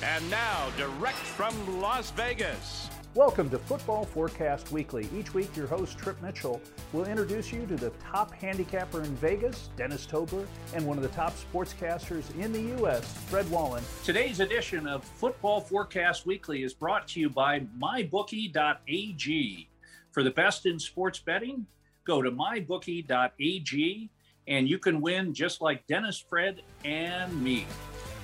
And 0.00 0.30
now, 0.30 0.70
direct 0.76 1.16
from 1.16 1.80
Las 1.80 2.12
Vegas. 2.12 2.88
Welcome 3.14 3.50
to 3.50 3.58
Football 3.58 4.04
Forecast 4.04 4.70
Weekly. 4.70 5.08
Each 5.12 5.34
week, 5.34 5.56
your 5.56 5.66
host, 5.66 5.98
Trip 5.98 6.22
Mitchell, 6.22 6.62
will 6.92 7.04
introduce 7.06 7.52
you 7.52 7.66
to 7.66 7.74
the 7.74 7.90
top 7.98 8.32
handicapper 8.32 9.02
in 9.02 9.12
Vegas, 9.16 9.70
Dennis 9.76 10.06
Tobler, 10.06 10.46
and 10.72 10.86
one 10.86 10.98
of 10.98 11.02
the 11.02 11.08
top 11.08 11.34
sportscasters 11.36 12.22
in 12.38 12.52
the 12.52 12.60
U.S., 12.78 13.12
Fred 13.26 13.50
Wallen. 13.50 13.82
Today's 14.04 14.38
edition 14.38 14.86
of 14.86 15.02
Football 15.02 15.62
Forecast 15.62 16.26
Weekly 16.26 16.62
is 16.62 16.72
brought 16.72 17.08
to 17.08 17.18
you 17.18 17.28
by 17.28 17.66
MyBookie.ag. 17.82 19.68
For 20.12 20.22
the 20.22 20.30
best 20.30 20.64
in 20.66 20.78
sports 20.78 21.18
betting, 21.18 21.66
go 22.04 22.22
to 22.22 22.30
MyBookie.ag 22.30 24.10
and 24.46 24.68
you 24.68 24.78
can 24.78 25.00
win 25.00 25.34
just 25.34 25.60
like 25.60 25.86
Dennis, 25.88 26.24
Fred, 26.28 26.62
and 26.84 27.42
me 27.42 27.66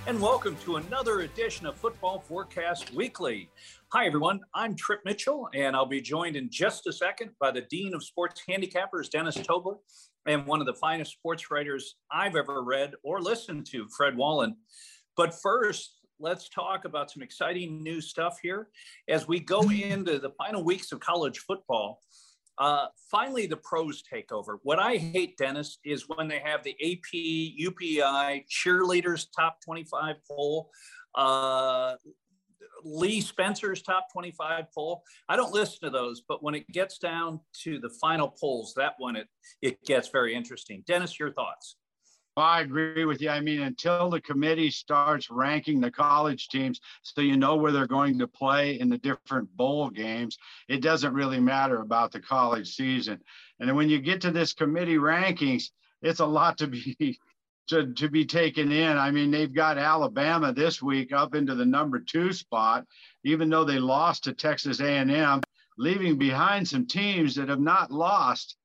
and 0.06 0.20
welcome 0.20 0.54
to 0.56 0.76
another 0.76 1.20
edition 1.20 1.64
of 1.64 1.74
Football 1.76 2.18
Forecast 2.28 2.92
Weekly. 2.92 3.48
Hi, 3.94 4.04
everyone. 4.04 4.40
I'm 4.52 4.76
Trip 4.76 5.00
Mitchell, 5.06 5.48
and 5.54 5.74
I'll 5.74 5.86
be 5.86 6.02
joined 6.02 6.36
in 6.36 6.50
just 6.50 6.86
a 6.86 6.92
second 6.92 7.30
by 7.40 7.50
the 7.50 7.62
Dean 7.62 7.94
of 7.94 8.04
Sports 8.04 8.42
Handicappers, 8.46 9.08
Dennis 9.08 9.38
Tobler, 9.38 9.76
and 10.26 10.46
one 10.46 10.60
of 10.60 10.66
the 10.66 10.74
finest 10.74 11.12
sports 11.12 11.50
writers 11.50 11.96
I've 12.12 12.36
ever 12.36 12.62
read 12.62 12.92
or 13.02 13.22
listened 13.22 13.64
to, 13.70 13.88
Fred 13.96 14.14
Wallen. 14.14 14.56
But 15.16 15.40
first, 15.40 16.00
let's 16.20 16.50
talk 16.50 16.84
about 16.84 17.10
some 17.10 17.22
exciting 17.22 17.82
new 17.82 18.02
stuff 18.02 18.38
here 18.42 18.68
as 19.08 19.26
we 19.26 19.40
go 19.40 19.70
into 19.70 20.18
the 20.18 20.32
final 20.36 20.62
weeks 20.62 20.92
of 20.92 21.00
college 21.00 21.38
football. 21.38 22.00
Uh, 22.58 22.86
finally, 23.10 23.46
the 23.46 23.56
pros 23.56 24.02
take 24.02 24.30
over. 24.32 24.60
What 24.62 24.78
I 24.78 24.96
hate, 24.96 25.36
Dennis, 25.36 25.78
is 25.84 26.08
when 26.08 26.28
they 26.28 26.38
have 26.38 26.62
the 26.62 26.76
AP, 26.82 27.12
UPI, 27.12 28.44
cheerleaders 28.48 29.26
top 29.34 29.60
25 29.64 30.16
poll, 30.28 30.70
uh, 31.14 31.94
Lee 32.84 33.20
Spencer's 33.20 33.82
top 33.82 34.12
25 34.12 34.66
poll. 34.72 35.02
I 35.28 35.36
don't 35.36 35.52
listen 35.52 35.78
to 35.82 35.90
those, 35.90 36.22
but 36.28 36.42
when 36.42 36.54
it 36.54 36.68
gets 36.68 36.98
down 36.98 37.40
to 37.62 37.78
the 37.78 37.90
final 38.00 38.28
polls, 38.28 38.74
that 38.76 38.94
one, 38.98 39.16
it, 39.16 39.28
it 39.62 39.82
gets 39.84 40.08
very 40.08 40.34
interesting. 40.34 40.84
Dennis, 40.86 41.18
your 41.18 41.32
thoughts? 41.32 41.76
I 42.36 42.62
agree 42.62 43.04
with 43.04 43.20
you. 43.20 43.30
I 43.30 43.40
mean, 43.40 43.60
until 43.60 44.10
the 44.10 44.20
committee 44.20 44.70
starts 44.70 45.30
ranking 45.30 45.80
the 45.80 45.90
college 45.90 46.48
teams 46.48 46.80
so 47.02 47.20
you 47.20 47.36
know 47.36 47.56
where 47.56 47.70
they're 47.70 47.86
going 47.86 48.18
to 48.18 48.26
play 48.26 48.80
in 48.80 48.88
the 48.88 48.98
different 48.98 49.54
bowl 49.56 49.88
games, 49.88 50.36
it 50.68 50.82
doesn't 50.82 51.14
really 51.14 51.38
matter 51.38 51.80
about 51.80 52.10
the 52.10 52.20
college 52.20 52.74
season. 52.74 53.20
And 53.60 53.76
when 53.76 53.88
you 53.88 54.00
get 54.00 54.20
to 54.22 54.32
this 54.32 54.52
committee 54.52 54.96
rankings, 54.96 55.70
it's 56.02 56.20
a 56.20 56.26
lot 56.26 56.58
to 56.58 56.66
be 56.66 57.18
to, 57.68 57.94
to 57.94 58.10
be 58.10 58.26
taken 58.26 58.70
in. 58.72 58.98
I 58.98 59.10
mean, 59.10 59.30
they've 59.30 59.52
got 59.52 59.78
Alabama 59.78 60.52
this 60.52 60.82
week 60.82 61.12
up 61.12 61.34
into 61.34 61.54
the 61.54 61.64
number 61.64 61.98
two 61.98 62.32
spot, 62.32 62.84
even 63.24 63.48
though 63.48 63.64
they 63.64 63.78
lost 63.78 64.24
to 64.24 64.34
Texas 64.34 64.80
A&M, 64.80 65.40
leaving 65.78 66.18
behind 66.18 66.68
some 66.68 66.86
teams 66.86 67.34
that 67.36 67.48
have 67.48 67.60
not 67.60 67.90
lost 67.90 68.56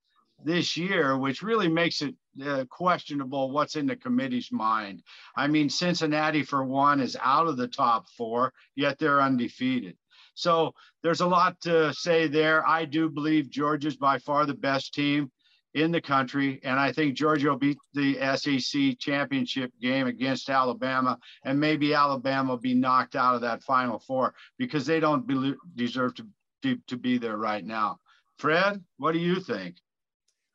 this 0.43 0.75
year, 0.75 1.17
which 1.17 1.41
really 1.41 1.69
makes 1.69 2.01
it 2.01 2.13
uh, 2.41 2.65
questionable 2.69 3.51
what's 3.51 3.75
in 3.75 3.87
the 3.87 3.95
committee's 3.95 4.51
mind. 4.51 5.03
I 5.35 5.47
mean, 5.47 5.69
Cincinnati, 5.69 6.43
for 6.43 6.63
one, 6.63 6.99
is 6.99 7.17
out 7.21 7.47
of 7.47 7.57
the 7.57 7.67
top 7.67 8.07
four, 8.17 8.53
yet 8.75 8.97
they're 8.99 9.21
undefeated. 9.21 9.97
So 10.33 10.73
there's 11.03 11.21
a 11.21 11.27
lot 11.27 11.59
to 11.61 11.93
say 11.93 12.27
there. 12.27 12.65
I 12.67 12.85
do 12.85 13.09
believe 13.09 13.49
Georgia's 13.49 13.97
by 13.97 14.19
far 14.19 14.45
the 14.45 14.53
best 14.53 14.93
team 14.93 15.31
in 15.73 15.91
the 15.91 16.01
country, 16.01 16.59
and 16.63 16.79
I 16.79 16.91
think 16.91 17.15
Georgia 17.15 17.49
will 17.49 17.57
beat 17.57 17.77
the 17.93 18.15
SEC 18.35 18.97
championship 18.97 19.71
game 19.81 20.07
against 20.07 20.49
Alabama, 20.49 21.19
and 21.45 21.59
maybe 21.59 21.93
Alabama 21.93 22.51
will 22.51 22.57
be 22.57 22.73
knocked 22.73 23.15
out 23.15 23.35
of 23.35 23.41
that 23.41 23.63
Final 23.63 23.99
Four 23.99 24.33
because 24.57 24.85
they 24.85 24.99
don't 24.99 25.27
be, 25.27 25.53
deserve 25.75 26.15
to, 26.15 26.27
to, 26.63 26.77
to 26.87 26.97
be 26.97 27.17
there 27.17 27.37
right 27.37 27.63
now. 27.63 27.99
Fred, 28.39 28.83
what 28.97 29.11
do 29.11 29.19
you 29.19 29.39
think? 29.41 29.75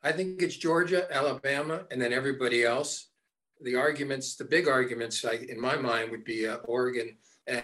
I 0.05 0.13
think 0.13 0.43
it's 0.43 0.57
Georgia, 0.57 1.07
Alabama, 1.11 1.87
and 1.91 2.01
then 2.01 2.13
everybody 2.13 2.63
else. 2.63 3.09
The 3.63 3.75
arguments, 3.77 4.37
the 4.37 4.45
big 4.45 4.69
arguments, 4.69 5.25
like, 5.25 5.45
in 5.45 5.59
my 5.59 5.77
mind, 5.77 6.11
would 6.11 6.25
be 6.25 6.47
uh, 6.47 6.57
Oregon 6.57 7.17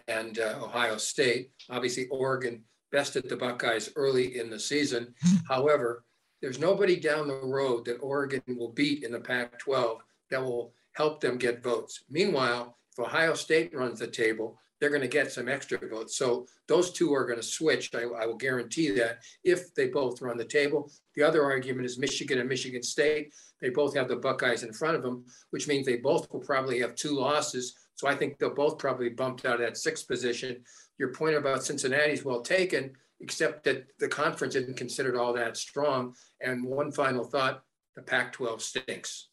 and 0.09 0.39
uh, 0.39 0.59
Ohio 0.63 0.97
State. 0.97 1.51
Obviously, 1.69 2.07
Oregon 2.09 2.65
bested 2.93 3.29
the 3.29 3.37
Buckeyes 3.37 3.91
early 3.95 4.39
in 4.39 4.49
the 4.49 4.59
season. 4.59 5.15
However, 5.49 6.05
there's 6.41 6.59
nobody 6.59 6.99
down 6.99 7.29
the 7.29 7.35
road 7.35 7.85
that 7.85 7.99
Oregon 7.99 8.43
will 8.49 8.73
beat 8.73 9.05
in 9.05 9.13
the 9.13 9.21
Pac 9.21 9.59
12 9.59 10.01
that 10.31 10.43
will 10.43 10.73
help 10.93 11.21
them 11.21 11.37
get 11.37 11.63
votes. 11.63 12.05
Meanwhile, 12.09 12.79
if 12.93 13.05
Ohio 13.05 13.35
State 13.35 13.75
runs 13.75 13.99
the 13.99 14.07
table, 14.07 14.59
they're 14.81 14.91
going 14.91 15.03
to 15.03 15.09
get 15.09 15.31
some 15.31 15.49
extra 15.49 15.79
votes. 15.79 16.17
So 16.17 16.47
those 16.67 16.91
two 16.91 17.13
are 17.13 17.27
going 17.27 17.39
to 17.39 17.47
switch. 17.47 17.95
I, 17.95 18.03
I, 18.03 18.27
will 18.27 18.37
guarantee 18.37 18.91
that 18.93 19.19
if 19.45 19.75
they 19.75 19.89
both 19.89 20.23
run 20.23 20.39
the 20.39 20.45
table. 20.45 20.91
The 21.15 21.23
other 21.23 21.45
argument 21.45 21.85
is 21.85 21.99
Michigan 21.99 22.39
and 22.39 22.49
Michigan 22.49 22.83
State. 22.83 23.35
They 23.61 23.69
both 23.69 23.95
have 23.95 24.09
the 24.09 24.17
Buckeyes 24.17 24.63
in 24.63 24.73
front 24.73 24.97
of 24.97 25.03
them, 25.03 25.25
which 25.51 25.69
means 25.69 25.87
they 25.87 25.97
both 25.97 26.31
will 26.33 26.41
probably 26.41 26.81
have 26.81 26.95
two 26.95 27.15
losses. 27.15 27.75
So 27.95 28.09
I 28.09 28.15
think 28.15 28.39
they'll 28.39 28.55
both 28.55 28.79
probably 28.79 29.11
bumped 29.11 29.45
out 29.45 29.57
of 29.57 29.61
that 29.61 29.77
sixth 29.77 30.09
position. 30.09 30.65
Your 30.99 31.13
point 31.13 31.37
about 31.37 31.63
Cincinnati 31.63 32.13
is 32.13 32.25
well 32.25 32.41
taken, 32.41 32.93
except 33.21 33.65
that 33.65 33.87
the 33.99 34.09
conference 34.09 34.55
isn't 34.55 34.79
considered 34.79 35.17
all 35.17 35.35
that 35.35 35.59
strong. 35.59 36.15
And 36.41 36.65
one 36.65 36.91
final 36.91 37.25
thought: 37.25 37.63
the 37.97 38.03
Pac-12 38.03 38.61
stinks. 38.63 39.29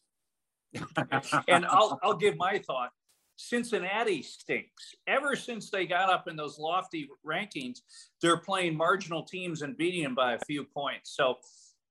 and 1.48 1.66
I'll, 1.66 1.98
I'll 2.04 2.18
give 2.18 2.36
my 2.36 2.60
thought. 2.60 2.92
Cincinnati 3.38 4.22
stinks. 4.22 4.96
Ever 5.08 5.36
since 5.36 5.70
they 5.70 5.86
got 5.86 6.10
up 6.10 6.28
in 6.28 6.36
those 6.36 6.60
lofty 6.60 7.08
rankings, 7.26 7.82
they're 8.22 8.38
playing 8.38 8.76
marginal 8.76 9.24
teams 9.24 9.62
and 9.62 9.78
beating 9.78 10.04
them 10.04 10.16
by 10.16 10.34
a 10.34 10.40
few 10.40 10.64
points. 10.66 11.16
So 11.16 11.36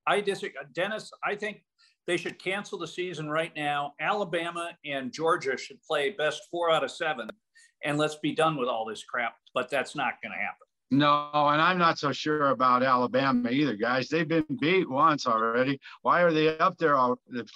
I 0.06 0.20
disagree. 0.20 0.60
Dennis, 0.74 1.10
I 1.24 1.36
think 1.36 1.62
they 2.06 2.16
should 2.16 2.38
cancel 2.38 2.78
the 2.78 2.86
season 2.86 3.30
right 3.30 3.52
now. 3.56 3.94
Alabama 4.00 4.72
and 4.84 5.12
Georgia 5.12 5.56
should 5.56 5.82
play 5.82 6.10
best 6.10 6.42
four 6.50 6.70
out 6.70 6.84
of 6.84 6.90
seven, 6.90 7.28
and 7.84 7.96
let's 7.96 8.16
be 8.16 8.34
done 8.34 8.56
with 8.56 8.68
all 8.68 8.84
this 8.84 9.02
crap. 9.04 9.36
But 9.54 9.70
that's 9.70 9.96
not 9.96 10.14
going 10.22 10.32
to 10.32 10.38
happen. 10.38 10.66
No, 10.92 11.30
and 11.34 11.60
I'm 11.60 11.78
not 11.78 11.98
so 11.98 12.12
sure 12.12 12.50
about 12.50 12.84
Alabama 12.84 13.50
either, 13.50 13.74
guys. 13.74 14.08
They've 14.08 14.28
been 14.28 14.44
beat 14.60 14.88
once 14.88 15.26
already. 15.26 15.80
Why 16.02 16.22
are 16.22 16.32
they 16.32 16.56
up 16.58 16.78
there? 16.78 16.96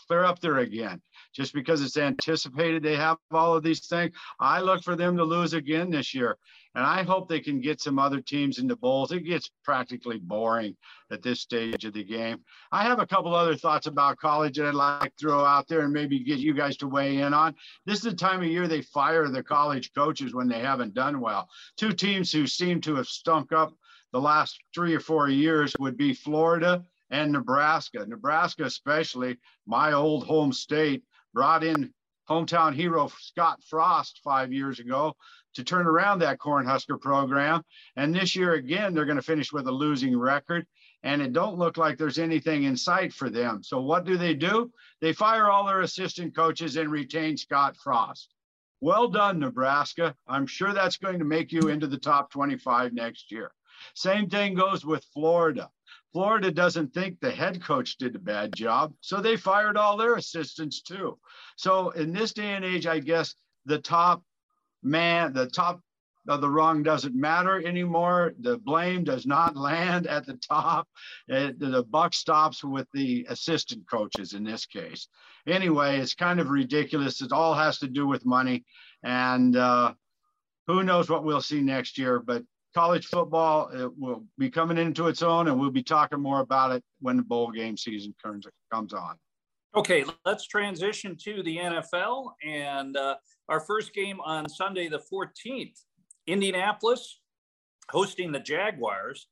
They're 0.08 0.24
up 0.24 0.40
there 0.40 0.58
again. 0.58 1.00
Just 1.32 1.54
because 1.54 1.82
it's 1.82 1.96
anticipated 1.96 2.82
they 2.82 2.96
have 2.96 3.18
all 3.30 3.56
of 3.56 3.62
these 3.62 3.86
things. 3.86 4.14
I 4.38 4.60
look 4.60 4.82
for 4.82 4.96
them 4.96 5.16
to 5.16 5.24
lose 5.24 5.52
again 5.52 5.90
this 5.90 6.14
year. 6.14 6.36
And 6.74 6.84
I 6.84 7.02
hope 7.02 7.28
they 7.28 7.40
can 7.40 7.60
get 7.60 7.80
some 7.80 7.98
other 7.98 8.20
teams 8.20 8.58
into 8.58 8.76
bowls. 8.76 9.10
It 9.10 9.20
gets 9.20 9.50
practically 9.64 10.18
boring 10.18 10.76
at 11.10 11.22
this 11.22 11.40
stage 11.40 11.84
of 11.84 11.94
the 11.94 12.04
game. 12.04 12.40
I 12.70 12.84
have 12.84 13.00
a 13.00 13.06
couple 13.06 13.34
other 13.34 13.56
thoughts 13.56 13.88
about 13.88 14.18
college 14.18 14.56
that 14.56 14.68
I'd 14.68 14.74
like 14.74 15.16
to 15.16 15.26
throw 15.26 15.44
out 15.44 15.66
there 15.66 15.80
and 15.80 15.92
maybe 15.92 16.20
get 16.20 16.38
you 16.38 16.54
guys 16.54 16.76
to 16.78 16.88
weigh 16.88 17.18
in 17.18 17.34
on. 17.34 17.56
This 17.86 17.98
is 17.98 18.04
the 18.04 18.14
time 18.14 18.40
of 18.40 18.46
year 18.46 18.68
they 18.68 18.82
fire 18.82 19.28
the 19.28 19.42
college 19.42 19.92
coaches 19.94 20.32
when 20.32 20.48
they 20.48 20.60
haven't 20.60 20.94
done 20.94 21.20
well. 21.20 21.48
Two 21.76 21.92
teams 21.92 22.30
who 22.30 22.46
seem 22.46 22.80
to 22.82 22.94
have 22.96 23.08
stunk 23.08 23.52
up 23.52 23.72
the 24.12 24.20
last 24.20 24.58
three 24.74 24.94
or 24.94 25.00
four 25.00 25.28
years 25.28 25.74
would 25.78 25.96
be 25.96 26.14
Florida 26.14 26.84
and 27.10 27.32
Nebraska. 27.32 28.06
Nebraska, 28.06 28.64
especially 28.64 29.38
my 29.66 29.92
old 29.92 30.24
home 30.24 30.52
state, 30.52 31.02
brought 31.32 31.64
in 31.64 31.92
hometown 32.28 32.74
hero 32.74 33.10
Scott 33.18 33.60
Frost 33.68 34.20
five 34.22 34.52
years 34.52 34.78
ago 34.78 35.16
to 35.54 35.64
turn 35.64 35.86
around 35.86 36.20
that 36.20 36.38
Cornhusker 36.38 37.00
program. 37.00 37.62
And 37.96 38.14
this 38.14 38.36
year 38.36 38.54
again, 38.54 38.94
they're 38.94 39.04
going 39.04 39.16
to 39.16 39.22
finish 39.22 39.52
with 39.52 39.66
a 39.66 39.72
losing 39.72 40.16
record. 40.16 40.66
And 41.02 41.22
it 41.22 41.32
don't 41.32 41.58
look 41.58 41.76
like 41.76 41.96
there's 41.96 42.18
anything 42.18 42.64
in 42.64 42.76
sight 42.76 43.12
for 43.12 43.30
them. 43.30 43.62
So 43.62 43.80
what 43.80 44.04
do 44.04 44.16
they 44.16 44.34
do? 44.34 44.70
They 45.00 45.12
fire 45.12 45.50
all 45.50 45.66
their 45.66 45.80
assistant 45.80 46.36
coaches 46.36 46.76
and 46.76 46.90
retain 46.90 47.36
Scott 47.36 47.76
Frost. 47.76 48.34
Well 48.80 49.08
done, 49.08 49.38
Nebraska. 49.38 50.14
I'm 50.28 50.46
sure 50.46 50.72
that's 50.72 50.98
going 50.98 51.18
to 51.18 51.24
make 51.24 51.52
you 51.52 51.68
into 51.68 51.86
the 51.86 51.98
top 51.98 52.30
25 52.30 52.92
next 52.92 53.32
year. 53.32 53.50
Same 53.94 54.28
thing 54.28 54.54
goes 54.54 54.84
with 54.84 55.04
Florida. 55.12 55.70
Florida 56.12 56.50
doesn't 56.50 56.92
think 56.92 57.20
the 57.20 57.30
head 57.30 57.62
coach 57.62 57.96
did 57.96 58.16
a 58.16 58.18
bad 58.18 58.52
job, 58.52 58.92
so 59.00 59.20
they 59.20 59.36
fired 59.36 59.76
all 59.76 59.96
their 59.96 60.16
assistants 60.16 60.82
too. 60.82 61.18
So 61.56 61.90
in 61.90 62.12
this 62.12 62.32
day 62.32 62.54
and 62.54 62.64
age, 62.64 62.86
I 62.86 62.98
guess 62.98 63.34
the 63.66 63.78
top 63.78 64.22
man, 64.82 65.32
the 65.32 65.46
top 65.46 65.80
of 66.28 66.40
the 66.40 66.50
rung 66.50 66.82
doesn't 66.82 67.14
matter 67.14 67.64
anymore. 67.64 68.34
The 68.40 68.58
blame 68.58 69.04
does 69.04 69.26
not 69.26 69.56
land 69.70 70.06
at 70.06 70.26
the 70.26 70.34
top. 70.34 70.88
It, 71.28 71.58
the 71.58 71.84
buck 71.84 72.12
stops 72.12 72.64
with 72.64 72.88
the 72.92 73.26
assistant 73.28 73.88
coaches 73.88 74.32
in 74.32 74.44
this 74.44 74.66
case. 74.66 75.08
Anyway, 75.46 75.98
it's 75.98 76.14
kind 76.14 76.40
of 76.40 76.50
ridiculous. 76.50 77.22
It 77.22 77.32
all 77.32 77.54
has 77.54 77.78
to 77.78 77.88
do 77.88 78.06
with 78.06 78.26
money, 78.26 78.64
and 79.02 79.56
uh, 79.56 79.94
who 80.66 80.82
knows 80.82 81.08
what 81.08 81.24
we'll 81.24 81.40
see 81.40 81.62
next 81.62 81.98
year. 81.98 82.20
But 82.20 82.42
college 82.74 83.06
football 83.06 83.68
it 83.68 83.90
will 83.98 84.24
be 84.38 84.50
coming 84.50 84.78
into 84.78 85.08
its 85.08 85.22
own, 85.22 85.48
and 85.48 85.58
we'll 85.58 85.70
be 85.70 85.82
talking 85.82 86.20
more 86.20 86.40
about 86.40 86.72
it 86.72 86.82
when 87.00 87.16
the 87.16 87.22
bowl 87.22 87.50
game 87.50 87.76
season 87.76 88.14
comes 88.22 88.46
comes 88.72 88.92
on. 88.92 89.16
Okay, 89.74 90.04
let's 90.24 90.46
transition 90.46 91.16
to 91.24 91.42
the 91.44 91.56
NFL 91.56 92.32
and 92.44 92.96
uh, 92.96 93.14
our 93.48 93.60
first 93.60 93.94
game 93.94 94.20
on 94.20 94.48
Sunday, 94.48 94.88
the 94.88 95.00
14th. 95.12 95.78
Indianapolis 96.26 97.20
hosting 97.88 98.32
the 98.32 98.40
Jaguars. 98.40 99.26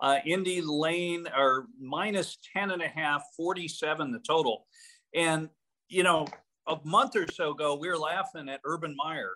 Uh, 0.00 0.18
Indy 0.24 0.60
Lane 0.60 1.26
are 1.34 1.66
minus 1.78 2.38
10 2.54 2.70
and 2.70 2.82
a 2.82 2.88
half, 2.88 3.22
47 3.36 4.12
the 4.12 4.18
total. 4.18 4.66
And, 5.14 5.48
you 5.88 6.02
know, 6.02 6.26
a 6.66 6.78
month 6.84 7.14
or 7.16 7.30
so 7.30 7.52
ago, 7.52 7.76
we 7.76 7.88
were 7.88 7.98
laughing 7.98 8.48
at 8.48 8.60
Urban 8.64 8.96
Meyer 8.96 9.32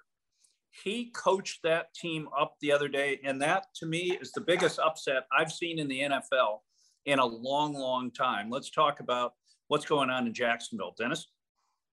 he 0.82 1.10
coached 1.14 1.60
that 1.62 1.94
team 1.94 2.28
up 2.38 2.56
the 2.60 2.72
other 2.72 2.88
day, 2.88 3.20
and 3.24 3.40
that 3.42 3.66
to 3.76 3.86
me 3.86 4.16
is 4.20 4.32
the 4.32 4.40
biggest 4.40 4.78
upset 4.78 5.26
I've 5.36 5.52
seen 5.52 5.78
in 5.78 5.88
the 5.88 6.00
NFL 6.00 6.60
in 7.06 7.18
a 7.18 7.24
long, 7.24 7.74
long 7.74 8.10
time. 8.10 8.50
Let's 8.50 8.70
talk 8.70 9.00
about 9.00 9.32
what's 9.68 9.86
going 9.86 10.10
on 10.10 10.26
in 10.26 10.34
Jacksonville, 10.34 10.94
Dennis. 10.98 11.28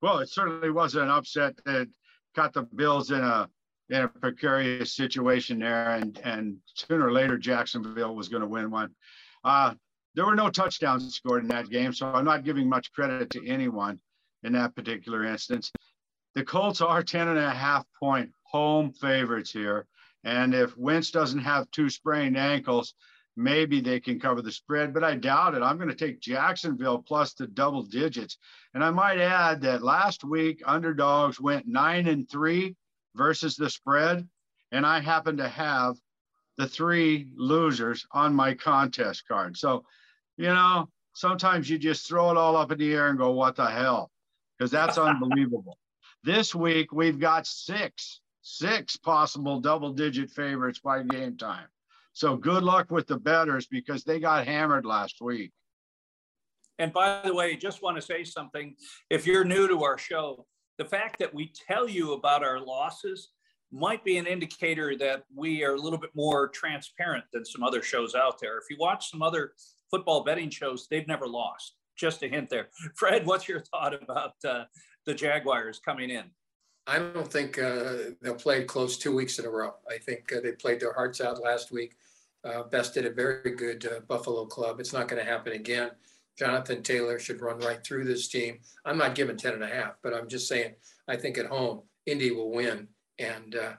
Well, 0.03 0.19
it 0.19 0.31
certainly 0.31 0.71
was 0.71 0.95
an 0.95 1.09
upset 1.09 1.55
that 1.67 1.89
got 2.35 2.53
the 2.53 2.63
Bills 2.63 3.11
in 3.11 3.21
a 3.21 3.49
in 3.91 4.03
a 4.03 4.09
precarious 4.09 4.95
situation 4.95 5.59
there, 5.59 5.91
and 5.91 6.19
and 6.25 6.57
sooner 6.75 7.07
or 7.07 7.13
later 7.13 7.37
Jacksonville 7.37 8.15
was 8.15 8.29
going 8.29 8.43
to 8.43 8.49
win 8.49 8.71
one. 8.71 8.95
Uh, 9.45 9.75
there 10.15 10.27
were 10.27 10.35
no 10.35 10.51
touchdowns 10.51 11.15
scored 11.15 11.43
in 11.43 11.49
that 11.49 11.71
game, 11.71 11.93
so 11.93 12.07
I'm 12.07 12.25
not 12.25 12.45
giving 12.45 12.69
much 12.69 12.93
credit 12.93 13.31
to 13.31 13.47
anyone 13.47 14.01
in 14.43 14.53
that 14.55 14.75
particular 14.75 15.25
instance. 15.25 15.71
The 16.35 16.45
Colts 16.45 16.81
are 16.81 17.03
10 17.03 17.29
and 17.29 17.39
a 17.39 17.51
half 17.51 17.85
point 17.99 18.31
home 18.51 18.93
favorites 18.93 19.51
here. 19.51 19.87
And 20.25 20.55
if 20.55 20.77
Wentz 20.77 21.11
doesn't 21.11 21.41
have 21.41 21.71
two 21.71 21.89
sprained 21.89 22.37
ankles, 22.37 22.95
maybe 23.37 23.81
they 23.81 24.01
can 24.01 24.21
cover 24.21 24.43
the 24.43 24.53
spread, 24.53 24.93
but 24.93 25.05
I 25.05 25.15
doubt 25.17 25.55
it. 25.55 25.63
I'm 25.63 25.77
going 25.77 25.89
to 25.89 25.95
take 25.95 26.21
Jacksonville 26.21 26.99
plus 26.99 27.33
the 27.35 27.47
double 27.47 27.83
digits. 27.83 28.37
And 28.75 28.85
I 28.85 28.91
might 28.91 29.19
add 29.19 29.63
that 29.63 29.83
last 29.83 30.25
week, 30.25 30.63
underdogs 30.67 31.41
went 31.41 31.67
nine 31.67 32.07
and 32.07 32.29
three 32.29 32.77
versus 33.15 33.57
the 33.57 33.71
spread. 33.71 34.29
And 34.73 34.85
I 34.85 35.01
happen 35.01 35.39
to 35.39 35.49
have 35.49 35.97
the 36.59 36.69
three 36.69 37.33
losers 37.37 38.07
on 38.13 38.35
my 38.35 38.55
contest 38.55 39.27
card. 39.27 39.57
So, 39.57 39.85
you 40.37 40.49
know, 40.49 40.89
sometimes 41.15 41.71
you 41.71 41.79
just 41.79 42.07
throw 42.07 42.31
it 42.31 42.37
all 42.37 42.57
up 42.57 42.71
in 42.73 42.79
the 42.79 42.93
air 42.93 43.09
and 43.09 43.19
go, 43.19 43.31
what 43.31 43.57
the 43.57 43.67
hell? 43.67 44.11
Because 44.59 44.71
that's 44.71 44.99
unbelievable. 44.99 45.79
This 46.23 46.55
week, 46.55 46.93
we've 46.93 47.19
got 47.19 47.47
six 47.47 48.20
six 48.43 48.97
possible 48.97 49.61
double 49.61 49.93
digit 49.93 50.31
favorites 50.31 50.81
by 50.83 51.03
game 51.03 51.37
time. 51.37 51.67
So 52.13 52.37
good 52.37 52.63
luck 52.63 52.91
with 52.91 53.07
the 53.07 53.19
betters 53.19 53.67
because 53.67 54.05
they 54.05 54.21
got 54.21 54.47
hammered 54.47 54.85
last 54.85 55.21
week. 55.21 55.53
And 56.79 56.93
by 56.93 57.21
the 57.25 57.35
way, 57.35 57.57
just 57.57 57.83
want 57.83 57.97
to 57.97 58.03
say 58.03 58.25
something. 58.25 58.75
If 59.11 59.27
you're 59.27 59.45
new 59.45 59.69
to 59.69 59.85
our 59.85 59.99
show, 59.99 60.47
the 60.79 60.85
fact 60.87 61.19
that 61.19 61.33
we 61.33 61.53
tell 61.69 61.89
you 61.89 62.15
about 62.15 62.43
our 62.43 62.59
losses 62.59 63.29
might 63.71 64.03
be 64.03 64.17
an 64.17 64.27
indicator 64.27 64.97
that 64.97 65.25
we 65.35 65.63
are 65.63 65.75
a 65.75 65.81
little 65.81 65.99
bit 65.99 66.11
more 66.15 66.49
transparent 66.49 67.25
than 67.33 67.45
some 67.45 67.63
other 67.63 67.83
shows 67.83 68.15
out 68.15 68.41
there. 68.41 68.59
If 68.59 68.65
you 68.71 68.77
watch 68.79 69.11
some 69.11 69.23
other 69.23 69.53
football 69.91 70.25
betting 70.25 70.51
shows, 70.51 70.89
they've 70.91 71.07
never 71.07 71.27
lost. 71.27 71.75
Just 71.97 72.23
a 72.23 72.29
hint 72.29 72.49
there. 72.49 72.69
Fred, 72.97 73.27
what's 73.27 73.49
your 73.49 73.61
thought 73.61 73.95
about 74.03 74.33
uh, 74.45 74.65
the 75.07 75.15
Jaguars 75.15 75.81
coming 75.85 76.11
in? 76.11 76.25
I 76.87 76.99
don't 76.99 77.31
think 77.31 77.59
uh, 77.59 77.95
they'll 78.21 78.35
play 78.35 78.65
close 78.65 78.97
two 78.97 79.15
weeks 79.15 79.39
in 79.39 79.45
a 79.45 79.51
row. 79.51 79.75
I 79.89 79.99
think 79.99 80.33
uh, 80.33 80.41
they 80.41 80.53
played 80.53 80.81
their 80.81 80.93
hearts 80.93 81.21
out 81.21 81.43
last 81.43 81.71
week, 81.71 81.97
uh, 82.45 82.65
bested 82.65 83.07
a 83.07 83.11
very 83.11 83.55
good 83.55 83.87
uh, 83.87 84.01
Buffalo 84.09 84.47
club. 84.47 84.81
It's 84.81 84.93
not 84.93 85.09
going 85.09 85.25
to 85.25 85.31
happen 85.31 85.53
again. 85.53 85.91
Jonathan 86.39 86.83
Taylor 86.83 87.19
should 87.19 87.43
run 87.43 87.59
right 87.59 87.85
through 87.85 88.05
this 88.05 88.29
team. 88.29 88.61
I'm 88.85 88.97
not 88.97 89.15
giving 89.15 89.37
10 89.37 89.55
and 89.55 89.63
a 89.63 89.69
half, 89.69 89.97
but 90.03 90.15
I'm 90.15 90.29
just 90.29 90.49
saying, 90.49 90.75
I 91.07 91.17
think 91.17 91.37
at 91.37 91.47
home, 91.47 91.83
Indy 92.07 92.31
will 92.31 92.51
win. 92.51 92.89
And 93.19 93.55
uh, 93.55 93.73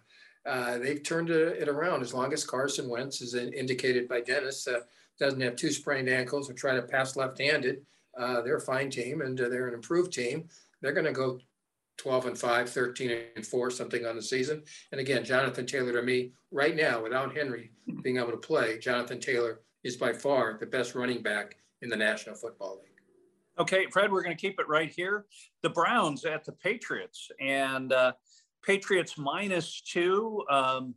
uh, 0.47 0.77
they've 0.77 1.01
turned 1.01 1.31
it 1.31 1.67
around 1.67 2.03
as 2.03 2.13
long 2.13 2.33
as 2.33 2.45
Carson 2.45 2.87
Wentz 2.87 3.21
is 3.21 3.33
indicated 3.33 4.07
by 4.07 4.21
Dennis, 4.21 4.67
doesn't 5.19 5.41
have 5.41 5.55
two 5.55 5.71
sprained 5.71 6.09
ankles 6.09 6.49
or 6.49 6.53
try 6.53 6.75
to 6.75 6.81
pass 6.83 7.15
left-handed. 7.15 7.81
they're 8.17 8.57
a 8.57 8.61
fine 8.61 8.91
team 8.91 9.21
and 9.21 9.37
they're 9.37 9.67
an 9.67 9.73
improved 9.73 10.13
team. 10.13 10.47
They're 10.81 10.93
going 10.93 11.05
to 11.05 11.11
go 11.11 11.39
12 11.97 12.25
and 12.27 12.37
5, 12.37 12.69
13 12.69 13.17
and 13.35 13.45
4, 13.45 13.71
something 13.71 14.05
on 14.05 14.15
the 14.15 14.21
season. 14.21 14.63
And 14.91 14.99
again, 14.99 15.23
Jonathan 15.23 15.65
Taylor 15.65 15.93
to 15.93 16.01
me, 16.01 16.31
right 16.51 16.75
now, 16.75 17.01
without 17.01 17.35
Henry 17.35 17.71
being 18.01 18.17
able 18.17 18.31
to 18.31 18.37
play, 18.37 18.79
Jonathan 18.79 19.19
Taylor 19.19 19.61
is 19.83 19.97
by 19.97 20.13
far 20.13 20.57
the 20.59 20.65
best 20.65 20.95
running 20.95 21.21
back 21.21 21.57
in 21.81 21.89
the 21.89 21.95
National 21.95 22.35
Football 22.35 22.79
League. 22.81 22.91
Okay, 23.59 23.85
Fred, 23.91 24.11
we're 24.11 24.23
going 24.23 24.35
to 24.35 24.41
keep 24.41 24.59
it 24.59 24.67
right 24.67 24.91
here. 24.91 25.25
The 25.61 25.69
Browns 25.69 26.25
at 26.25 26.45
the 26.45 26.53
Patriots, 26.53 27.29
and 27.39 27.91
uh, 27.91 28.13
Patriots 28.63 29.17
minus 29.17 29.81
two. 29.81 30.43
Um, 30.49 30.95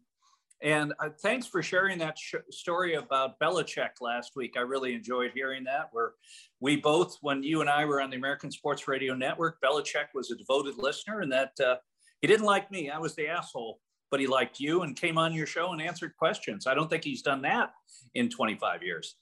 and 0.64 0.94
uh, 0.98 1.10
thanks 1.20 1.46
for 1.46 1.62
sharing 1.62 1.98
that 1.98 2.18
sh- 2.18 2.36
story 2.50 2.94
about 2.94 3.38
Belichick 3.38 4.00
last 4.00 4.32
week. 4.34 4.54
I 4.56 4.62
really 4.62 4.94
enjoyed 4.94 5.32
hearing 5.34 5.62
that. 5.64 5.90
Where 5.92 6.12
we 6.58 6.76
both, 6.76 7.18
when 7.20 7.42
you 7.42 7.60
and 7.60 7.68
I 7.68 7.84
were 7.84 8.00
on 8.00 8.08
the 8.08 8.16
American 8.16 8.50
Sports 8.50 8.88
Radio 8.88 9.14
Network, 9.14 9.58
Belichick 9.62 10.06
was 10.14 10.30
a 10.30 10.36
devoted 10.36 10.78
listener, 10.78 11.20
and 11.20 11.30
that 11.30 11.52
uh, 11.62 11.76
he 12.22 12.26
didn't 12.26 12.46
like 12.46 12.70
me. 12.70 12.88
I 12.88 12.98
was 12.98 13.14
the 13.14 13.28
asshole, 13.28 13.78
but 14.10 14.20
he 14.20 14.26
liked 14.26 14.58
you 14.58 14.82
and 14.82 14.96
came 14.96 15.18
on 15.18 15.34
your 15.34 15.46
show 15.46 15.72
and 15.72 15.82
answered 15.82 16.16
questions. 16.18 16.66
I 16.66 16.72
don't 16.72 16.88
think 16.88 17.04
he's 17.04 17.20
done 17.20 17.42
that 17.42 17.72
in 18.14 18.30
25 18.30 18.82
years. 18.82 19.16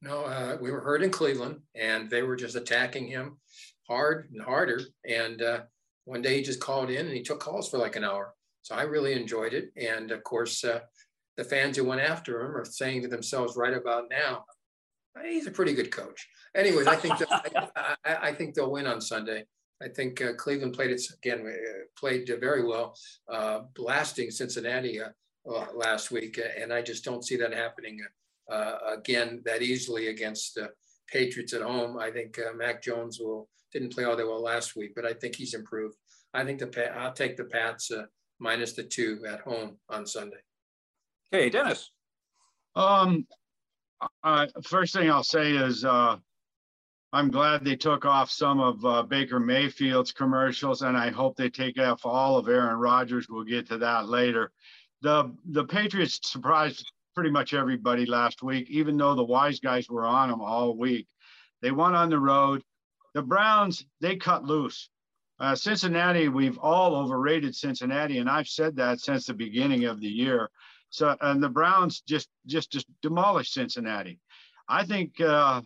No, 0.00 0.26
uh, 0.26 0.58
we 0.60 0.70
were 0.70 0.80
heard 0.80 1.02
in 1.02 1.10
Cleveland, 1.10 1.58
and 1.74 2.08
they 2.08 2.22
were 2.22 2.36
just 2.36 2.54
attacking 2.54 3.08
him 3.08 3.38
hard 3.88 4.30
and 4.32 4.40
harder. 4.40 4.82
And 5.04 5.42
uh, 5.42 5.60
one 6.04 6.22
day 6.22 6.36
he 6.36 6.42
just 6.42 6.60
called 6.60 6.88
in 6.88 7.06
and 7.06 7.16
he 7.16 7.22
took 7.22 7.40
calls 7.40 7.68
for 7.68 7.78
like 7.78 7.96
an 7.96 8.04
hour 8.04 8.34
so 8.68 8.74
I 8.74 8.82
really 8.82 9.14
enjoyed 9.14 9.54
it. 9.54 9.72
And 9.76 10.10
of 10.10 10.22
course, 10.24 10.62
uh, 10.62 10.80
the 11.38 11.44
fans 11.44 11.78
who 11.78 11.84
went 11.84 12.02
after 12.02 12.42
him 12.42 12.54
are 12.54 12.66
saying 12.66 13.00
to 13.00 13.08
themselves 13.08 13.56
right 13.56 13.72
about 13.72 14.10
now, 14.10 14.44
he's 15.24 15.46
a 15.46 15.50
pretty 15.50 15.72
good 15.72 15.90
coach. 15.90 16.28
Anyways, 16.54 16.86
I 16.86 16.96
think 16.96 17.14
I, 17.30 17.68
I, 18.04 18.16
I, 18.28 18.32
think 18.34 18.54
they'll 18.54 18.70
win 18.70 18.86
on 18.86 19.00
Sunday. 19.00 19.46
I 19.82 19.88
think 19.88 20.20
uh, 20.20 20.34
Cleveland 20.34 20.74
played 20.74 20.90
it 20.90 21.00
again, 21.14 21.46
uh, 21.46 21.84
played 21.98 22.30
very 22.40 22.62
well, 22.66 22.94
uh, 23.32 23.60
blasting 23.74 24.30
Cincinnati 24.30 25.00
uh, 25.00 25.08
uh, 25.50 25.68
last 25.74 26.10
week, 26.10 26.38
and 26.60 26.70
I 26.70 26.82
just 26.82 27.04
don't 27.04 27.24
see 27.24 27.36
that 27.36 27.54
happening 27.54 28.00
again 28.92 29.40
that 29.46 29.62
easily 29.62 30.08
against 30.08 30.56
the 30.56 30.70
Patriots 31.10 31.54
at 31.54 31.62
home. 31.62 31.98
I 31.98 32.10
think 32.10 32.38
Mac 32.54 32.82
Jones 32.82 33.18
will 33.18 33.48
didn't 33.72 33.94
play 33.94 34.04
all 34.04 34.16
that 34.16 34.26
well 34.26 34.42
last 34.42 34.76
week, 34.76 34.92
but 34.94 35.06
I 35.06 35.14
think 35.14 35.36
he's 35.36 35.54
improved. 35.54 35.96
I 36.34 36.44
think 36.44 36.58
the 36.58 36.98
I'll 36.98 37.14
take 37.14 37.38
the 37.38 37.44
Pats 37.44 37.90
minus 38.38 38.72
the 38.72 38.82
two 38.82 39.20
at 39.28 39.40
home 39.40 39.76
on 39.88 40.06
Sunday. 40.06 40.38
Hey, 41.30 41.50
Dennis. 41.50 41.90
Um, 42.74 43.26
uh, 44.22 44.46
first 44.62 44.94
thing 44.94 45.10
I'll 45.10 45.24
say 45.24 45.52
is 45.52 45.84
uh, 45.84 46.16
I'm 47.12 47.30
glad 47.30 47.64
they 47.64 47.76
took 47.76 48.04
off 48.04 48.30
some 48.30 48.60
of 48.60 48.84
uh, 48.84 49.02
Baker 49.02 49.40
Mayfield's 49.40 50.12
commercials, 50.12 50.82
and 50.82 50.96
I 50.96 51.10
hope 51.10 51.36
they 51.36 51.50
take 51.50 51.78
off 51.78 52.04
all 52.04 52.36
of 52.36 52.48
Aaron 52.48 52.78
Rodgers. 52.78 53.28
We'll 53.28 53.44
get 53.44 53.68
to 53.68 53.78
that 53.78 54.08
later. 54.08 54.52
The 55.02 55.34
the 55.50 55.64
Patriots 55.64 56.20
surprised 56.22 56.90
pretty 57.14 57.30
much 57.30 57.54
everybody 57.54 58.06
last 58.06 58.42
week, 58.42 58.68
even 58.70 58.96
though 58.96 59.14
the 59.14 59.24
wise 59.24 59.58
guys 59.58 59.88
were 59.88 60.04
on 60.04 60.28
them 60.28 60.40
all 60.40 60.76
week. 60.76 61.06
They 61.62 61.70
won 61.70 61.94
on 61.94 62.10
the 62.10 62.20
road. 62.20 62.62
The 63.14 63.22
Browns 63.22 63.84
they 64.00 64.16
cut 64.16 64.44
loose. 64.44 64.90
Uh, 65.40 65.54
Cincinnati, 65.54 66.28
we've 66.28 66.58
all 66.58 66.96
overrated 66.96 67.54
Cincinnati, 67.54 68.18
and 68.18 68.28
I've 68.28 68.48
said 68.48 68.74
that 68.76 69.00
since 69.00 69.26
the 69.26 69.34
beginning 69.34 69.84
of 69.84 70.00
the 70.00 70.08
year. 70.08 70.50
So, 70.90 71.16
and 71.20 71.42
the 71.42 71.48
Browns 71.48 72.00
just 72.00 72.28
just 72.46 72.72
just 72.72 72.86
demolished 73.02 73.52
Cincinnati. 73.52 74.18
I 74.68 74.84
think 74.84 75.20
uh, 75.20 75.62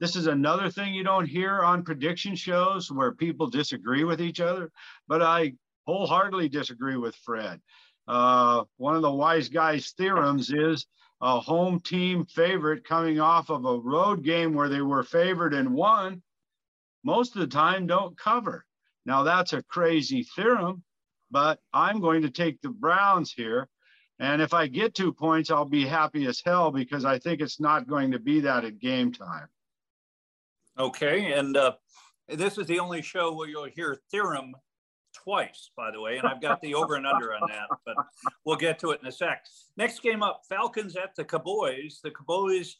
this 0.00 0.16
is 0.16 0.26
another 0.26 0.68
thing 0.68 0.92
you 0.92 1.04
don't 1.04 1.26
hear 1.26 1.62
on 1.62 1.84
prediction 1.84 2.34
shows 2.34 2.90
where 2.90 3.12
people 3.12 3.48
disagree 3.48 4.04
with 4.04 4.20
each 4.20 4.40
other, 4.40 4.70
but 5.08 5.22
I 5.22 5.54
wholeheartedly 5.86 6.48
disagree 6.48 6.96
with 6.96 7.14
Fred. 7.16 7.60
Uh, 8.06 8.64
one 8.76 8.96
of 8.96 9.02
the 9.02 9.10
wise 9.10 9.48
guys' 9.48 9.92
theorems 9.96 10.50
is 10.50 10.86
a 11.20 11.40
home 11.40 11.80
team 11.80 12.26
favorite 12.26 12.84
coming 12.84 13.20
off 13.20 13.48
of 13.48 13.64
a 13.64 13.78
road 13.78 14.22
game 14.22 14.52
where 14.52 14.68
they 14.68 14.82
were 14.82 15.02
favored 15.02 15.54
and 15.54 15.72
won, 15.72 16.22
most 17.02 17.34
of 17.34 17.40
the 17.40 17.46
time 17.46 17.86
don't 17.86 18.18
cover. 18.18 18.66
Now, 19.06 19.22
that's 19.22 19.52
a 19.52 19.62
crazy 19.62 20.26
theorem, 20.34 20.82
but 21.30 21.58
I'm 21.72 22.00
going 22.00 22.22
to 22.22 22.30
take 22.30 22.60
the 22.60 22.70
Browns 22.70 23.32
here. 23.32 23.68
And 24.18 24.40
if 24.40 24.54
I 24.54 24.66
get 24.66 24.94
two 24.94 25.12
points, 25.12 25.50
I'll 25.50 25.64
be 25.64 25.86
happy 25.86 26.26
as 26.26 26.40
hell 26.44 26.70
because 26.70 27.04
I 27.04 27.18
think 27.18 27.40
it's 27.40 27.60
not 27.60 27.88
going 27.88 28.12
to 28.12 28.18
be 28.18 28.40
that 28.40 28.64
at 28.64 28.78
game 28.78 29.12
time. 29.12 29.48
Okay. 30.78 31.32
And 31.32 31.56
uh, 31.56 31.72
this 32.28 32.58
is 32.58 32.66
the 32.66 32.78
only 32.78 33.02
show 33.02 33.34
where 33.34 33.48
you'll 33.48 33.64
hear 33.64 33.98
theorem 34.10 34.54
twice, 35.14 35.70
by 35.76 35.90
the 35.90 36.00
way. 36.00 36.16
And 36.16 36.26
I've 36.26 36.40
got 36.40 36.60
the 36.60 36.74
over 36.74 36.94
and 36.94 37.06
under 37.06 37.34
on 37.34 37.48
that, 37.48 37.68
but 37.84 37.96
we'll 38.44 38.56
get 38.56 38.78
to 38.80 38.90
it 38.90 39.00
in 39.00 39.08
a 39.08 39.12
sec. 39.12 39.44
Next 39.76 40.02
game 40.02 40.22
up 40.22 40.42
Falcons 40.48 40.96
at 40.96 41.14
the 41.16 41.24
Cowboys. 41.24 42.00
The 42.02 42.10
Cowboys 42.10 42.76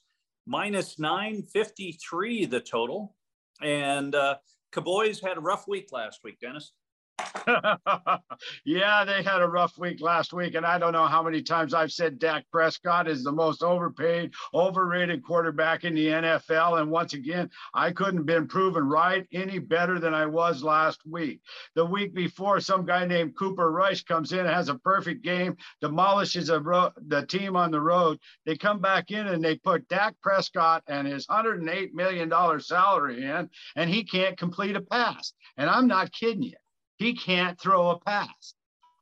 minus 0.46 0.98
953, 0.98 2.46
the 2.46 2.60
total. 2.60 3.14
And 3.62 4.14
uh, 4.14 4.36
Cowboys 4.74 5.20
had 5.20 5.36
a 5.36 5.40
rough 5.40 5.68
week 5.68 5.90
last 5.92 6.20
week, 6.24 6.40
Dennis. 6.40 6.72
yeah, 8.64 9.04
they 9.04 9.22
had 9.22 9.40
a 9.40 9.48
rough 9.48 9.78
week 9.78 10.00
last 10.00 10.32
week. 10.32 10.54
And 10.54 10.66
I 10.66 10.78
don't 10.78 10.92
know 10.92 11.06
how 11.06 11.22
many 11.22 11.42
times 11.42 11.74
I've 11.74 11.92
said 11.92 12.18
Dak 12.18 12.44
Prescott 12.50 13.08
is 13.08 13.22
the 13.22 13.32
most 13.32 13.62
overpaid, 13.62 14.32
overrated 14.52 15.22
quarterback 15.22 15.84
in 15.84 15.94
the 15.94 16.06
NFL. 16.06 16.80
And 16.80 16.90
once 16.90 17.12
again, 17.12 17.50
I 17.72 17.92
couldn't 17.92 18.18
have 18.18 18.26
been 18.26 18.48
proven 18.48 18.84
right 18.88 19.26
any 19.32 19.58
better 19.58 19.98
than 19.98 20.14
I 20.14 20.26
was 20.26 20.62
last 20.62 21.00
week. 21.06 21.40
The 21.74 21.84
week 21.84 22.14
before, 22.14 22.60
some 22.60 22.84
guy 22.84 23.06
named 23.06 23.36
Cooper 23.36 23.70
Rush 23.70 24.02
comes 24.04 24.32
in, 24.32 24.46
has 24.46 24.68
a 24.68 24.78
perfect 24.78 25.22
game, 25.22 25.56
demolishes 25.80 26.50
ro- 26.50 26.92
the 26.96 27.26
team 27.26 27.56
on 27.56 27.70
the 27.70 27.80
road. 27.80 28.18
They 28.44 28.56
come 28.56 28.80
back 28.80 29.10
in 29.10 29.26
and 29.26 29.44
they 29.44 29.56
put 29.56 29.88
Dak 29.88 30.14
Prescott 30.20 30.82
and 30.88 31.06
his 31.06 31.26
$108 31.26 31.92
million 31.92 32.60
salary 32.60 33.24
in, 33.24 33.48
and 33.76 33.90
he 33.90 34.04
can't 34.04 34.36
complete 34.36 34.76
a 34.76 34.80
pass. 34.80 35.32
And 35.56 35.70
I'm 35.70 35.86
not 35.86 36.12
kidding 36.12 36.42
you 36.42 36.54
he 36.96 37.14
can't 37.14 37.60
throw 37.60 37.90
a 37.90 37.98
pass. 38.00 38.54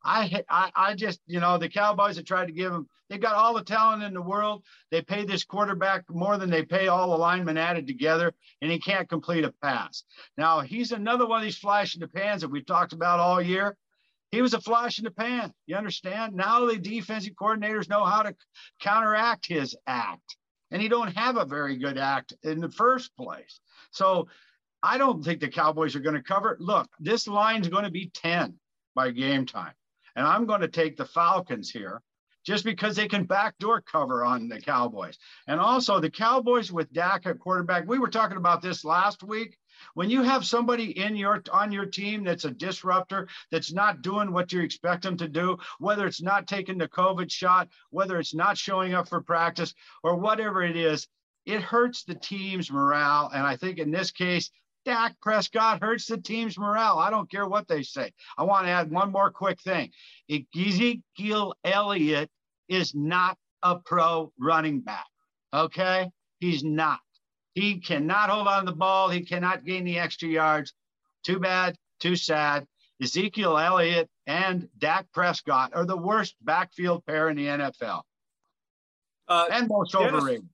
I, 0.04 0.42
I, 0.48 0.70
I 0.74 0.94
just, 0.94 1.20
you 1.26 1.40
know, 1.40 1.58
the 1.58 1.68
Cowboys 1.68 2.16
have 2.16 2.24
tried 2.24 2.46
to 2.46 2.52
give 2.52 2.72
him, 2.72 2.88
they've 3.08 3.20
got 3.20 3.36
all 3.36 3.54
the 3.54 3.62
talent 3.62 4.02
in 4.02 4.14
the 4.14 4.22
world. 4.22 4.64
They 4.90 5.00
pay 5.00 5.24
this 5.24 5.44
quarterback 5.44 6.04
more 6.10 6.38
than 6.38 6.50
they 6.50 6.64
pay 6.64 6.88
all 6.88 7.10
the 7.10 7.16
linemen 7.16 7.56
added 7.56 7.86
together, 7.86 8.34
and 8.60 8.70
he 8.70 8.80
can't 8.80 9.08
complete 9.08 9.44
a 9.44 9.54
pass. 9.62 10.02
Now, 10.36 10.60
he's 10.60 10.90
another 10.92 11.26
one 11.26 11.38
of 11.38 11.44
these 11.44 11.58
flash 11.58 11.94
in 11.94 12.00
the 12.00 12.08
pans 12.08 12.40
that 12.42 12.50
we've 12.50 12.66
talked 12.66 12.92
about 12.92 13.20
all 13.20 13.40
year. 13.40 13.76
He 14.32 14.40
was 14.40 14.54
a 14.54 14.60
flash 14.60 14.98
in 14.98 15.04
the 15.04 15.10
pan. 15.10 15.52
You 15.66 15.76
understand? 15.76 16.34
Now 16.34 16.64
the 16.64 16.78
defensive 16.78 17.34
coordinators 17.34 17.88
know 17.88 18.04
how 18.04 18.22
to 18.22 18.34
counteract 18.80 19.46
his 19.46 19.76
act. 19.86 20.36
And 20.70 20.80
he 20.80 20.88
don't 20.88 21.14
have 21.14 21.36
a 21.36 21.44
very 21.44 21.76
good 21.76 21.98
act 21.98 22.32
in 22.42 22.58
the 22.60 22.70
first 22.70 23.14
place. 23.14 23.60
So 23.90 24.28
I 24.82 24.98
don't 24.98 25.24
think 25.24 25.40
the 25.40 25.48
Cowboys 25.48 25.94
are 25.94 26.00
going 26.00 26.16
to 26.16 26.22
cover. 26.22 26.56
Look, 26.60 26.90
this 26.98 27.28
line's 27.28 27.68
going 27.68 27.84
to 27.84 27.90
be 27.90 28.10
10 28.14 28.54
by 28.94 29.10
game 29.10 29.46
time. 29.46 29.74
And 30.16 30.26
I'm 30.26 30.46
going 30.46 30.60
to 30.60 30.68
take 30.68 30.96
the 30.96 31.04
Falcons 31.04 31.70
here 31.70 32.02
just 32.44 32.64
because 32.64 32.96
they 32.96 33.06
can 33.06 33.24
backdoor 33.24 33.80
cover 33.82 34.24
on 34.24 34.48
the 34.48 34.60
Cowboys. 34.60 35.18
And 35.46 35.60
also 35.60 36.00
the 36.00 36.10
Cowboys 36.10 36.72
with 36.72 36.92
Dak 36.92 37.26
at 37.26 37.38
quarterback. 37.38 37.86
We 37.86 37.98
were 37.98 38.08
talking 38.08 38.36
about 38.36 38.62
this 38.62 38.84
last 38.84 39.22
week. 39.22 39.56
When 39.94 40.10
you 40.10 40.22
have 40.22 40.44
somebody 40.44 40.98
in 40.98 41.16
your 41.16 41.42
on 41.52 41.72
your 41.72 41.86
team 41.86 42.24
that's 42.24 42.44
a 42.44 42.50
disruptor, 42.50 43.28
that's 43.50 43.72
not 43.72 44.02
doing 44.02 44.32
what 44.32 44.52
you 44.52 44.60
expect 44.60 45.02
them 45.02 45.16
to 45.16 45.28
do, 45.28 45.58
whether 45.78 46.06
it's 46.06 46.22
not 46.22 46.46
taking 46.46 46.78
the 46.78 46.88
COVID 46.88 47.30
shot, 47.30 47.68
whether 47.90 48.18
it's 48.18 48.34
not 48.34 48.58
showing 48.58 48.94
up 48.94 49.08
for 49.08 49.20
practice, 49.22 49.74
or 50.02 50.16
whatever 50.16 50.62
it 50.62 50.76
is, 50.76 51.08
it 51.46 51.62
hurts 51.62 52.04
the 52.04 52.14
team's 52.14 52.70
morale. 52.70 53.30
And 53.34 53.46
I 53.46 53.56
think 53.56 53.78
in 53.78 53.90
this 53.90 54.10
case, 54.10 54.50
Dak 54.84 55.14
Prescott 55.20 55.80
hurts 55.80 56.06
the 56.06 56.18
team's 56.18 56.58
morale. 56.58 56.98
I 56.98 57.10
don't 57.10 57.30
care 57.30 57.46
what 57.46 57.68
they 57.68 57.82
say. 57.82 58.12
I 58.36 58.44
want 58.44 58.66
to 58.66 58.70
add 58.70 58.90
one 58.90 59.12
more 59.12 59.30
quick 59.30 59.60
thing. 59.60 59.90
Ezekiel 60.30 61.54
Elliott 61.64 62.30
is 62.68 62.94
not 62.94 63.38
a 63.62 63.76
pro 63.76 64.32
running 64.38 64.80
back. 64.80 65.06
Okay? 65.54 66.10
He's 66.40 66.64
not. 66.64 67.00
He 67.54 67.80
cannot 67.80 68.30
hold 68.30 68.48
on 68.48 68.64
to 68.64 68.70
the 68.70 68.76
ball. 68.76 69.10
He 69.10 69.24
cannot 69.24 69.64
gain 69.64 69.84
the 69.84 69.98
extra 69.98 70.28
yards. 70.28 70.72
Too 71.24 71.38
bad, 71.38 71.76
too 72.00 72.16
sad. 72.16 72.66
Ezekiel 73.00 73.58
Elliott 73.58 74.08
and 74.26 74.68
Dak 74.78 75.06
Prescott 75.12 75.72
are 75.74 75.84
the 75.84 75.96
worst 75.96 76.36
backfield 76.42 77.04
pair 77.06 77.28
in 77.28 77.36
the 77.36 77.46
NFL. 77.46 78.02
Uh, 79.28 79.46
and 79.50 79.68
most 79.68 79.92
Dennis, 79.92 80.12
overrated. 80.12 80.48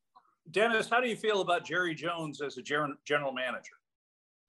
Dennis, 0.50 0.88
how 0.88 1.00
do 1.00 1.08
you 1.08 1.16
feel 1.16 1.40
about 1.40 1.64
Jerry 1.64 1.94
Jones 1.94 2.40
as 2.40 2.58
a 2.58 2.62
general 2.62 3.32
manager? 3.32 3.77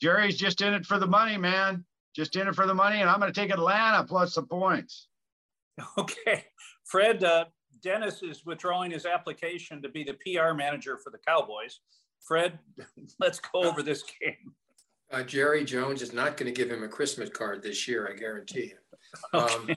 Jerry's 0.01 0.38
just 0.38 0.62
in 0.62 0.74
it 0.74 0.86
for 0.86 1.00
the 1.00 1.08
money, 1.08 1.38
man. 1.38 1.86
Just 2.15 2.36
in 2.36 2.48
it 2.48 2.56
for 2.56 2.65
the 2.65 2.74
money, 2.74 3.01
and 3.01 3.10
I'm 3.10 3.20
going 3.20 3.32
to 3.32 3.39
take 3.39 3.51
Atlanta 3.51 4.03
plus 4.03 4.36
the 4.36 4.44
points. 4.44 5.08
Okay, 5.98 6.46
Fred. 6.84 7.24
Uh, 7.24 7.46
Dennis 7.82 8.22
is 8.24 8.46
withdrawing 8.46 8.91
his 8.91 9.06
application 9.06 9.82
to 9.82 9.89
be 9.89 10.03
the 10.03 10.13
PR 10.13 10.53
manager 10.53 10.98
for 10.98 11.12
the 11.12 11.18
Cowboys. 11.20 11.79
Fred, 12.20 12.60
let's 13.20 13.39
go 13.39 13.63
over 13.63 13.82
this 13.82 14.03
game. 14.03 14.53
Uh, 15.12 15.24
Jerry 15.24 15.63
Jones 15.63 16.01
is 16.01 16.13
not 16.13 16.38
going 16.38 16.53
to 16.53 16.62
give 16.62 16.70
him 16.70 16.84
a 16.84 16.88
Christmas 16.88 17.29
card 17.29 17.63
this 17.63 17.88
year, 17.88 18.10
I 18.12 18.18
guarantee 18.18 18.72
you. 18.72 18.77
Um. 19.34 19.70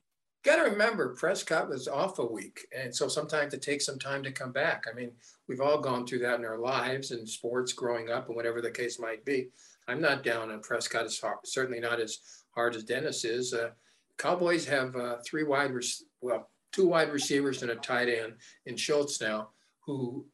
Got 0.44 0.56
to 0.56 0.62
remember, 0.62 1.14
Prescott 1.14 1.68
was 1.68 1.86
off 1.86 2.18
a 2.18 2.26
week, 2.26 2.66
and 2.76 2.92
so 2.92 3.06
sometimes 3.06 3.54
it 3.54 3.62
takes 3.62 3.86
some 3.86 3.98
time 3.98 4.24
to 4.24 4.32
come 4.32 4.50
back. 4.50 4.86
I 4.90 4.92
mean, 4.92 5.12
we've 5.46 5.60
all 5.60 5.78
gone 5.78 6.04
through 6.04 6.18
that 6.20 6.40
in 6.40 6.44
our 6.44 6.58
lives 6.58 7.12
and 7.12 7.28
sports 7.28 7.72
growing 7.72 8.10
up, 8.10 8.26
and 8.26 8.34
whatever 8.34 8.60
the 8.60 8.70
case 8.70 8.98
might 8.98 9.24
be. 9.24 9.50
I'm 9.88 10.00
not 10.00 10.22
down 10.22 10.50
on 10.50 10.60
Prescott 10.60 11.04
as 11.04 11.18
hard, 11.18 11.38
certainly 11.44 11.80
not 11.80 12.00
as 12.00 12.18
hard 12.54 12.76
as 12.76 12.84
Dennis 12.84 13.24
is. 13.24 13.52
Uh, 13.52 13.70
Cowboys 14.18 14.66
have 14.66 14.94
uh, 14.94 15.16
three 15.26 15.44
wide, 15.44 15.72
well, 16.20 16.50
two 16.72 16.86
wide 16.86 17.12
receivers 17.12 17.62
and 17.62 17.70
a 17.70 17.76
tight 17.76 18.08
end 18.08 18.34
in 18.66 18.76
Schultz 18.76 19.20
now, 19.20 19.50
who 19.84 20.26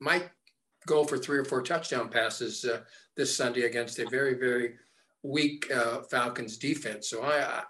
might 0.00 0.30
go 0.86 1.04
for 1.04 1.18
three 1.18 1.38
or 1.38 1.44
four 1.44 1.62
touchdown 1.62 2.08
passes 2.08 2.64
uh, 2.64 2.80
this 3.16 3.34
Sunday 3.36 3.62
against 3.62 3.98
a 3.98 4.08
very, 4.08 4.34
very 4.34 4.74
weak 5.22 5.70
uh, 5.70 6.02
Falcons 6.02 6.58
defense. 6.58 7.08
So 7.08 7.22
I, 7.22 7.42
I, 7.42 7.62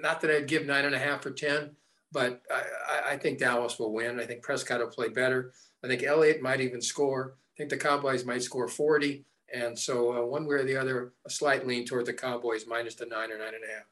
not 0.00 0.20
that 0.20 0.30
I'd 0.30 0.48
give 0.48 0.66
nine 0.66 0.84
and 0.84 0.94
a 0.94 0.98
half 0.98 1.24
or 1.26 1.30
ten, 1.30 1.70
but 2.12 2.40
I, 2.50 3.12
I 3.12 3.16
think 3.16 3.38
Dallas 3.38 3.78
will 3.78 3.92
win. 3.92 4.20
I 4.20 4.24
think 4.24 4.42
Prescott 4.42 4.80
will 4.80 4.86
play 4.86 5.08
better. 5.08 5.52
I 5.84 5.88
think 5.88 6.02
Elliott 6.02 6.42
might 6.42 6.60
even 6.60 6.80
score. 6.80 7.36
I 7.36 7.54
think 7.58 7.70
the 7.70 7.76
Cowboys 7.76 8.24
might 8.24 8.42
score 8.42 8.68
40. 8.68 9.24
And 9.52 9.78
so, 9.78 10.16
uh, 10.16 10.26
one 10.26 10.46
way 10.46 10.56
or 10.56 10.64
the 10.64 10.76
other, 10.76 11.12
a 11.26 11.30
slight 11.30 11.66
lean 11.66 11.84
toward 11.84 12.06
the 12.06 12.12
Cowboys 12.12 12.66
minus 12.66 12.94
the 12.94 13.06
nine 13.06 13.30
or 13.30 13.38
nine 13.38 13.54
and 13.54 13.64
a 13.64 13.74
half. 13.74 13.84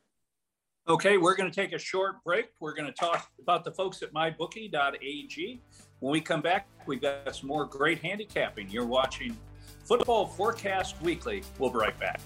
Okay, 0.86 1.16
we're 1.16 1.34
going 1.34 1.50
to 1.50 1.54
take 1.54 1.72
a 1.72 1.78
short 1.78 2.22
break. 2.24 2.50
We're 2.60 2.74
going 2.74 2.86
to 2.86 2.92
talk 2.92 3.30
about 3.40 3.64
the 3.64 3.70
folks 3.70 4.02
at 4.02 4.12
mybookie.ag. 4.12 5.62
When 6.00 6.12
we 6.12 6.20
come 6.20 6.42
back, 6.42 6.68
we've 6.86 7.00
got 7.00 7.34
some 7.34 7.48
more 7.48 7.64
great 7.64 8.00
handicapping. 8.00 8.68
You're 8.68 8.84
watching 8.84 9.36
Football 9.84 10.26
Forecast 10.26 11.00
Weekly. 11.00 11.42
We'll 11.58 11.70
be 11.70 11.78
right 11.78 11.98
back. 11.98 12.20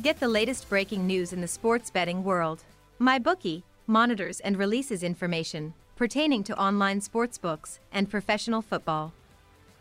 Get 0.00 0.18
the 0.18 0.28
latest 0.28 0.68
breaking 0.68 1.06
news 1.06 1.32
in 1.32 1.40
the 1.40 1.48
sports 1.48 1.90
betting 1.90 2.24
world. 2.24 2.64
MyBookie 3.00 3.62
monitors 3.86 4.40
and 4.40 4.56
releases 4.56 5.02
information 5.02 5.74
pertaining 5.96 6.42
to 6.44 6.58
online 6.58 7.00
sports 7.00 7.38
books 7.38 7.80
and 7.92 8.10
professional 8.10 8.62
football. 8.62 9.12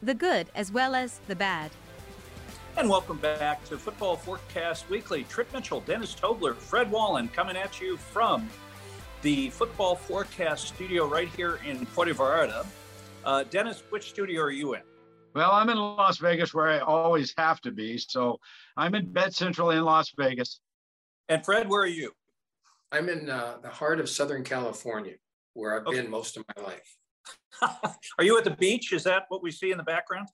The 0.01 0.13
good 0.13 0.47
as 0.55 0.71
well 0.71 0.95
as 0.95 1.19
the 1.27 1.35
bad. 1.35 1.71
And 2.75 2.89
welcome 2.89 3.17
back 3.17 3.63
to 3.65 3.77
Football 3.77 4.17
Forecast 4.17 4.89
Weekly. 4.89 5.25
Trip 5.25 5.51
Mitchell, 5.53 5.81
Dennis 5.81 6.15
Tobler, 6.15 6.55
Fred 6.55 6.89
Wallen 6.89 7.27
coming 7.27 7.55
at 7.55 7.79
you 7.79 7.97
from 7.97 8.49
the 9.21 9.51
Football 9.51 9.95
Forecast 9.95 10.69
studio 10.69 11.07
right 11.07 11.29
here 11.29 11.59
in 11.65 11.85
Puerto 11.85 12.15
Vallarta. 12.15 12.65
Uh, 13.23 13.43
Dennis, 13.43 13.83
which 13.91 14.09
studio 14.09 14.41
are 14.41 14.49
you 14.49 14.73
in? 14.73 14.81
Well, 15.35 15.51
I'm 15.51 15.69
in 15.69 15.77
Las 15.77 16.17
Vegas 16.17 16.51
where 16.51 16.67
I 16.67 16.79
always 16.79 17.31
have 17.37 17.61
to 17.61 17.71
be. 17.71 17.99
So 17.99 18.39
I'm 18.75 18.95
in 18.95 19.13
Bet 19.13 19.35
Central 19.35 19.69
in 19.69 19.83
Las 19.85 20.11
Vegas. 20.17 20.59
And 21.29 21.45
Fred, 21.45 21.69
where 21.69 21.83
are 21.83 21.87
you? 21.87 22.11
I'm 22.91 23.07
in 23.07 23.29
uh, 23.29 23.57
the 23.61 23.69
heart 23.69 23.99
of 23.99 24.09
Southern 24.09 24.43
California, 24.43 25.13
where 25.53 25.79
I've 25.79 25.85
okay. 25.85 26.01
been 26.01 26.09
most 26.09 26.37
of 26.37 26.45
my 26.57 26.63
life. 26.63 26.97
are 28.17 28.23
you 28.23 28.35
at 28.37 28.43
the 28.43 28.51
beach? 28.51 28.93
Is 28.93 29.03
that 29.03 29.25
what 29.29 29.43
we 29.43 29.51
see 29.51 29.71
in 29.71 29.77
the 29.77 29.83
background? 29.83 30.27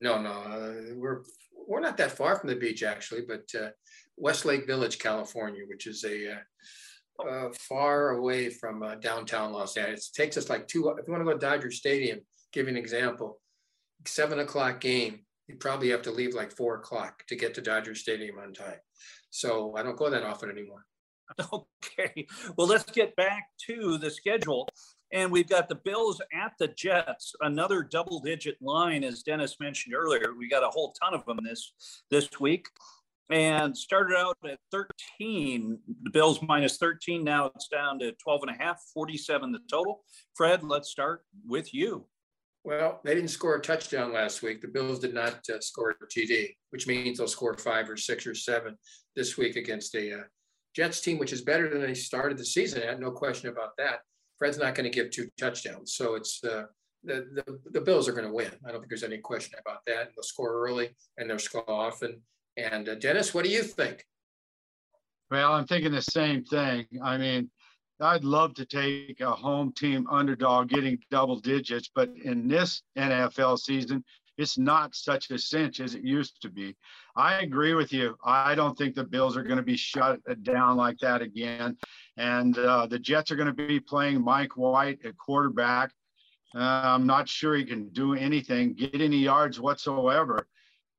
No, 0.00 0.20
no. 0.20 0.30
Uh, 0.30 0.94
we're 0.94 1.22
we're 1.66 1.80
not 1.80 1.96
that 1.96 2.12
far 2.12 2.36
from 2.36 2.48
the 2.48 2.56
beach 2.56 2.82
actually, 2.82 3.22
but 3.26 3.48
uh, 3.60 3.70
Westlake 4.16 4.66
Village, 4.66 4.98
California, 4.98 5.62
which 5.66 5.86
is 5.86 6.04
a 6.04 6.32
uh, 6.32 7.28
uh, 7.28 7.48
far 7.58 8.10
away 8.10 8.50
from 8.50 8.82
uh, 8.82 8.94
downtown 8.96 9.52
Los 9.52 9.76
Angeles. 9.76 10.10
It 10.10 10.20
takes 10.20 10.36
us 10.36 10.50
like 10.50 10.68
two. 10.68 10.88
If 10.90 11.06
you 11.06 11.12
want 11.12 11.22
to 11.22 11.32
go 11.32 11.32
to 11.32 11.38
Dodger 11.38 11.70
Stadium, 11.70 12.20
give 12.52 12.66
you 12.66 12.72
an 12.72 12.76
example, 12.76 13.40
seven 14.06 14.38
o'clock 14.38 14.80
game, 14.80 15.20
you 15.48 15.56
probably 15.56 15.90
have 15.90 16.02
to 16.02 16.10
leave 16.10 16.34
like 16.34 16.52
four 16.52 16.76
o'clock 16.76 17.24
to 17.28 17.36
get 17.36 17.54
to 17.54 17.62
Dodger 17.62 17.94
Stadium 17.94 18.38
on 18.38 18.52
time. 18.52 18.78
So 19.30 19.74
I 19.76 19.82
don't 19.82 19.96
go 19.96 20.10
that 20.10 20.24
often 20.24 20.50
anymore. 20.50 20.84
Okay. 21.52 22.26
Well, 22.56 22.66
let's 22.66 22.90
get 22.90 23.16
back 23.16 23.48
to 23.66 23.98
the 23.98 24.10
schedule. 24.10 24.68
And 25.12 25.30
we've 25.30 25.48
got 25.48 25.68
the 25.68 25.76
Bills 25.76 26.20
at 26.34 26.52
the 26.58 26.68
Jets, 26.68 27.34
another 27.40 27.82
double 27.82 28.20
digit 28.20 28.56
line, 28.60 29.04
as 29.04 29.22
Dennis 29.22 29.56
mentioned 29.60 29.94
earlier. 29.94 30.34
We 30.36 30.48
got 30.48 30.64
a 30.64 30.68
whole 30.68 30.92
ton 31.00 31.14
of 31.14 31.24
them 31.26 31.38
this 31.44 31.72
this 32.10 32.40
week. 32.40 32.68
And 33.28 33.76
started 33.76 34.16
out 34.16 34.36
at 34.48 34.58
13, 34.70 35.78
the 36.04 36.10
Bills 36.10 36.40
minus 36.42 36.76
13. 36.76 37.24
Now 37.24 37.46
it's 37.46 37.66
down 37.66 37.98
to 37.98 38.12
12 38.22 38.42
and 38.42 38.50
a 38.50 38.62
half, 38.62 38.80
47 38.94 39.50
the 39.50 39.58
total. 39.68 40.04
Fred, 40.34 40.62
let's 40.62 40.90
start 40.90 41.24
with 41.44 41.74
you. 41.74 42.06
Well, 42.62 43.00
they 43.04 43.14
didn't 43.14 43.30
score 43.30 43.56
a 43.56 43.60
touchdown 43.60 44.12
last 44.12 44.42
week. 44.42 44.60
The 44.60 44.68
Bills 44.68 44.98
did 44.98 45.14
not 45.14 45.38
uh, 45.48 45.60
score 45.60 45.90
a 45.90 46.06
TD, 46.06 46.54
which 46.70 46.88
means 46.88 47.18
they'll 47.18 47.28
score 47.28 47.56
five 47.56 47.88
or 47.88 47.96
six 47.96 48.26
or 48.26 48.34
seven 48.34 48.76
this 49.14 49.36
week 49.36 49.54
against 49.54 49.94
a 49.94 50.14
uh, 50.14 50.22
Jets 50.74 51.00
team, 51.00 51.18
which 51.18 51.32
is 51.32 51.42
better 51.42 51.70
than 51.70 51.80
they 51.80 51.94
started 51.94 52.38
the 52.38 52.44
season 52.44 52.82
at. 52.82 53.00
No 53.00 53.12
question 53.12 53.50
about 53.50 53.76
that. 53.78 54.00
Fred's 54.38 54.58
not 54.58 54.74
going 54.74 54.90
to 54.90 54.94
give 54.94 55.10
two 55.10 55.28
touchdowns, 55.38 55.94
so 55.94 56.14
it's 56.14 56.42
uh, 56.44 56.64
the, 57.04 57.26
the 57.34 57.58
the 57.70 57.80
Bills 57.80 58.08
are 58.08 58.12
going 58.12 58.26
to 58.26 58.32
win. 58.32 58.50
I 58.64 58.70
don't 58.70 58.80
think 58.80 58.90
there's 58.90 59.02
any 59.02 59.18
question 59.18 59.58
about 59.64 59.80
that. 59.86 60.10
They'll 60.14 60.22
score 60.22 60.52
early 60.66 60.90
and 61.16 61.30
they'll 61.30 61.38
score 61.38 61.68
often. 61.68 62.20
And 62.56 62.88
uh, 62.88 62.94
Dennis, 62.96 63.34
what 63.34 63.44
do 63.44 63.50
you 63.50 63.62
think? 63.62 64.04
Well, 65.30 65.52
I'm 65.52 65.66
thinking 65.66 65.92
the 65.92 66.02
same 66.02 66.44
thing. 66.44 66.86
I 67.02 67.16
mean, 67.16 67.50
I'd 68.00 68.24
love 68.24 68.54
to 68.54 68.66
take 68.66 69.20
a 69.20 69.30
home 69.30 69.72
team 69.72 70.06
underdog 70.10 70.68
getting 70.68 70.98
double 71.10 71.40
digits, 71.40 71.90
but 71.94 72.10
in 72.22 72.46
this 72.46 72.82
NFL 72.96 73.58
season, 73.58 74.04
it's 74.38 74.58
not 74.58 74.94
such 74.94 75.30
a 75.30 75.38
cinch 75.38 75.80
as 75.80 75.94
it 75.94 76.04
used 76.04 76.40
to 76.42 76.50
be. 76.50 76.76
I 77.16 77.40
agree 77.40 77.74
with 77.74 77.92
you. 77.92 78.16
I 78.24 78.54
don't 78.54 78.76
think 78.76 78.94
the 78.94 79.04
Bills 79.04 79.36
are 79.36 79.42
going 79.42 79.56
to 79.56 79.62
be 79.62 79.76
shut 79.76 80.20
down 80.42 80.76
like 80.76 80.98
that 80.98 81.22
again. 81.22 81.76
And 82.16 82.56
uh, 82.58 82.86
the 82.86 82.98
Jets 82.98 83.30
are 83.30 83.36
going 83.36 83.54
to 83.54 83.66
be 83.66 83.80
playing 83.80 84.22
Mike 84.22 84.56
White 84.56 85.04
at 85.04 85.16
quarterback. 85.16 85.92
Uh, 86.54 86.58
I'm 86.84 87.06
not 87.06 87.28
sure 87.28 87.54
he 87.54 87.64
can 87.64 87.88
do 87.90 88.14
anything, 88.14 88.74
get 88.74 89.00
any 89.00 89.18
yards 89.18 89.60
whatsoever. 89.60 90.46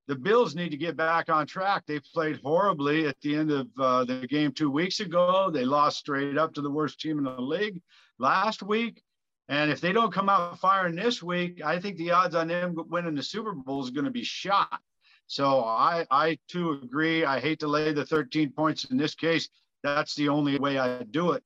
The 0.08 0.15
Bills 0.15 0.56
need 0.56 0.70
to 0.70 0.77
get 0.77 0.96
back 0.96 1.29
on 1.29 1.46
track. 1.46 1.84
They 1.86 2.00
played 2.00 2.39
horribly 2.44 3.08
at 3.08 3.20
the 3.22 3.36
end 3.36 3.51
of 3.51 3.67
uh, 3.77 4.06
the 4.06 4.25
game 4.27 4.53
two 4.53 4.72
weeks 4.72 5.01
ago. 5.01 5.50
They 5.51 5.65
lost 5.65 5.98
straight 5.98 6.38
up 6.38 6.53
to 6.53 6.62
the 6.62 6.72
worst 6.72 7.00
team 7.01 7.17
in 7.17 7.25
the 7.25 7.41
league 7.41 7.82
last 8.17 8.63
week. 8.63 9.03
And 9.50 9.72
if 9.72 9.80
they 9.80 9.94
don't 9.94 10.12
come 10.12 10.30
out 10.30 10.60
firing 10.60 10.96
this 10.96 11.24
week, 11.24 11.62
I 11.63 11.80
think 11.80 11.98
the 11.98 12.12
odds 12.12 12.36
on 12.36 12.48
them 12.48 12.75
winning 12.89 13.16
the 13.16 13.24
Super 13.24 13.54
Bowl 13.54 13.84
is 13.84 13.92
going 13.92 14.06
to 14.06 14.12
be 14.12 14.24
shot. 14.24 14.80
So 15.27 15.63
I, 15.63 16.06
I 16.12 16.38
too 16.48 16.80
agree. 16.84 17.25
I 17.25 17.39
hate 17.39 17.60
to 17.60 17.68
lay 17.68 17.94
the 17.94 18.06
13 18.06 18.51
points 18.51 18.86
in 18.86 18.98
this 18.98 19.16
case. 19.16 19.50
That's 19.84 20.16
the 20.16 20.30
only 20.30 20.58
way 20.58 20.80
I 20.80 21.04
do 21.04 21.32
it, 21.32 21.44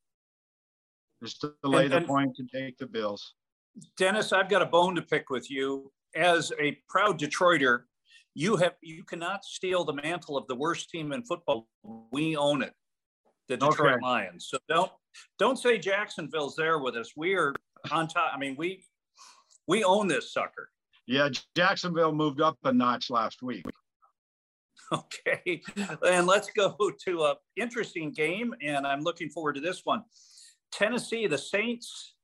is 1.21 1.37
to 1.39 1.53
lay 1.63 1.83
and, 1.83 1.91
the 1.91 1.97
and 1.97 2.07
points 2.07 2.39
and 2.39 2.49
take 2.51 2.77
the 2.77 2.87
Bills. 2.87 3.35
Dennis, 3.97 4.33
I've 4.33 4.49
got 4.49 4.61
a 4.61 4.65
bone 4.65 4.95
to 4.95 5.01
pick 5.01 5.29
with 5.29 5.49
you. 5.49 5.91
As 6.15 6.51
a 6.59 6.77
proud 6.89 7.19
Detroiter, 7.19 7.83
you 8.33 8.55
have 8.57 8.73
you 8.81 9.03
cannot 9.03 9.45
steal 9.45 9.83
the 9.83 9.93
mantle 9.93 10.37
of 10.37 10.47
the 10.47 10.55
worst 10.55 10.89
team 10.89 11.11
in 11.11 11.23
football. 11.23 11.67
We 12.11 12.35
own 12.35 12.61
it, 12.61 12.73
the 13.47 13.57
Detroit 13.57 13.93
okay. 13.93 14.01
Lions. 14.01 14.47
So 14.49 14.57
don't 14.67 14.91
don't 15.39 15.57
say 15.57 15.77
Jacksonville's 15.77 16.55
there 16.55 16.79
with 16.79 16.95
us. 16.95 17.13
We 17.15 17.35
are 17.35 17.53
on 17.91 18.07
top. 18.07 18.31
I 18.33 18.37
mean, 18.37 18.55
we 18.57 18.83
we 19.67 19.83
own 19.83 20.07
this 20.07 20.33
sucker. 20.33 20.69
Yeah, 21.07 21.29
Jacksonville 21.55 22.13
moved 22.13 22.41
up 22.41 22.57
a 22.63 22.71
notch 22.71 23.09
last 23.09 23.41
week. 23.41 23.65
Okay, 24.93 25.61
and 26.05 26.27
let's 26.27 26.49
go 26.51 26.75
to 27.05 27.23
a 27.23 27.35
interesting 27.55 28.11
game, 28.11 28.53
and 28.61 28.85
I'm 28.85 29.03
looking 29.03 29.29
forward 29.29 29.53
to 29.53 29.61
this 29.61 29.85
one. 29.85 30.03
Tennessee, 30.73 31.27
the 31.27 31.37
Saints 31.37 32.15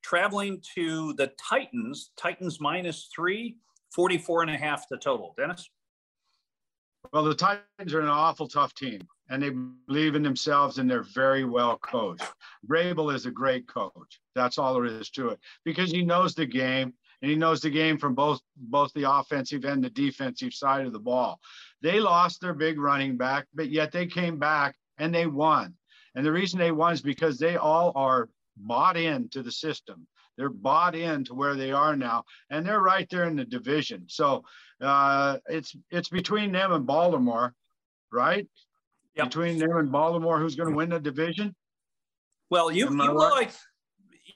traveling 0.00 0.62
to 0.76 1.14
the 1.14 1.32
Titans. 1.36 2.12
Titans 2.16 2.60
minus 2.60 3.08
three, 3.12 3.56
44 3.92 4.42
and 4.42 4.50
a 4.52 4.56
half 4.56 4.88
the 4.88 4.96
total. 4.96 5.34
Dennis? 5.36 5.68
Well, 7.12 7.24
the 7.24 7.34
Titans 7.34 7.92
are 7.92 8.00
an 8.00 8.08
awful 8.08 8.46
tough 8.46 8.74
team 8.74 9.00
and 9.30 9.42
they 9.42 9.50
believe 9.86 10.14
in 10.14 10.22
themselves 10.22 10.78
and 10.78 10.90
they're 10.90 11.02
very 11.02 11.44
well 11.44 11.78
coached. 11.78 12.24
Vrabel 12.68 13.14
is 13.14 13.26
a 13.26 13.30
great 13.30 13.66
coach. 13.66 14.20
That's 14.34 14.58
all 14.58 14.74
there 14.74 14.84
is 14.84 15.10
to 15.10 15.28
it 15.30 15.40
because 15.64 15.90
he 15.90 16.02
knows 16.02 16.34
the 16.34 16.46
game 16.46 16.92
and 17.22 17.30
he 17.30 17.36
knows 17.36 17.60
the 17.60 17.70
game 17.70 17.96
from 17.98 18.14
both 18.14 18.40
both 18.56 18.92
the 18.92 19.10
offensive 19.10 19.64
and 19.64 19.82
the 19.82 19.90
defensive 19.90 20.52
side 20.52 20.86
of 20.86 20.92
the 20.92 20.98
ball. 20.98 21.40
They 21.80 22.00
lost 22.00 22.40
their 22.40 22.54
big 22.54 22.78
running 22.78 23.16
back, 23.16 23.46
but 23.54 23.70
yet 23.70 23.92
they 23.92 24.06
came 24.06 24.38
back 24.38 24.76
and 24.98 25.14
they 25.14 25.26
won. 25.26 25.74
And 26.14 26.24
the 26.24 26.32
reason 26.32 26.58
they 26.58 26.72
won 26.72 26.92
is 26.92 27.02
because 27.02 27.38
they 27.38 27.56
all 27.56 27.92
are 27.96 28.28
bought 28.56 28.96
into 28.96 29.42
the 29.42 29.52
system. 29.52 30.06
They're 30.36 30.50
bought 30.50 30.94
into 30.94 31.34
where 31.34 31.54
they 31.54 31.72
are 31.72 31.96
now, 31.96 32.24
and 32.50 32.66
they're 32.66 32.80
right 32.80 33.08
there 33.08 33.24
in 33.24 33.36
the 33.36 33.44
division. 33.44 34.04
So 34.08 34.44
uh, 34.80 35.38
it's 35.46 35.76
it's 35.90 36.08
between 36.08 36.52
them 36.52 36.72
and 36.72 36.86
Baltimore, 36.86 37.54
right? 38.12 38.46
Yep. 39.16 39.26
between 39.26 39.58
them 39.58 39.76
and 39.76 39.90
Baltimore, 39.90 40.38
who's 40.38 40.56
going 40.56 40.70
to 40.70 40.76
win 40.76 40.90
the 40.90 41.00
division? 41.00 41.54
Well, 42.50 42.70
you 42.70 42.90
you 42.90 43.12
like 43.12 43.52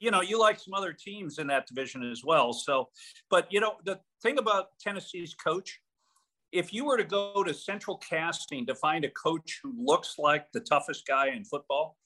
you 0.01 0.11
know 0.11 0.23
you 0.23 0.39
like 0.39 0.59
some 0.59 0.75
other 0.75 0.93
teams 0.93 1.39
in 1.39 1.47
that 1.49 1.67
division 1.67 2.09
as 2.11 2.23
well. 2.25 2.53
So, 2.53 2.89
but 3.31 3.47
you 3.51 3.61
know 3.61 3.75
the 3.85 4.01
thing 4.23 4.39
about 4.39 4.67
Tennessee's 4.81 5.35
coach, 5.35 5.79
if 6.53 6.73
you 6.73 6.85
were 6.85 6.97
to 6.97 7.05
go 7.05 7.45
to 7.45 7.53
Central 7.53 7.99
Casting 7.99 8.67
to 8.67 8.75
find 8.75 9.05
a 9.05 9.11
coach 9.11 9.61
who 9.63 9.75
looks 9.79 10.15
like 10.19 10.51
the 10.53 10.61
toughest 10.61 11.07
guy 11.07 11.29
in 11.29 11.45
football, 11.45 11.97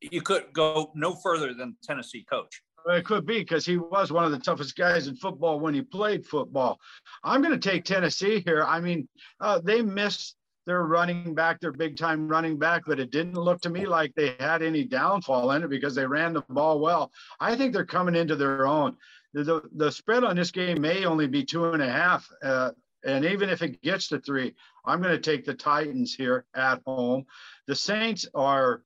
you 0.00 0.22
could 0.22 0.52
go 0.52 0.90
no 0.94 1.14
further 1.14 1.52
than 1.54 1.76
Tennessee 1.82 2.24
coach. 2.28 2.62
It 2.86 3.04
could 3.04 3.26
be 3.26 3.40
because 3.40 3.66
he 3.66 3.76
was 3.76 4.10
one 4.10 4.24
of 4.24 4.32
the 4.32 4.38
toughest 4.38 4.74
guys 4.74 5.06
in 5.06 5.14
football 5.16 5.60
when 5.60 5.74
he 5.74 5.82
played 5.82 6.24
football. 6.24 6.78
I'm 7.22 7.42
going 7.42 7.58
to 7.58 7.70
take 7.70 7.84
Tennessee 7.84 8.42
here. 8.44 8.64
I 8.64 8.80
mean, 8.80 9.06
uh, 9.38 9.60
they 9.62 9.82
missed 9.82 10.36
their 10.66 10.82
running 10.84 11.34
back, 11.34 11.60
their 11.60 11.72
big 11.72 11.96
time 11.96 12.28
running 12.28 12.58
back, 12.58 12.82
but 12.86 13.00
it 13.00 13.10
didn't 13.10 13.34
look 13.34 13.60
to 13.62 13.70
me 13.70 13.86
like 13.86 14.14
they 14.14 14.34
had 14.38 14.62
any 14.62 14.84
downfall 14.84 15.50
in 15.52 15.62
it 15.62 15.70
because 15.70 15.94
they 15.94 16.06
ran 16.06 16.32
the 16.32 16.42
ball 16.48 16.80
well. 16.80 17.10
I 17.40 17.56
think 17.56 17.72
they're 17.72 17.84
coming 17.84 18.16
into 18.16 18.36
their 18.36 18.66
own. 18.66 18.96
The, 19.32 19.62
the, 19.76 19.92
spread 19.92 20.24
on 20.24 20.36
this 20.36 20.50
game 20.50 20.80
may 20.80 21.04
only 21.04 21.28
be 21.28 21.44
two 21.44 21.66
and 21.66 21.82
a 21.82 21.90
half. 21.90 22.28
Uh, 22.42 22.72
and 23.04 23.24
even 23.24 23.48
if 23.48 23.62
it 23.62 23.80
gets 23.80 24.08
to 24.08 24.18
three, 24.18 24.54
I'm 24.84 25.00
going 25.00 25.14
to 25.14 25.20
take 25.20 25.44
the 25.44 25.54
Titans 25.54 26.14
here 26.14 26.44
at 26.54 26.82
home. 26.84 27.24
The 27.66 27.76
Saints 27.76 28.26
are 28.34 28.82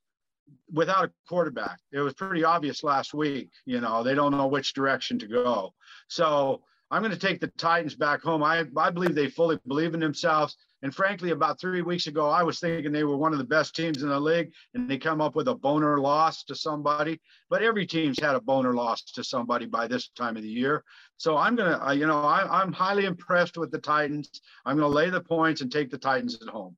without 0.73 1.07
a 1.07 1.13
quarterback. 1.29 1.79
It 1.93 2.01
was 2.01 2.15
pretty 2.15 2.45
obvious 2.45 2.85
last 2.85 3.15
week. 3.15 3.51
You 3.65 3.81
know, 3.81 4.03
they 4.03 4.15
don't 4.15 4.37
know 4.37 4.47
which 4.47 4.75
direction 4.75 5.19
to 5.21 5.27
go. 5.27 5.75
So 6.09 6.63
I'm 6.91 7.03
going 7.03 7.13
to 7.13 7.19
take 7.19 7.41
the 7.41 7.49
Titans 7.59 7.95
back 7.97 8.23
home. 8.23 8.43
I, 8.43 8.65
I 8.77 8.91
believe 8.91 9.15
they 9.15 9.29
fully 9.29 9.59
believe 9.67 9.95
in 9.95 10.01
themselves. 10.01 10.57
And 10.85 10.95
frankly, 10.95 11.31
about 11.31 11.59
three 11.59 11.81
weeks 11.81 12.09
ago, 12.09 12.29
I 12.29 12.43
was 12.43 12.61
thinking 12.61 12.93
they 12.93 13.05
were 13.05 13.17
one 13.17 13.33
of 13.33 13.39
the 13.39 13.45
best 13.45 13.75
teams 13.75 14.03
in 14.03 14.11
the 14.11 14.21
league, 14.21 14.53
and 14.75 14.89
they 14.89 14.99
come 14.99 15.23
up 15.23 15.35
with 15.35 15.49
a 15.49 15.55
boner 15.55 15.99
loss 15.99 16.45
to 16.45 16.55
somebody. 16.55 17.19
But 17.49 17.63
every 17.63 17.87
team's 17.87 18.21
had 18.21 18.35
a 18.35 18.41
boner 18.41 18.75
loss 18.75 19.03
to 19.13 19.25
somebody 19.25 19.65
by 19.65 19.87
this 19.87 20.11
time 20.11 20.37
of 20.37 20.43
the 20.43 20.49
year. 20.49 20.85
So 21.17 21.39
I'm 21.39 21.57
gonna, 21.57 21.83
uh, 21.83 21.93
you 21.93 22.07
know, 22.07 22.21
I, 22.21 22.61
I'm 22.61 22.71
highly 22.71 23.07
impressed 23.07 23.57
with 23.57 23.71
the 23.71 23.79
Titans. 23.79 24.29
I'm 24.67 24.77
gonna 24.77 24.89
lay 24.89 25.09
the 25.09 25.23
points 25.23 25.63
and 25.63 25.73
take 25.73 25.91
the 25.91 25.97
Titans 25.97 26.39
at 26.43 26.49
home. 26.49 26.77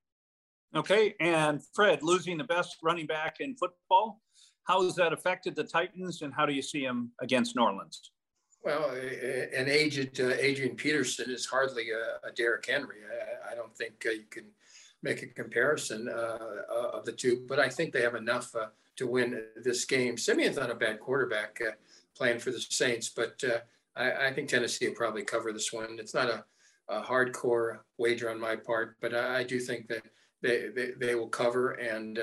Okay, 0.76 1.16
and 1.18 1.60
Fred 1.74 2.04
losing 2.04 2.38
the 2.38 2.44
best 2.44 2.76
running 2.84 3.06
back 3.06 3.38
in 3.40 3.56
football. 3.56 4.22
How 4.68 4.84
has 4.84 4.94
that 4.94 5.12
affected 5.14 5.56
the 5.56 5.64
Titans, 5.64 6.22
and 6.22 6.32
how 6.32 6.46
do 6.46 6.52
you 6.52 6.62
see 6.62 6.86
them 6.86 7.10
against 7.20 7.56
New 7.56 7.62
Orleans? 7.62 8.12
Well, 8.66 8.90
an 8.90 9.68
aged 9.68 10.20
uh, 10.20 10.32
Adrian 10.40 10.74
Peterson 10.74 11.30
is 11.30 11.46
hardly 11.46 11.90
a, 11.92 12.26
a 12.26 12.32
Derrick 12.32 12.66
Henry. 12.68 12.96
I, 13.08 13.52
I 13.52 13.54
don't 13.54 13.72
think 13.76 14.04
uh, 14.04 14.10
you 14.10 14.24
can 14.28 14.46
make 15.04 15.22
a 15.22 15.28
comparison 15.28 16.08
uh, 16.08 16.38
uh 16.68 16.88
of 16.92 17.04
the 17.04 17.12
two, 17.12 17.44
but 17.48 17.60
I 17.60 17.68
think 17.68 17.92
they 17.92 18.02
have 18.02 18.16
enough 18.16 18.52
uh, 18.56 18.66
to 18.96 19.06
win 19.06 19.40
this 19.62 19.84
game. 19.84 20.18
Siemian's 20.18 20.56
not 20.56 20.72
a 20.72 20.74
bad 20.74 20.98
quarterback 20.98 21.60
uh, 21.64 21.72
playing 22.16 22.40
for 22.40 22.50
the 22.50 22.58
Saints, 22.58 23.08
but 23.08 23.40
I, 23.94 24.26
I, 24.26 24.32
think 24.32 24.48
Tennessee 24.48 24.88
will 24.88 24.96
probably 24.96 25.22
cover 25.22 25.52
this 25.52 25.72
one. 25.72 25.98
It's 26.00 26.14
not 26.14 26.28
a, 26.28 26.44
a 26.88 27.02
hardcore 27.02 27.78
wager 27.98 28.30
on 28.30 28.40
my 28.40 28.56
part, 28.56 28.96
but 29.00 29.14
I, 29.14 29.38
I 29.38 29.42
do 29.44 29.60
think 29.60 29.86
that 29.86 30.02
they, 30.42 30.70
they, 30.74 30.90
they, 30.98 31.14
will 31.14 31.28
cover. 31.28 31.74
And 31.74 32.18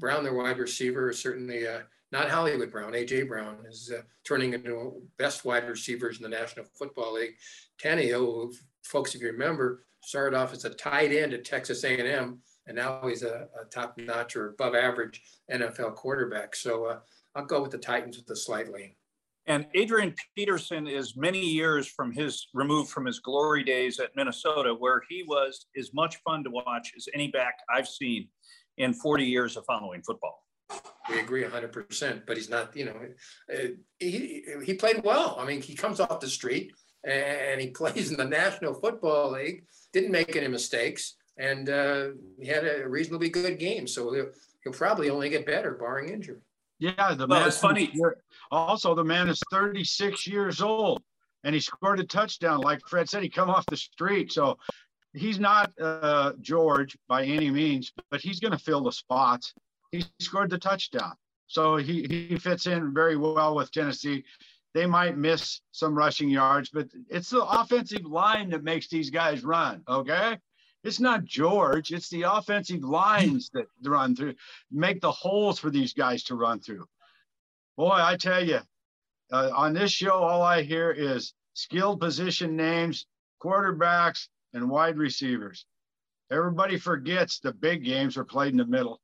Brown, 0.00 0.24
their 0.24 0.32
wide 0.32 0.56
receiver, 0.56 1.10
is 1.10 1.18
certainly 1.18 1.66
not 2.12 2.30
Hollywood 2.30 2.70
Brown. 2.70 2.92
AJ 2.92 3.26
Brown 3.26 3.56
is 3.68 3.90
uh, 3.96 4.02
turning 4.22 4.52
into 4.52 5.02
best 5.18 5.44
wide 5.44 5.66
receivers 5.66 6.18
in 6.18 6.22
the 6.22 6.28
National 6.28 6.66
Football 6.78 7.14
League. 7.14 7.34
Tannehill, 7.82 8.54
folks, 8.84 9.14
if 9.14 9.22
you 9.22 9.28
remember, 9.28 9.84
started 10.04 10.36
off 10.36 10.52
as 10.52 10.66
a 10.66 10.70
tight 10.70 11.10
end 11.10 11.32
at 11.32 11.44
Texas 11.44 11.82
A&M, 11.84 12.38
and 12.66 12.76
now 12.76 13.00
he's 13.08 13.22
a, 13.22 13.48
a 13.60 13.64
top 13.70 13.96
notch 13.96 14.36
or 14.36 14.50
above 14.50 14.74
average 14.74 15.22
NFL 15.50 15.94
quarterback. 15.94 16.54
So 16.54 16.84
uh, 16.84 16.98
I'll 17.34 17.46
go 17.46 17.62
with 17.62 17.70
the 17.70 17.78
Titans 17.78 18.18
with 18.18 18.26
the 18.26 18.36
slight 18.36 18.70
lean. 18.70 18.94
And 19.46 19.66
Adrian 19.74 20.14
Peterson 20.36 20.86
is 20.86 21.16
many 21.16 21.40
years 21.40 21.88
from 21.88 22.12
his 22.12 22.46
removed 22.54 22.90
from 22.90 23.06
his 23.06 23.18
glory 23.18 23.64
days 23.64 23.98
at 23.98 24.14
Minnesota, 24.14 24.72
where 24.72 25.02
he 25.08 25.24
was 25.26 25.66
as 25.76 25.92
much 25.92 26.16
fun 26.24 26.44
to 26.44 26.50
watch 26.50 26.92
as 26.96 27.08
any 27.12 27.28
back 27.28 27.54
I've 27.74 27.88
seen 27.88 28.28
in 28.76 28.92
40 28.92 29.24
years 29.24 29.56
of 29.56 29.64
following 29.64 30.02
football. 30.02 30.41
We 31.10 31.20
agree 31.20 31.42
100%, 31.42 32.22
but 32.26 32.36
he's 32.36 32.48
not, 32.48 32.76
you 32.76 32.86
know, 32.86 32.96
uh, 33.52 33.68
he, 33.98 34.44
he 34.64 34.74
played 34.74 35.02
well. 35.04 35.36
I 35.38 35.46
mean, 35.46 35.60
he 35.60 35.74
comes 35.74 36.00
off 36.00 36.20
the 36.20 36.28
street 36.28 36.72
and 37.04 37.60
he 37.60 37.68
plays 37.80 38.10
in 38.10 38.16
the 38.16 38.24
National 38.24 38.74
Football 38.74 39.32
League, 39.32 39.64
didn't 39.92 40.12
make 40.12 40.36
any 40.36 40.48
mistakes, 40.48 41.16
and 41.38 41.68
uh, 41.68 42.08
he 42.40 42.48
had 42.48 42.64
a 42.64 42.88
reasonably 42.88 43.28
good 43.28 43.58
game. 43.58 43.86
So 43.86 44.12
he'll, 44.12 44.30
he'll 44.64 44.72
probably 44.72 45.10
only 45.10 45.28
get 45.28 45.46
better, 45.46 45.72
barring 45.72 46.10
injury. 46.10 46.38
Yeah, 46.78 47.14
the 47.14 47.26
well, 47.26 47.40
man. 47.40 47.48
It's 47.48 47.58
funny. 47.58 47.94
Also, 48.50 48.94
the 48.94 49.04
man 49.04 49.28
is 49.28 49.40
36 49.50 50.26
years 50.26 50.60
old, 50.60 51.02
and 51.44 51.54
he 51.54 51.60
scored 51.60 52.00
a 52.00 52.04
touchdown. 52.04 52.60
Like 52.60 52.80
Fred 52.88 53.08
said, 53.08 53.22
he 53.22 53.28
come 53.28 53.50
off 53.50 53.64
the 53.66 53.76
street, 53.76 54.32
so 54.32 54.58
he's 55.14 55.38
not 55.38 55.72
uh, 55.80 56.32
George 56.40 56.96
by 57.08 57.24
any 57.24 57.50
means, 57.50 57.92
but 58.10 58.20
he's 58.20 58.40
going 58.40 58.52
to 58.52 58.58
fill 58.58 58.82
the 58.82 58.92
spots. 58.92 59.54
He 59.92 60.04
scored 60.20 60.50
the 60.50 60.58
touchdown, 60.58 61.12
so 61.46 61.76
he 61.76 62.06
he 62.08 62.38
fits 62.38 62.66
in 62.66 62.94
very 62.94 63.16
well 63.16 63.54
with 63.54 63.70
Tennessee. 63.70 64.24
They 64.74 64.86
might 64.86 65.18
miss 65.18 65.60
some 65.72 65.94
rushing 65.94 66.30
yards, 66.30 66.70
but 66.70 66.88
it's 67.10 67.28
the 67.28 67.44
offensive 67.44 68.06
line 68.06 68.48
that 68.50 68.64
makes 68.64 68.88
these 68.88 69.10
guys 69.10 69.44
run. 69.44 69.82
Okay, 69.86 70.38
it's 70.82 70.98
not 70.98 71.24
George. 71.24 71.92
It's 71.92 72.08
the 72.08 72.22
offensive 72.22 72.82
lines 72.82 73.50
that 73.52 73.66
run 73.84 74.16
through, 74.16 74.34
make 74.70 75.02
the 75.02 75.12
holes 75.12 75.58
for 75.58 75.68
these 75.68 75.92
guys 75.92 76.24
to 76.24 76.36
run 76.36 76.60
through. 76.60 76.86
Boy, 77.76 77.92
I 77.92 78.16
tell 78.16 78.42
you, 78.42 78.60
uh, 79.30 79.50
on 79.54 79.74
this 79.74 79.92
show, 79.92 80.14
all 80.14 80.40
I 80.40 80.62
hear 80.62 80.90
is 80.90 81.34
skilled 81.52 82.00
position 82.00 82.56
names, 82.56 83.06
quarterbacks, 83.42 84.28
and 84.54 84.70
wide 84.70 84.96
receivers. 84.96 85.66
Everybody 86.30 86.78
forgets 86.78 87.40
the 87.40 87.52
big 87.52 87.84
games 87.84 88.16
are 88.16 88.24
played 88.24 88.52
in 88.52 88.56
the 88.56 88.64
middle. 88.64 89.01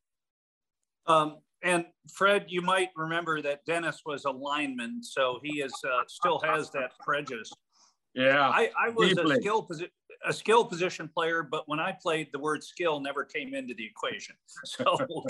Um, 1.09 1.39
and 1.65 1.87
Fred, 2.15 2.47
you 2.49 2.63
might 2.63 2.91
remember 2.97 3.43
that 3.43 3.65
Dennis 3.67 4.03
was 4.07 4.25
a 4.25 4.31
lineman, 4.31 5.03
so 5.03 5.41
he 5.43 5.61
is 5.61 5.73
uh, 5.85 6.03
still 6.07 6.41
has 6.45 6.71
that 6.71 6.93
prejudice. 7.05 7.51
Yeah, 8.15 8.49
I, 8.49 8.71
I 8.79 8.91
was 8.91 9.09
deeply. 9.09 9.37
a 9.37 9.41
skill 9.41 9.63
position 9.63 9.91
a 10.27 10.33
skill 10.33 10.65
position 10.65 11.09
player, 11.09 11.43
but 11.43 11.65
when 11.67 11.81
I 11.81 11.93
played, 11.93 12.29
the 12.33 12.39
word 12.39 12.63
skill 12.65 13.01
never 13.01 13.25
came 13.25 13.55
into 13.55 13.75
the 13.75 13.87
equation. 13.87 14.35
So 14.65 14.99
we'll, 15.09 15.27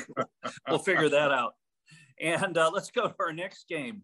we'll 0.69 0.79
figure 0.79 1.09
that 1.09 1.31
out. 1.31 1.55
And 2.21 2.57
uh, 2.57 2.71
let's 2.73 2.91
go 2.91 3.09
to 3.09 3.14
our 3.21 3.33
next 3.33 3.69
game. 3.69 4.03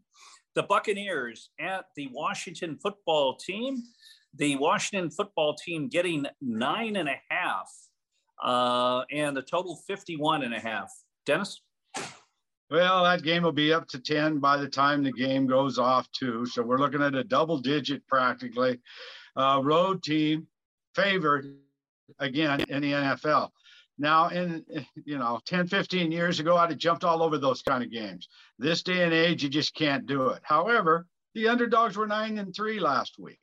The 0.55 0.63
Buccaneers 0.63 1.51
at 1.59 1.87
the 1.97 2.09
Washington 2.13 2.79
football 2.81 3.37
team. 3.37 3.83
The 4.37 4.57
Washington 4.57 5.11
football 5.11 5.55
team 5.55 5.89
getting 5.89 6.27
nine 6.41 6.97
and 6.97 7.09
a 7.09 7.17
half, 7.29 7.71
uh, 8.43 9.05
and 9.11 9.37
the 9.37 9.43
total 9.43 9.77
51 9.87 10.43
and 10.43 10.55
a 10.55 10.61
half. 10.61 10.91
Dennis? 11.27 11.61
Well, 12.71 13.05
that 13.05 13.23
game 13.23 13.43
will 13.43 13.53
be 13.53 13.73
up 13.73 13.87
to 13.89 14.01
10 14.01 14.39
by 14.39 14.57
the 14.57 14.69
time 14.69 15.03
the 15.03 15.13
game 15.13 15.47
goes 15.47 15.79
off, 15.79 16.11
too. 16.13 16.47
So 16.47 16.63
we're 16.63 16.79
looking 16.79 17.03
at 17.03 17.15
a 17.15 17.23
double 17.23 17.59
digit 17.59 18.07
practically. 18.07 18.81
Uh, 19.37 19.61
road 19.63 20.03
team 20.03 20.47
favored 20.95 21.55
again 22.19 22.61
in 22.69 22.83
the 22.83 22.93
NFL. 22.93 23.51
Now, 23.99 24.29
in 24.29 24.65
you 25.05 25.19
know, 25.19 25.41
10, 25.47 25.69
15 25.69 26.11
years 26.11 26.41
ago, 26.41 26.57
I'd 26.57 26.71
have 26.71 26.79
jumped 26.79 27.05
all 27.05 27.23
over 27.23 27.39
those 27.39 27.63
kind 27.63 27.85
of 27.85 27.93
games. 27.93 28.29
This 28.59 28.83
day 28.83 29.05
and 29.05 29.13
age, 29.13 29.43
you 29.43 29.49
just 29.49 29.75
can't 29.75 30.07
do 30.07 30.31
it. 30.31 30.41
However, 30.43 31.07
the 31.35 31.49
underdogs 31.49 31.97
were 31.97 32.07
nine 32.07 32.39
and 32.39 32.55
three 32.55 32.81
last 32.81 33.19
week. 33.19 33.39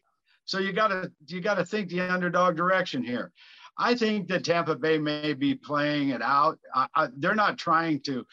So 0.46 0.60
you 0.60 0.74
gotta 0.74 1.12
you 1.28 1.40
gotta 1.40 1.64
think 1.64 1.90
the 1.90 2.02
underdog 2.02 2.58
direction 2.58 3.04
here. 3.04 3.32
I 3.78 3.96
think 3.96 4.28
that 4.28 4.44
Tampa 4.44 4.76
Bay 4.76 4.98
may 4.98 5.34
be 5.34 5.56
playing 5.56 6.10
it 6.10 6.22
out. 6.22 6.60
I, 6.74 6.88
I, 6.96 7.08
they're 7.18 7.36
not 7.36 7.58
trying 7.58 8.02
to 8.02 8.26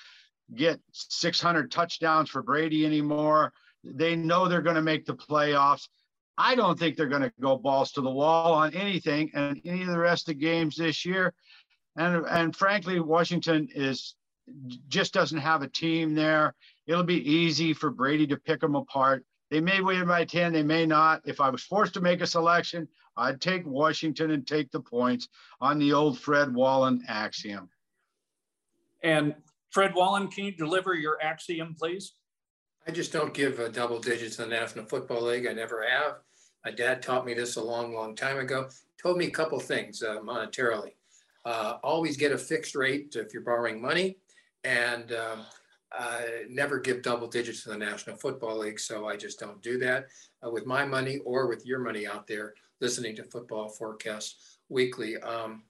get 0.55 0.81
600 0.93 1.71
touchdowns 1.71 2.31
for 2.31 2.43
Brady 2.43 2.85
anymore. 2.85 3.53
They 3.85 4.17
know 4.17 4.49
they're 4.49 4.63
going 4.63 4.77
to 4.77 4.83
make 4.83 5.07
the 5.07 5.15
playoffs. 5.15 5.89
I 6.37 6.55
don't 6.55 6.79
think 6.79 6.97
they're 6.97 7.07
going 7.07 7.23
to 7.23 7.33
go 7.41 7.57
balls 7.57 7.93
to 7.93 8.01
the 8.01 8.11
wall 8.11 8.55
on 8.55 8.75
anything 8.75 9.31
and 9.35 9.61
any 9.65 9.83
of 9.83 9.89
the 9.89 9.99
rest 9.99 10.29
of 10.29 10.35
the 10.35 10.41
games 10.41 10.77
this 10.77 11.05
year. 11.05 11.35
And 11.97 12.25
and 12.27 12.55
frankly, 12.55 13.01
Washington 13.01 13.69
is 13.75 14.15
just 14.89 15.13
doesn't 15.13 15.39
have 15.39 15.63
a 15.63 15.69
team 15.69 16.15
there. 16.15 16.55
It'll 16.87 17.03
be 17.03 17.29
easy 17.29 17.73
for 17.73 17.91
Brady 17.91 18.27
to 18.29 18.37
pick 18.37 18.61
them 18.61 18.77
apart. 18.77 19.25
They 19.51 19.61
may 19.61 19.81
win 19.81 20.07
by 20.07 20.25
10, 20.25 20.53
they 20.53 20.63
may 20.63 20.87
not. 20.87 21.23
If 21.25 21.41
I 21.41 21.51
was 21.51 21.63
forced 21.63 21.95
to 21.95 22.01
make 22.01 22.21
a 22.21 22.27
selection, 22.27 22.87
I'd 23.19 23.41
take 23.41 23.67
Washington 23.67 24.31
and 24.31 24.47
take 24.47 24.71
the 24.71 24.81
points 24.81 25.29
on 25.61 25.79
the 25.79 25.93
old 25.93 26.19
Fred 26.19 26.55
Wallen 26.55 27.05
axiom. 27.09 27.69
And 29.03 29.35
Fred 29.71 29.95
Wallen, 29.95 30.29
can 30.29 30.45
you 30.45 30.53
deliver 30.53 30.95
your 30.95 31.21
axiom, 31.23 31.75
please? 31.79 32.15
I 32.87 32.91
just 32.91 33.13
don't 33.13 33.35
give 33.35 33.61
uh, 33.61 33.69
double 33.69 33.99
digits 33.99 34.39
in 34.39 34.49
the 34.49 34.57
National 34.57 34.87
Football 34.87 35.25
League. 35.25 35.47
I 35.47 35.53
never 35.53 35.85
have. 35.87 36.21
My 36.65 36.71
dad 36.71 37.03
taught 37.03 37.27
me 37.27 37.35
this 37.35 37.57
a 37.57 37.63
long, 37.63 37.95
long 37.95 38.15
time 38.15 38.39
ago. 38.39 38.69
Told 39.01 39.19
me 39.19 39.27
a 39.27 39.31
couple 39.31 39.61
things 39.61 40.03
uh, 40.03 40.21
monetarily. 40.21 40.93
Uh, 41.45 41.75
always 41.83 42.17
get 42.17 42.33
a 42.33 42.39
fixed 42.39 42.75
rate 42.75 43.15
if 43.17 43.33
you're 43.33 43.43
borrowing 43.43 43.81
money, 43.81 44.19
and 44.65 45.13
um, 45.13 45.41
uh, 45.97 46.21
never 46.49 46.79
give 46.79 47.03
double 47.03 47.29
digits 47.29 47.63
to 47.63 47.71
the 47.71 47.77
National 47.77 48.17
Football 48.17 48.59
League. 48.59 48.81
So 48.81 49.07
I 49.07 49.17
just 49.17 49.39
don't 49.39 49.63
do 49.63 49.79
that 49.79 50.07
uh, 50.45 50.51
with 50.51 50.67
my 50.67 50.85
money 50.85 51.19
or 51.25 51.47
with 51.47 51.67
your 51.67 51.79
money 51.79 52.07
out 52.07 52.27
there. 52.27 52.55
Listening 52.81 53.17
to 53.17 53.25
Football 53.25 53.69
Forecast 53.69 54.61
Weekly. 54.69 55.17
Um, 55.17 55.65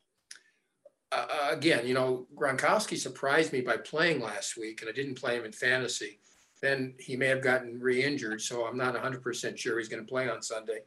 uh, 1.10 1.26
uh, 1.30 1.48
again, 1.52 1.86
you 1.86 1.94
know, 1.94 2.26
Gronkowski 2.34 2.98
surprised 2.98 3.52
me 3.52 3.62
by 3.62 3.78
playing 3.78 4.20
last 4.20 4.58
week, 4.58 4.82
and 4.82 4.90
I 4.90 4.92
didn't 4.92 5.14
play 5.14 5.36
him 5.36 5.44
in 5.44 5.52
fantasy 5.52 6.20
then 6.60 6.94
he 6.98 7.16
may 7.16 7.26
have 7.26 7.42
gotten 7.42 7.78
re-injured. 7.80 8.40
So 8.40 8.66
I'm 8.66 8.76
not 8.76 8.94
100% 8.94 9.56
sure 9.56 9.78
he's 9.78 9.88
going 9.88 10.04
to 10.04 10.08
play 10.08 10.28
on 10.28 10.42
Sunday. 10.42 10.80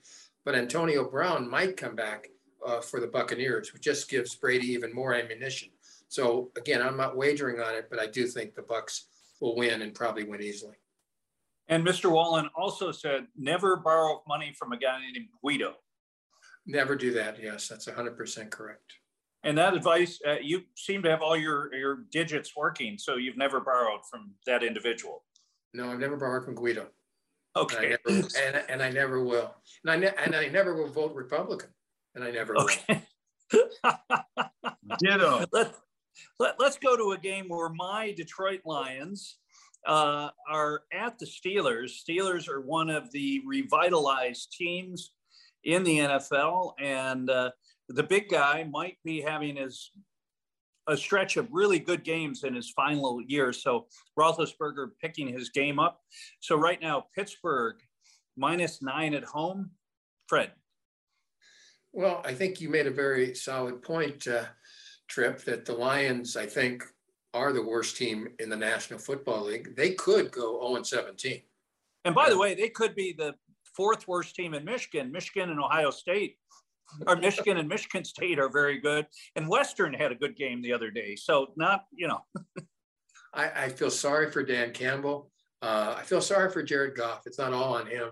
But 0.44 0.56
Antonio 0.56 1.10
Brown 1.10 1.50
might 1.50 1.78
come 1.78 1.96
back 1.96 2.30
uh, 2.66 2.82
for 2.82 3.00
the 3.00 3.08
Buccaneers, 3.08 3.74
which 3.74 3.84
just 3.84 4.10
gives 4.10 4.36
Brady 4.36 4.68
even 4.68 4.94
more 4.94 5.14
ammunition. 5.14 5.70
So 6.08 6.52
again, 6.58 6.82
I'm 6.82 6.98
not 6.98 7.16
wagering 7.16 7.60
on 7.60 7.76
it, 7.76 7.88
but 7.90 8.00
I 8.00 8.08
do 8.08 8.28
think 8.28 8.54
the 8.54 8.64
Bucks 8.64 9.06
will 9.40 9.56
win 9.56 9.82
and 9.82 9.94
probably 9.94 10.24
win 10.24 10.42
easily. 10.42 10.76
And 11.72 11.88
Mr. 11.88 12.12
Wallen 12.12 12.50
also 12.54 12.92
said, 12.92 13.28
never 13.38 13.78
borrow 13.78 14.22
money 14.28 14.54
from 14.60 14.74
a 14.74 14.78
guy 14.78 15.00
named 15.14 15.30
Guido. 15.42 15.76
Never 16.66 16.98
do 16.98 17.14
that. 17.14 17.42
Yes, 17.42 17.70
that's 17.70 17.88
100% 17.88 18.50
correct. 18.52 18.94
And 19.44 19.58
that 19.58 19.74
advice, 19.74 20.20
uh, 20.28 20.36
you 20.42 20.64
seem 20.76 21.02
to 21.04 21.10
have 21.10 21.22
all 21.22 21.38
your, 21.38 21.74
your 21.74 22.04
digits 22.12 22.58
working, 22.58 22.98
so 22.98 23.16
you've 23.16 23.38
never 23.38 23.62
borrowed 23.62 24.02
from 24.08 24.32
that 24.46 24.64
individual. 24.64 25.24
No, 25.74 25.90
I've 25.90 26.00
never 26.00 26.18
borrowed 26.18 26.44
from 26.44 26.56
Guido. 26.56 26.88
Okay. 27.56 27.96
And 28.06 28.06
I 28.06 28.12
never, 28.12 28.28
and, 28.46 28.64
and 28.70 28.84
I 28.84 28.90
never 28.90 29.24
will. 29.24 29.56
And 29.86 29.92
I, 29.92 29.96
ne- 29.96 30.14
and 30.24 30.36
I 30.36 30.50
never 30.50 30.76
will 30.76 30.90
vote 30.90 31.16
Republican. 31.16 31.70
And 32.16 32.24
I 32.24 32.32
never 32.32 32.58
okay. 32.58 33.02
will. 33.54 33.70
Ditto. 35.00 35.46
Let, 35.54 35.74
let, 36.38 36.56
let's 36.60 36.78
go 36.78 36.98
to 36.98 37.14
a 37.14 37.18
game 37.18 37.46
where 37.48 37.70
my 37.70 38.12
Detroit 38.12 38.60
Lions 38.66 39.38
uh, 39.88 40.30
are 40.50 40.84
at 40.94 41.18
the 41.20 41.26
Steelers. 41.26 41.92
Steelers 42.08 42.48
are 42.48 42.62
one 42.62 42.90
of 42.90 43.12
the 43.12 43.42
revitalized 43.46 44.52
teams 44.58 45.12
in 45.64 45.84
the 45.84 46.00
NFL. 46.00 46.74
And 46.80 47.30
uh, 47.30 47.52
the 47.90 48.04
big 48.04 48.30
guy 48.30 48.64
might 48.70 48.98
be 49.04 49.22
having 49.22 49.56
his 49.56 49.92
a 50.88 50.98
stretch 50.98 51.38
of 51.38 51.48
really 51.52 51.78
good 51.80 52.04
games 52.04 52.44
in 52.44 52.56
his 52.56 52.72
final 52.72 53.22
year. 53.28 53.54
So 53.54 53.86
Roethlisberger 54.18 54.90
picking 55.00 55.28
his 55.28 55.50
game 55.50 55.80
up. 55.80 56.02
So 56.40 56.56
right 56.56 56.82
now, 56.82 57.06
Pittsburgh 57.16 57.76
minus 58.36 58.82
nine 58.82 59.14
at 59.14 59.24
home. 59.24 59.72
Fred. 60.28 60.52
Well, 61.94 62.22
I 62.26 62.34
think 62.34 62.62
you 62.62 62.70
made 62.70 62.88
a 62.88 62.92
very 62.92 63.36
solid 63.36 63.82
point, 63.82 64.28
uh, 64.28 64.46
Trip, 65.08 65.44
that 65.44 65.66
the 65.66 65.74
Lions, 65.74 66.38
I 66.38 66.46
think, 66.46 66.84
are 67.34 67.54
the 67.54 67.64
worst 67.64 67.98
team 67.98 68.30
in 68.40 68.50
the 68.50 68.56
National 68.56 69.00
Football 69.00 69.46
League. 69.46 69.76
They 69.76 69.92
could 69.92 70.32
go 70.32 70.60
0 70.68 70.84
17. 70.84 71.42
And 72.04 72.16
by 72.16 72.30
the 72.30 72.38
way, 72.38 72.56
they 72.56 72.70
could 72.70 72.96
be 72.96 73.14
the 73.14 73.36
fourth 73.76 74.08
worst 74.08 74.36
team 74.36 74.54
in 74.54 74.66
Michigan. 74.66 75.12
Michigan 75.12 75.50
and 75.50 75.60
Ohio 75.60 75.92
State 75.92 76.38
or 77.08 77.16
Michigan 77.16 77.58
and 77.58 77.70
Michigan 77.70 78.04
State 78.04 78.40
are 78.40 78.50
very 78.50 78.80
good. 78.80 79.08
And 79.36 79.48
Western 79.48 79.94
had 79.94 80.12
a 80.12 80.16
good 80.16 80.36
game 80.36 80.62
the 80.62 80.74
other 80.74 80.92
day. 80.92 81.16
So 81.16 81.48
not, 81.56 81.86
you 81.92 82.08
know. 82.08 82.22
I, 83.34 83.64
I, 83.66 83.70
feel 83.70 83.90
sorry 83.90 84.30
for 84.30 84.44
Dan 84.44 84.72
Campbell. 84.72 85.32
Uh, 85.62 85.96
I 85.98 86.04
feel 86.04 86.20
sorry 86.20 86.52
for 86.52 86.62
Jared 86.64 86.98
Goff. 86.98 87.22
It's 87.26 87.38
not 87.38 87.54
all 87.54 87.76
on 87.76 87.88
him. 87.88 88.10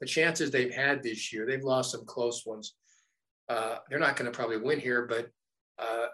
The 0.00 0.06
chances 0.06 0.50
they've 0.50 0.72
had 0.72 1.02
this 1.02 1.30
year, 1.32 1.44
they've 1.46 1.62
lost 1.62 1.92
some 1.92 2.06
close 2.06 2.46
ones. 2.46 2.74
Uh, 3.50 3.76
they're 3.90 3.98
not 3.98 4.16
going 4.16 4.30
to 4.30 4.36
probably 4.36 4.56
win 4.56 4.80
here, 4.80 5.06
but 5.06 5.28
Uh, 5.78 6.06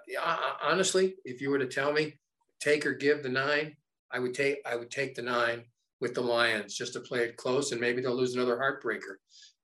honestly, 0.63 1.15
if 1.25 1.41
you 1.41 1.51
were 1.51 1.59
to 1.59 1.67
tell 1.67 1.93
me 1.93 2.19
take 2.61 2.87
or 2.87 2.95
give 2.95 3.23
the 3.23 3.29
nine, 3.29 3.77
I 4.13 4.19
would 4.19 4.35
take 4.35 4.59
I 4.67 4.77
would 4.77 4.91
take 4.91 5.15
the 5.15 5.23
nine 5.23 5.65
with 6.01 6.15
the 6.15 6.21
Lions 6.21 6.75
just 6.75 6.93
to 6.95 7.01
play 7.01 7.21
it 7.21 7.37
close, 7.37 7.73
and 7.73 7.81
maybe 7.81 8.01
they'll 8.01 8.17
lose 8.17 8.35
another 8.35 8.57
heartbreaker. 8.57 9.17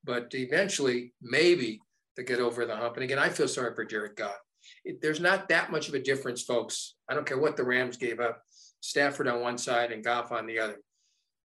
But 0.05 0.29
eventually, 0.35 1.13
maybe 1.23 1.81
they 2.17 2.25
get 2.25 2.41
over 2.41 2.67
the 2.67 2.77
hump. 2.77 2.97
And 2.97 3.05
again, 3.05 3.19
I 3.19 3.29
feel 3.29 3.49
sorry 3.49 3.75
for 3.75 3.85
Jared 3.85 4.17
Goff. 4.17 4.37
It, 4.85 5.01
there's 5.01 5.21
not 5.21 5.49
that 5.49 5.71
much 5.71 5.89
of 5.89 5.95
a 5.95 6.03
difference, 6.03 6.43
folks. 6.43 6.97
I 7.09 7.15
don't 7.15 7.27
care 7.27 7.39
what 7.39 7.57
the 7.57 7.65
Rams 7.65 7.97
gave 7.97 8.21
up. 8.21 8.43
Stafford 8.81 9.29
on 9.29 9.41
one 9.41 9.59
side 9.59 9.93
and 9.93 10.05
Goff 10.05 10.33
on 10.33 10.47
the 10.47 10.59
other. 10.59 10.77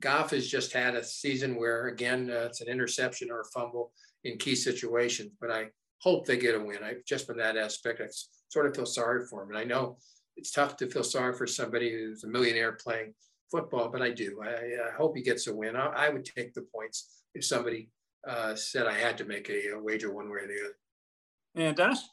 Goff 0.01 0.31
has 0.31 0.47
just 0.47 0.73
had 0.73 0.95
a 0.95 1.03
season 1.05 1.57
where, 1.57 1.89
again, 1.89 2.31
uh, 2.31 2.47
it's 2.47 2.61
an 2.61 2.69
interception 2.69 3.31
or 3.31 3.41
a 3.41 3.45
fumble 3.47 3.93
in 4.25 4.39
key 4.39 4.55
situations. 4.55 5.33
But 5.41 5.51
I 5.51 5.67
hope 5.99 6.27
they 6.27 6.37
get 6.37 6.55
a 6.55 6.61
win. 6.61 6.85
I 6.85 6.95
just 7.07 7.27
from 7.27 7.39
that 7.39 7.57
aspect, 7.57 8.01
I 8.01 8.07
sort 8.49 8.67
of 8.67 8.77
feel 8.77 8.87
sorry 8.87 9.25
for 9.27 9.43
him. 9.43 9.49
And 9.51 9.59
I 9.59 9.65
know 9.65 9.97
it's 10.37 10.51
tough 10.51 10.77
to 10.79 10.89
feel 10.89 11.05
sorry 11.05 11.35
for 11.35 11.47
somebody 11.47 11.93
who's 11.93 12.25
a 12.25 12.29
millionaire 12.29 12.73
playing 12.73 13.15
football, 13.51 13.89
but 13.89 14.03
I 14.03 14.11
do. 14.11 14.41
I, 14.43 14.89
I 14.89 14.93
hope 14.97 15.17
he 15.17 15.23
gets 15.23 15.47
a 15.47 15.55
win. 15.55 15.77
I, 15.77 15.87
I, 15.87 16.09
would 16.09 16.25
take 16.25 16.55
the 16.55 16.67
points 16.75 17.23
if 17.35 17.45
somebody 17.45 17.89
uh, 18.27 18.55
said 18.55 18.87
I 18.87 18.95
had 18.95 19.17
to 19.19 19.25
make 19.25 19.49
a, 19.49 19.75
a, 19.75 19.81
wager 19.81 20.13
one 20.13 20.29
way 20.29 20.39
or 20.43 20.49
the 20.49 20.61
other. 20.65 21.67
And 21.67 21.77
Dennis? 21.77 22.09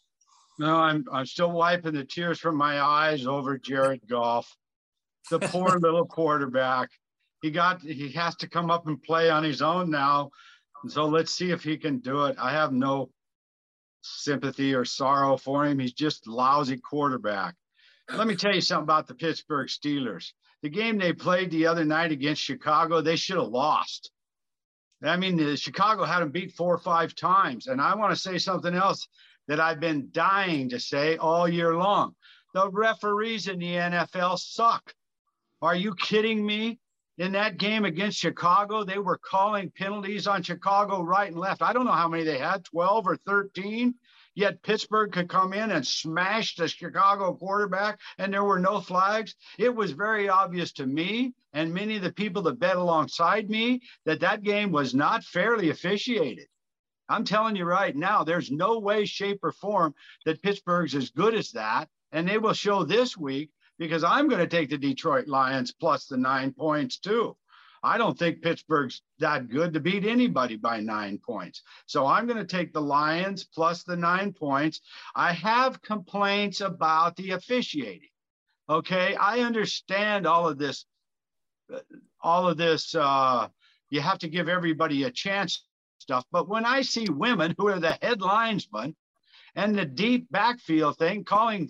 No, 0.60 0.76
I'm 0.76 1.06
I'm 1.12 1.26
still 1.26 1.52
wiping 1.52 1.94
the 1.94 2.04
tears 2.04 2.40
from 2.40 2.56
my 2.56 2.80
eyes 2.80 3.26
over 3.26 3.58
Jared 3.58 4.02
Goff, 4.08 4.56
the 5.32 5.40
poor 5.40 5.80
little 5.80 6.06
quarterback. 6.06 6.90
He 7.42 7.50
got 7.50 7.82
he 7.82 8.10
has 8.12 8.36
to 8.38 8.48
come 8.48 8.70
up 8.70 8.86
and 8.86 9.02
play 9.02 9.32
on 9.32 9.44
his 9.44 9.64
own 9.64 9.90
now. 9.90 10.30
So 10.88 11.06
let's 11.06 11.34
see 11.34 11.52
if 11.52 11.64
he 11.64 11.78
can 11.78 12.00
do 12.00 12.26
it. 12.26 12.36
I 12.40 12.52
have 12.52 12.72
no 12.72 13.10
sympathy 14.04 14.76
or 14.76 14.86
sorrow 14.86 15.38
for 15.38 15.66
him. 15.66 15.80
He's 15.80 15.94
just 15.94 16.28
lousy 16.28 16.78
quarterback. 16.78 17.56
Let 18.14 18.28
me 18.28 18.36
tell 18.36 18.54
you 18.54 18.62
something 18.62 18.84
about 18.84 19.08
the 19.08 19.16
Pittsburgh 19.16 19.68
Steelers. 19.68 20.34
The 20.62 20.70
game 20.70 20.98
they 20.98 21.14
played 21.14 21.50
the 21.52 21.68
other 21.68 21.86
night 21.86 22.12
against 22.12 22.42
Chicago, 22.42 23.02
they 23.02 23.16
should 23.16 23.38
have 23.38 23.48
lost. 23.48 24.12
I 25.04 25.18
mean, 25.18 25.56
Chicago 25.56 26.04
had 26.04 26.20
them 26.20 26.30
beat 26.30 26.54
four 26.54 26.74
or 26.74 26.80
five 26.80 27.16
times. 27.16 27.68
And 27.68 27.82
I 27.82 27.96
want 27.96 28.14
to 28.14 28.20
say 28.20 28.38
something 28.38 28.74
else 28.74 29.08
that 29.48 29.60
I've 29.60 29.80
been 29.80 30.10
dying 30.12 30.70
to 30.70 30.80
say 30.80 31.18
all 31.18 31.48
year 31.48 31.76
long. 31.76 32.16
The 32.54 32.70
referees 32.70 33.48
in 33.48 33.60
the 33.60 33.74
NFL 33.74 34.38
suck. 34.38 34.94
Are 35.62 35.76
you 35.76 35.96
kidding 35.96 36.46
me? 36.46 36.80
In 37.18 37.34
that 37.34 37.58
game 37.58 37.86
against 37.86 38.18
Chicago, 38.18 38.84
they 38.84 38.98
were 38.98 39.18
calling 39.18 39.72
penalties 39.72 40.28
on 40.28 40.44
Chicago 40.44 41.04
right 41.04 41.30
and 41.30 41.40
left. 41.40 41.62
I 41.62 41.74
don't 41.74 41.86
know 41.86 41.92
how 41.92 42.08
many 42.08 42.24
they 42.24 42.40
had, 42.40 42.66
12 42.66 43.08
or 43.08 43.16
13. 43.16 43.94
Yet 44.34 44.64
Pittsburgh 44.64 45.12
could 45.12 45.28
come 45.28 45.54
in 45.54 45.72
and 45.72 45.86
smash 45.86 46.56
the 46.56 46.68
Chicago 46.68 47.34
quarterback, 47.34 48.00
and 48.18 48.34
there 48.34 48.44
were 48.44 48.60
no 48.60 48.80
flags. 48.80 49.36
It 49.58 49.76
was 49.76 49.92
very 49.92 50.30
obvious 50.30 50.72
to 50.74 50.86
me 50.86 51.34
and 51.54 51.74
many 51.74 51.98
of 51.98 52.04
the 52.04 52.14
people 52.14 52.42
that 52.44 52.60
bet 52.60 52.78
alongside 52.78 53.50
me 53.50 53.82
that 54.06 54.22
that 54.22 54.44
game 54.44 54.72
was 54.72 54.96
not 54.96 55.24
fairly 55.24 55.70
officiated. 55.70 56.48
I'm 57.10 57.26
telling 57.26 57.58
you 57.58 57.66
right 57.66 57.96
now, 57.96 58.24
there's 58.24 58.52
no 58.52 58.80
way, 58.80 59.04
shape, 59.04 59.40
or 59.44 59.52
form 59.52 59.94
that 60.26 60.42
Pittsburgh's 60.42 60.96
as 60.96 61.10
good 61.10 61.34
as 61.34 61.52
that. 61.52 61.90
And 62.14 62.28
they 62.28 62.38
will 62.38 62.54
show 62.54 62.84
this 62.84 63.18
week 63.18 63.52
because 63.78 64.04
I'm 64.04 64.30
going 64.30 64.40
to 64.40 64.48
take 64.48 64.70
the 64.70 64.78
Detroit 64.78 65.28
Lions 65.28 65.74
plus 65.74 66.06
the 66.06 66.18
nine 66.18 66.54
points 66.54 67.00
too. 67.00 67.36
I 67.84 67.98
don't 67.98 68.18
think 68.18 68.42
Pittsburgh's 68.42 69.02
that 69.20 69.50
good 69.50 69.74
to 69.74 69.80
beat 69.80 70.06
anybody 70.06 70.56
by 70.56 70.80
nine 70.80 71.18
points. 71.18 71.64
So 71.88 72.06
I'm 72.06 72.28
going 72.28 72.38
to 72.38 72.46
take 72.46 72.74
the 72.74 72.82
Lions 72.82 73.44
plus 73.44 73.84
the 73.84 73.96
nine 73.96 74.34
points. 74.34 74.82
I 75.16 75.34
have 75.34 75.82
complaints 75.82 76.62
about 76.62 77.16
the 77.16 77.32
officiating. 77.32 78.10
Okay. 78.70 79.16
I 79.16 79.40
understand 79.40 80.28
all 80.28 80.48
of 80.48 80.58
this, 80.58 80.86
all 82.22 82.48
of 82.48 82.58
this. 82.58 82.94
Uh, 82.94 83.48
you 83.90 84.00
have 84.00 84.20
to 84.20 84.30
give 84.30 84.48
everybody 84.48 85.04
a 85.04 85.12
chance 85.12 85.66
stuff. 85.98 86.26
But 86.32 86.48
when 86.48 86.66
I 86.66 86.82
see 86.82 87.08
women 87.10 87.56
who 87.58 87.68
are 87.68 87.80
the 87.80 87.98
headlinesmen 88.02 88.96
and 89.56 89.78
the 89.78 89.86
deep 89.86 90.28
backfield 90.32 90.98
thing 90.98 91.24
calling 91.24 91.70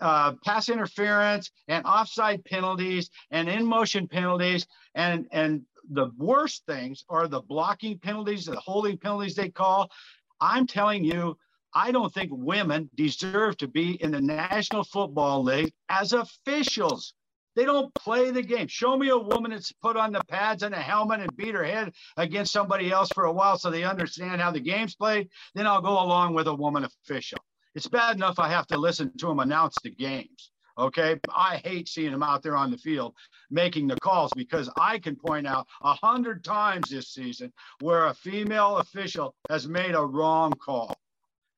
uh, 0.00 0.34
pass 0.44 0.68
interference 0.68 1.50
and 1.68 1.84
offside 1.84 2.44
penalties 2.44 3.10
and 3.30 3.48
in 3.48 3.64
motion 3.64 4.06
penalties 4.06 4.66
and 4.94 5.26
and 5.32 5.62
the 5.92 6.10
worst 6.16 6.64
things 6.66 7.04
are 7.08 7.26
the 7.26 7.40
blocking 7.40 7.98
penalties, 7.98 8.44
the 8.44 8.58
holding 8.60 8.96
penalties 8.96 9.34
they 9.34 9.48
call. 9.48 9.90
I'm 10.40 10.66
telling 10.66 11.04
you, 11.04 11.36
I 11.74 11.92
don't 11.92 12.12
think 12.12 12.30
women 12.32 12.90
deserve 12.94 13.56
to 13.58 13.68
be 13.68 14.02
in 14.02 14.10
the 14.10 14.20
National 14.20 14.84
Football 14.84 15.42
League 15.42 15.72
as 15.88 16.12
officials. 16.12 17.14
They 17.56 17.64
don't 17.64 17.92
play 17.94 18.30
the 18.30 18.42
game. 18.42 18.68
Show 18.68 18.96
me 18.96 19.08
a 19.08 19.18
woman 19.18 19.50
that's 19.50 19.72
put 19.72 19.96
on 19.96 20.12
the 20.12 20.22
pads 20.28 20.62
and 20.62 20.74
a 20.74 20.80
helmet 20.80 21.20
and 21.20 21.36
beat 21.36 21.54
her 21.54 21.64
head 21.64 21.92
against 22.16 22.52
somebody 22.52 22.90
else 22.90 23.08
for 23.12 23.24
a 23.24 23.32
while 23.32 23.58
so 23.58 23.70
they 23.70 23.82
understand 23.82 24.40
how 24.40 24.50
the 24.50 24.60
game's 24.60 24.94
played. 24.94 25.28
Then 25.54 25.66
I'll 25.66 25.82
go 25.82 26.02
along 26.02 26.34
with 26.34 26.46
a 26.46 26.54
woman 26.54 26.84
official. 26.84 27.38
It's 27.74 27.88
bad 27.88 28.16
enough 28.16 28.38
I 28.38 28.48
have 28.48 28.66
to 28.68 28.78
listen 28.78 29.16
to 29.18 29.30
him 29.30 29.40
announce 29.40 29.76
the 29.82 29.90
games. 29.90 30.50
Okay. 30.78 31.18
I 31.34 31.56
hate 31.56 31.88
seeing 31.88 32.12
him 32.12 32.22
out 32.22 32.42
there 32.42 32.56
on 32.56 32.70
the 32.70 32.78
field 32.78 33.14
making 33.50 33.86
the 33.86 33.96
calls 34.00 34.30
because 34.34 34.70
I 34.78 34.98
can 34.98 35.16
point 35.16 35.46
out 35.46 35.66
a 35.82 35.94
hundred 35.94 36.44
times 36.44 36.88
this 36.88 37.08
season 37.08 37.52
where 37.80 38.06
a 38.06 38.14
female 38.14 38.78
official 38.78 39.34
has 39.48 39.68
made 39.68 39.94
a 39.94 40.04
wrong 40.04 40.52
call. 40.52 40.94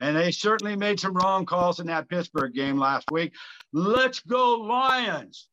And 0.00 0.16
they 0.16 0.32
certainly 0.32 0.74
made 0.74 0.98
some 0.98 1.14
wrong 1.14 1.46
calls 1.46 1.78
in 1.78 1.86
that 1.86 2.08
Pittsburgh 2.08 2.52
game 2.52 2.76
last 2.76 3.10
week. 3.12 3.34
Let's 3.72 4.20
go 4.20 4.54
Lions. 4.54 5.48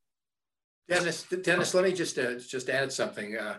Dennis, 0.88 1.22
Dennis, 1.22 1.72
let 1.72 1.84
me 1.84 1.92
just 1.92 2.18
uh, 2.18 2.34
just 2.34 2.68
add 2.68 2.90
something. 2.90 3.36
Uh, 3.36 3.58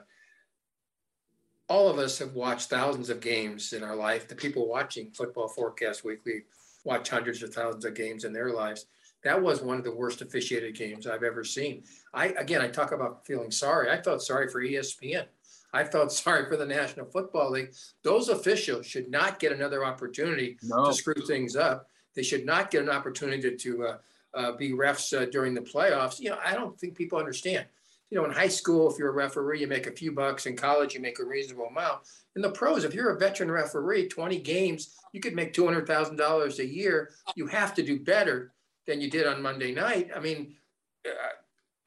all 1.70 1.88
of 1.88 1.98
us 1.98 2.20
have 2.20 2.34
watched 2.34 2.70
thousands 2.70 3.10
of 3.10 3.22
games 3.22 3.72
in 3.72 3.84
our 3.84 3.96
life. 3.96 4.28
The 4.28 4.36
people 4.36 4.68
watching 4.68 5.12
Football 5.12 5.48
Forecast 5.48 6.04
Weekly 6.04 6.44
watch 6.84 7.10
hundreds 7.10 7.44
of 7.44 7.54
thousands 7.54 7.86
of 7.86 7.96
games 7.96 8.24
in 8.24 8.34
their 8.34 8.52
lives. 8.52 8.86
That 9.24 9.42
was 9.42 9.62
one 9.62 9.78
of 9.78 9.84
the 9.84 9.94
worst 9.94 10.22
officiated 10.22 10.76
games 10.76 11.06
I've 11.06 11.24
ever 11.24 11.44
seen. 11.44 11.84
I 12.14 12.28
again, 12.28 12.62
I 12.62 12.68
talk 12.68 12.92
about 12.92 13.26
feeling 13.26 13.52
sorry. 13.52 13.90
I 13.90 14.02
felt 14.02 14.22
sorry 14.22 14.50
for 14.50 14.62
ESPN. 14.62 15.26
I 15.74 15.84
felt 15.84 16.12
sorry 16.12 16.48
for 16.48 16.58
the 16.58 16.66
National 16.66 17.06
Football 17.06 17.52
League. 17.52 17.74
Those 18.04 18.30
officials 18.30 18.86
should 18.86 19.10
not 19.10 19.40
get 19.40 19.52
another 19.52 19.86
opportunity 19.86 20.58
no. 20.64 20.88
to 20.88 20.94
screw 20.94 21.22
things 21.26 21.56
up. 21.56 21.88
They 22.16 22.24
should 22.24 22.46
not 22.46 22.72
get 22.72 22.84
an 22.84 22.90
opportunity 22.90 23.42
to, 23.42 23.56
to 23.56 23.86
uh, 23.86 23.98
uh, 24.34 24.52
be 24.54 24.72
refs 24.72 25.18
uh, 25.18 25.26
during 25.26 25.54
the 25.54 25.62
playoffs. 25.62 26.20
You 26.20 26.32
know, 26.32 26.40
I 26.44 26.54
don't 26.54 26.78
think 26.80 26.96
people 26.96 27.20
understand. 27.20 27.66
You 28.12 28.18
know, 28.18 28.26
in 28.26 28.32
high 28.32 28.50
school, 28.50 28.92
if 28.92 29.00
you're 29.00 29.10
a 29.10 29.14
referee, 29.14 29.62
you 29.62 29.68
make 29.68 29.88
a 29.88 29.92
few 29.92 30.12
bucks. 30.12 30.46
In 30.46 30.56
college, 30.56 30.94
you 30.94 31.00
make 31.00 31.20
a 31.20 31.26
reasonable 31.26 31.66
amount. 31.66 32.02
In 32.36 32.42
the 32.42 32.52
pros, 32.52 32.84
if 32.84 32.94
you're 32.94 33.16
a 33.16 33.20
veteran 33.20 33.50
referee, 33.50 34.10
20 34.10 34.38
games, 34.40 34.96
you 35.14 35.22
could 35.22 35.34
make 35.34 35.54
$200,000 35.54 36.60
a 36.60 36.66
year. 36.66 37.12
You 37.36 37.48
have 37.48 37.74
to 37.76 37.84
do 37.84 38.00
better 38.00 38.54
than 38.86 39.02
you 39.02 39.10
did 39.10 39.26
on 39.26 39.42
Monday 39.42 39.74
night. 39.74 40.12
I 40.16 40.20
mean, 40.20 40.56
uh, 41.08 41.12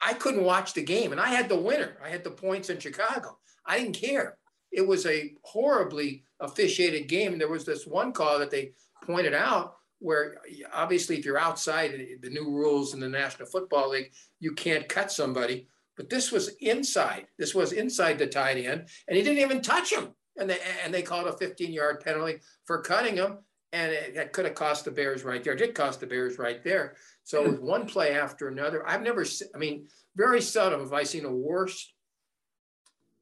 I 0.01 0.13
couldn't 0.13 0.43
watch 0.43 0.73
the 0.73 0.83
game, 0.83 1.11
and 1.11 1.21
I 1.21 1.29
had 1.29 1.47
the 1.47 1.59
winner. 1.59 1.97
I 2.03 2.09
had 2.09 2.23
the 2.23 2.31
points 2.31 2.69
in 2.69 2.79
Chicago. 2.79 3.37
I 3.65 3.79
didn't 3.79 3.95
care. 3.95 4.37
It 4.71 4.85
was 4.85 5.05
a 5.05 5.33
horribly 5.43 6.23
officiated 6.39 7.07
game. 7.07 7.31
And 7.31 7.41
there 7.41 7.47
was 7.47 7.65
this 7.65 7.87
one 7.87 8.11
call 8.11 8.39
that 8.39 8.51
they 8.51 8.73
pointed 9.03 9.33
out 9.33 9.77
where 9.99 10.37
obviously 10.73 11.17
if 11.17 11.25
you're 11.25 11.39
outside 11.39 12.07
the 12.21 12.29
new 12.29 12.51
rules 12.51 12.93
in 12.93 12.99
the 12.99 13.09
National 13.09 13.47
Football 13.47 13.91
League, 13.91 14.11
you 14.39 14.51
can't 14.51 14.89
cut 14.89 15.11
somebody. 15.11 15.67
But 15.95 16.09
this 16.09 16.31
was 16.31 16.49
inside. 16.59 17.27
This 17.37 17.55
was 17.55 17.71
inside 17.71 18.19
the 18.19 18.27
tight 18.27 18.57
end, 18.57 18.87
and 19.07 19.17
he 19.17 19.23
didn't 19.23 19.39
even 19.39 19.61
touch 19.61 19.91
him 19.91 20.13
and 20.37 20.49
they 20.49 20.59
and 20.83 20.93
they 20.93 21.01
called 21.01 21.27
a 21.27 21.33
15 21.33 21.71
yard 21.71 22.01
penalty 22.01 22.39
for 22.65 22.81
cutting 22.81 23.15
him, 23.15 23.39
and 23.73 23.91
it, 23.91 24.15
it, 24.15 24.33
could 24.33 24.45
have 24.45 24.55
cost 24.55 24.85
the 24.85 24.91
Bears 24.91 25.23
right 25.23 25.43
there. 25.43 25.53
It 25.53 25.59
did 25.59 25.75
cost 25.75 25.99
the 25.99 26.07
Bears 26.07 26.37
right 26.37 26.63
there. 26.63 26.95
So 27.23 27.43
with 27.43 27.59
hmm. 27.59 27.65
one 27.65 27.85
play 27.85 28.17
after 28.17 28.47
another, 28.47 28.87
I've 28.87 29.01
never, 29.01 29.25
I 29.53 29.57
mean, 29.57 29.87
very 30.15 30.41
seldom 30.41 30.81
have 30.81 30.93
I 30.93 31.03
seen 31.03 31.25
a 31.25 31.31
worse 31.31 31.93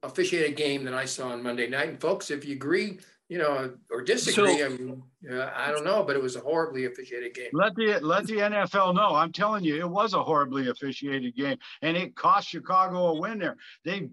officiated 0.01 0.57
game 0.57 0.83
than 0.83 0.93
I 0.93 1.05
saw 1.05 1.29
on 1.29 1.43
Monday 1.43 1.69
night. 1.69 1.89
And 1.89 2.01
folks, 2.01 2.29
if 2.29 2.45
you 2.45 2.53
agree, 2.53 2.99
you 3.33 3.39
know, 3.39 3.73
or 3.89 4.03
disagree, 4.03 4.59
so, 4.59 4.65
I 4.65 4.69
mean, 4.69 5.01
uh, 5.27 5.49
I 5.55 5.71
don't 5.71 5.83
know, 5.83 6.03
but 6.03 6.15
it 6.15 6.21
was 6.21 6.35
a 6.35 6.39
horribly 6.39 6.85
officiated 6.85 7.33
game. 7.33 7.49
Let 7.51 7.73
the 7.73 7.99
let 7.99 8.27
the 8.27 8.35
NFL 8.35 8.93
know. 8.93 9.15
I'm 9.15 9.31
telling 9.31 9.63
you, 9.63 9.75
it 9.75 9.89
was 9.89 10.13
a 10.13 10.21
horribly 10.21 10.69
officiated 10.69 11.35
game, 11.35 11.57
and 11.81 11.97
it 11.97 12.15
cost 12.15 12.47
Chicago 12.47 13.07
a 13.07 13.19
win 13.19 13.39
there. 13.39 13.57
They 13.85 14.09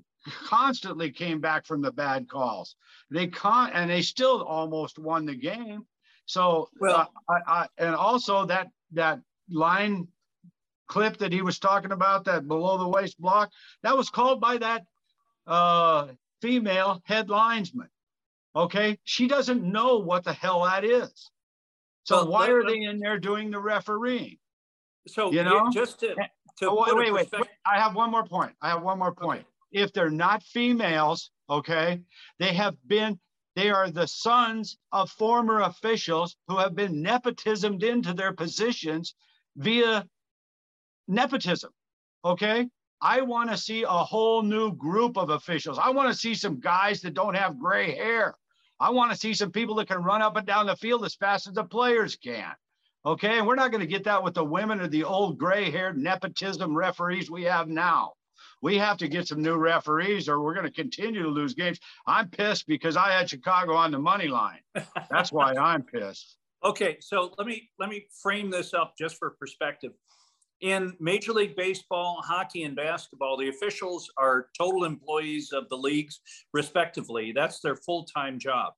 constantly 0.47 1.11
came 1.11 1.39
back 1.39 1.67
from 1.67 1.83
the 1.83 1.93
bad 1.93 2.31
calls. 2.31 2.77
They 3.11 3.27
con 3.27 3.73
and 3.75 3.91
they 3.91 4.01
still 4.01 4.43
almost 4.43 4.99
won 4.99 5.27
the 5.27 5.35
game. 5.35 5.85
So 6.25 6.71
well, 6.81 7.13
uh, 7.29 7.35
I, 7.47 7.53
I, 7.53 7.67
and 7.77 7.95
also 7.95 8.47
that 8.47 8.69
that 8.93 9.21
line 9.51 10.09
clip 10.89 11.19
that 11.19 11.31
he 11.31 11.43
was 11.43 11.59
talking 11.59 11.93
about, 11.93 12.25
that 12.25 12.49
below 12.49 12.79
the 12.79 12.89
waist 12.89 13.21
block, 13.21 13.51
that 13.83 13.99
was 13.99 14.09
called 14.09 14.41
by 14.41 14.57
that 14.57 14.87
uh, 15.47 16.07
female 16.41 17.03
head 17.05 17.29
linesman. 17.29 17.91
Okay, 18.55 18.99
she 19.05 19.29
doesn't 19.29 19.63
know 19.63 19.99
what 19.99 20.25
the 20.25 20.33
hell 20.33 20.65
that 20.65 20.85
is. 20.85 21.31
So 22.05 22.17
well, 22.17 22.29
why 22.29 22.49
are 22.49 22.65
they 22.65 22.81
in 22.83 22.99
there 22.99 23.19
doing 23.19 23.51
the 23.51 23.61
refereeing? 23.61 24.39
So 25.07 25.31
you 25.33 25.45
know, 25.45 25.71
just 25.73 26.01
to, 26.01 26.15
to 26.59 26.71
oh, 26.71 26.95
wait, 26.97 27.13
wait, 27.13 27.31
wait, 27.33 27.49
I 27.65 27.79
have 27.79 27.95
one 27.95 28.11
more 28.11 28.25
point. 28.25 28.53
I 28.61 28.71
have 28.71 28.83
one 28.83 28.99
more 28.99 29.15
point. 29.15 29.41
Okay. 29.41 29.83
If 29.83 29.93
they're 29.93 30.11
not 30.11 30.43
females, 30.43 31.31
okay, 31.49 32.01
they 32.39 32.53
have 32.55 32.77
been. 32.87 33.19
They 33.57 33.71
are 33.71 33.91
the 33.91 34.07
sons 34.07 34.79
of 34.93 35.11
former 35.11 35.63
officials 35.63 36.37
who 36.49 36.57
have 36.59 36.75
been 36.75 37.03
nepotismed 37.03 37.83
into 37.83 38.15
their 38.15 38.33
positions 38.33 39.15
via 39.57 40.07
nepotism. 41.09 41.71
Okay. 42.25 42.69
I 43.03 43.23
want 43.23 43.51
to 43.51 43.57
see 43.57 43.83
a 43.83 43.89
whole 43.89 44.43
new 44.43 44.73
group 44.75 45.17
of 45.17 45.31
officials. 45.31 45.79
I 45.79 45.91
want 45.91 46.13
to 46.13 46.19
see 46.19 46.35
some 46.35 46.61
guys 46.61 47.01
that 47.03 47.15
don't 47.15 47.35
have 47.35 47.59
gray 47.59 47.95
hair. 47.95 48.35
I 48.79 48.91
want 48.91 49.11
to 49.13 49.17
see 49.17 49.35
some 49.35 49.51
people 49.51 49.75
that 49.77 49.89
can 49.89 50.03
run 50.03 50.23
up 50.23 50.37
and 50.37 50.47
down 50.47 50.67
the 50.67 50.77
field 50.77 51.05
as 51.05 51.15
fast 51.15 51.47
as 51.47 51.55
the 51.55 51.65
players 51.65 52.17
can. 52.17 52.53
Okay. 53.05 53.39
And 53.39 53.47
we're 53.47 53.55
not 53.55 53.71
going 53.71 53.81
to 53.81 53.87
get 53.87 54.05
that 54.05 54.23
with 54.23 54.35
the 54.35 54.45
women 54.45 54.81
or 54.81 54.89
the 54.89 55.05
old 55.05 55.39
gray 55.39 55.71
haired 55.71 55.97
nepotism 55.97 56.77
referees 56.77 57.31
we 57.31 57.45
have 57.45 57.69
now. 57.69 58.13
We 58.63 58.77
have 58.77 58.99
to 58.99 59.09
get 59.09 59.27
some 59.27 59.43
new 59.43 59.57
referees 59.57 60.29
or 60.29 60.43
we're 60.43 60.55
going 60.55 60.67
to 60.67 60.73
continue 60.73 61.23
to 61.23 61.29
lose 61.29 61.55
games. 61.55 61.81
I'm 62.07 62.29
pissed 62.29 62.67
because 62.67 62.97
I 62.97 63.13
had 63.13 63.31
Chicago 63.31 63.75
on 63.75 63.91
the 63.91 63.99
money 63.99 64.29
line. 64.29 64.61
That's 65.11 65.33
why 65.33 65.55
I'm 65.55 65.83
pissed. 65.83 66.37
Okay, 66.63 66.99
so 67.01 67.33
let 67.39 67.47
me 67.47 67.71
let 67.79 67.89
me 67.89 68.05
frame 68.23 68.51
this 68.51 68.75
up 68.75 68.93
just 68.99 69.17
for 69.17 69.31
perspective. 69.31 69.93
In 70.61 70.95
Major 71.01 71.33
League 71.33 71.57
Baseball, 71.57 72.21
hockey, 72.23 72.65
and 72.65 72.77
basketball, 72.77 73.39
the 73.39 73.49
officials 73.49 74.11
are 74.19 74.49
total 74.57 74.85
employees 74.85 75.53
of 75.53 75.69
the 75.71 75.77
leagues, 75.77 76.21
respectively. 76.53 77.33
That's 77.33 77.61
their 77.61 77.77
full 77.77 78.05
time 78.05 78.39
job. 78.39 78.75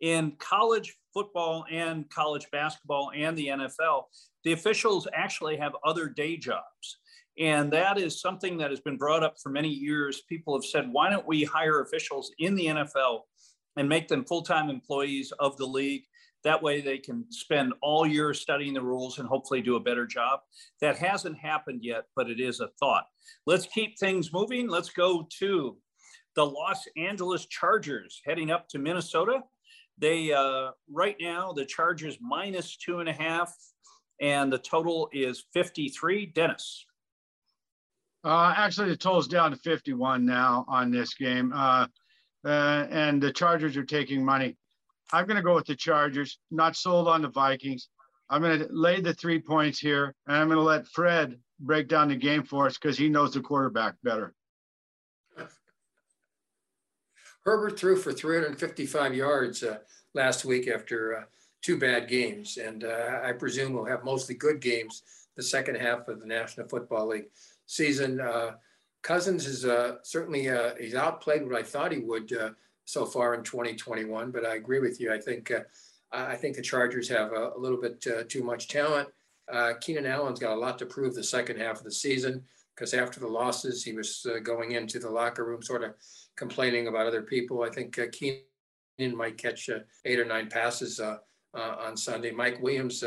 In 0.00 0.32
college 0.38 0.96
football 1.12 1.66
and 1.70 2.08
college 2.10 2.46
basketball 2.52 3.10
and 3.14 3.36
the 3.36 3.48
NFL, 3.48 4.04
the 4.44 4.52
officials 4.52 5.06
actually 5.14 5.56
have 5.58 5.72
other 5.84 6.08
day 6.08 6.38
jobs. 6.38 6.98
And 7.38 7.70
that 7.72 7.98
is 7.98 8.20
something 8.20 8.56
that 8.58 8.70
has 8.70 8.80
been 8.80 8.96
brought 8.96 9.22
up 9.22 9.36
for 9.42 9.50
many 9.50 9.68
years. 9.68 10.22
People 10.28 10.56
have 10.56 10.64
said, 10.64 10.88
why 10.90 11.10
don't 11.10 11.26
we 11.26 11.44
hire 11.44 11.82
officials 11.82 12.30
in 12.38 12.54
the 12.54 12.66
NFL 12.66 13.20
and 13.76 13.88
make 13.88 14.08
them 14.08 14.24
full 14.24 14.42
time 14.42 14.70
employees 14.70 15.32
of 15.38 15.56
the 15.58 15.66
league? 15.66 16.04
That 16.46 16.62
way 16.62 16.80
they 16.80 16.98
can 16.98 17.24
spend 17.30 17.72
all 17.82 18.06
year 18.06 18.32
studying 18.32 18.74
the 18.74 18.80
rules 18.80 19.18
and 19.18 19.28
hopefully 19.28 19.60
do 19.60 19.74
a 19.74 19.80
better 19.80 20.06
job. 20.06 20.38
That 20.80 20.96
hasn't 20.96 21.36
happened 21.36 21.80
yet, 21.82 22.04
but 22.14 22.30
it 22.30 22.38
is 22.38 22.60
a 22.60 22.68
thought. 22.78 23.02
Let's 23.46 23.66
keep 23.66 23.98
things 23.98 24.32
moving. 24.32 24.68
Let's 24.68 24.90
go 24.90 25.26
to 25.40 25.76
the 26.36 26.46
Los 26.46 26.86
Angeles 26.96 27.46
Chargers 27.46 28.22
heading 28.24 28.52
up 28.52 28.68
to 28.68 28.78
Minnesota. 28.78 29.40
They, 29.98 30.32
uh, 30.32 30.70
right 30.88 31.16
now, 31.20 31.52
the 31.52 31.64
Chargers 31.64 32.16
minus 32.20 32.76
two 32.76 33.00
and 33.00 33.08
a 33.08 33.12
half, 33.12 33.52
and 34.20 34.52
the 34.52 34.58
total 34.58 35.08
is 35.12 35.46
53. 35.52 36.26
Dennis. 36.26 36.86
Uh, 38.22 38.54
actually, 38.56 38.90
the 38.90 38.96
total's 38.96 39.26
down 39.26 39.50
to 39.50 39.56
51 39.56 40.24
now 40.24 40.64
on 40.68 40.92
this 40.92 41.12
game. 41.14 41.52
Uh, 41.52 41.88
uh, 42.44 42.86
and 42.88 43.20
the 43.20 43.32
Chargers 43.32 43.76
are 43.76 43.84
taking 43.84 44.24
money. 44.24 44.56
I'm 45.12 45.26
going 45.26 45.36
to 45.36 45.42
go 45.42 45.54
with 45.54 45.66
the 45.66 45.76
Chargers, 45.76 46.38
not 46.50 46.76
sold 46.76 47.08
on 47.08 47.22
the 47.22 47.28
Vikings. 47.28 47.88
I'm 48.28 48.42
going 48.42 48.58
to 48.58 48.68
lay 48.70 49.00
the 49.00 49.14
three 49.14 49.38
points 49.40 49.78
here, 49.78 50.14
and 50.26 50.36
I'm 50.36 50.48
going 50.48 50.58
to 50.58 50.64
let 50.64 50.88
Fred 50.88 51.38
break 51.60 51.88
down 51.88 52.08
the 52.08 52.16
game 52.16 52.42
for 52.42 52.66
us 52.66 52.76
because 52.76 52.98
he 52.98 53.08
knows 53.08 53.34
the 53.34 53.40
quarterback 53.40 53.94
better. 54.02 54.34
Herbert 57.44 57.78
threw 57.78 57.96
for 57.96 58.12
355 58.12 59.14
yards 59.14 59.62
uh, 59.62 59.78
last 60.14 60.44
week 60.44 60.66
after 60.66 61.18
uh, 61.18 61.22
two 61.62 61.78
bad 61.78 62.08
games, 62.08 62.56
and 62.56 62.82
uh, 62.82 63.20
I 63.22 63.32
presume 63.32 63.72
we'll 63.72 63.84
have 63.84 64.04
mostly 64.04 64.34
good 64.34 64.60
games 64.60 65.02
the 65.36 65.42
second 65.44 65.76
half 65.76 66.08
of 66.08 66.18
the 66.18 66.26
National 66.26 66.66
Football 66.66 67.08
League 67.08 67.28
season. 67.66 68.20
Uh, 68.20 68.52
Cousins 69.02 69.46
is 69.46 69.64
uh, 69.64 69.98
certainly 70.02 70.48
uh, 70.48 70.74
he's 70.80 70.96
outplayed 70.96 71.46
what 71.46 71.54
I 71.54 71.62
thought 71.62 71.92
he 71.92 71.98
would 71.98 72.32
so 72.86 73.04
far 73.04 73.34
in 73.34 73.42
2021. 73.42 74.30
But 74.30 74.46
I 74.46 74.54
agree 74.54 74.80
with 74.80 74.98
you. 75.00 75.12
I 75.12 75.18
think 75.20 75.50
uh, 75.50 75.60
I 76.12 76.36
think 76.36 76.56
the 76.56 76.62
Chargers 76.62 77.08
have 77.08 77.32
a, 77.32 77.52
a 77.56 77.58
little 77.58 77.80
bit 77.80 78.04
uh, 78.06 78.22
too 78.26 78.42
much 78.42 78.68
talent. 78.68 79.08
Uh, 79.52 79.74
Keenan 79.80 80.06
Allen's 80.06 80.40
got 80.40 80.56
a 80.56 80.60
lot 80.60 80.78
to 80.78 80.86
prove 80.86 81.14
the 81.14 81.22
second 81.22 81.60
half 81.60 81.78
of 81.78 81.84
the 81.84 81.92
season 81.92 82.42
because 82.74 82.94
after 82.94 83.20
the 83.20 83.28
losses, 83.28 83.84
he 83.84 83.92
was 83.92 84.26
uh, 84.30 84.38
going 84.38 84.72
into 84.72 84.98
the 84.98 85.10
locker 85.10 85.44
room 85.44 85.62
sort 85.62 85.84
of 85.84 85.94
complaining 86.36 86.88
about 86.88 87.06
other 87.06 87.22
people. 87.22 87.62
I 87.62 87.70
think 87.70 87.98
uh, 87.98 88.06
Keenan 88.12 89.16
might 89.16 89.38
catch 89.38 89.68
uh, 89.68 89.80
eight 90.04 90.18
or 90.18 90.24
nine 90.24 90.48
passes 90.48 91.00
on 91.54 91.96
Sunday. 91.96 92.30
Mike 92.30 92.62
Williams. 92.62 93.04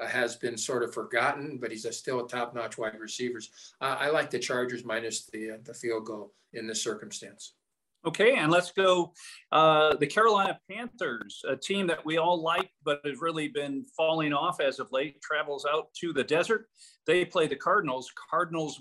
has 0.00 0.36
been 0.36 0.56
sort 0.56 0.84
of 0.84 0.94
forgotten, 0.94 1.58
but 1.60 1.72
he's 1.72 1.84
a 1.84 1.92
still 1.92 2.24
a 2.24 2.28
top-notch 2.28 2.78
wide 2.78 2.96
receivers. 3.00 3.50
I 3.80 4.10
like 4.10 4.30
the 4.30 4.38
Chargers 4.38 4.84
minus 4.84 5.26
the 5.26 5.58
the 5.64 5.74
field 5.74 6.04
goal 6.06 6.32
in 6.52 6.68
this 6.68 6.80
circumstance. 6.80 7.57
Okay, 8.06 8.36
and 8.36 8.50
let's 8.50 8.70
go. 8.70 9.12
Uh, 9.50 9.96
the 9.96 10.06
Carolina 10.06 10.58
Panthers, 10.70 11.42
a 11.48 11.56
team 11.56 11.86
that 11.88 12.04
we 12.04 12.16
all 12.16 12.40
like, 12.40 12.70
but 12.84 13.00
has 13.04 13.20
really 13.20 13.48
been 13.48 13.84
falling 13.96 14.32
off 14.32 14.60
as 14.60 14.78
of 14.78 14.92
late, 14.92 15.20
travels 15.20 15.66
out 15.70 15.92
to 16.00 16.12
the 16.12 16.22
desert. 16.22 16.68
They 17.06 17.24
play 17.24 17.48
the 17.48 17.56
Cardinals. 17.56 18.12
Cardinals 18.30 18.80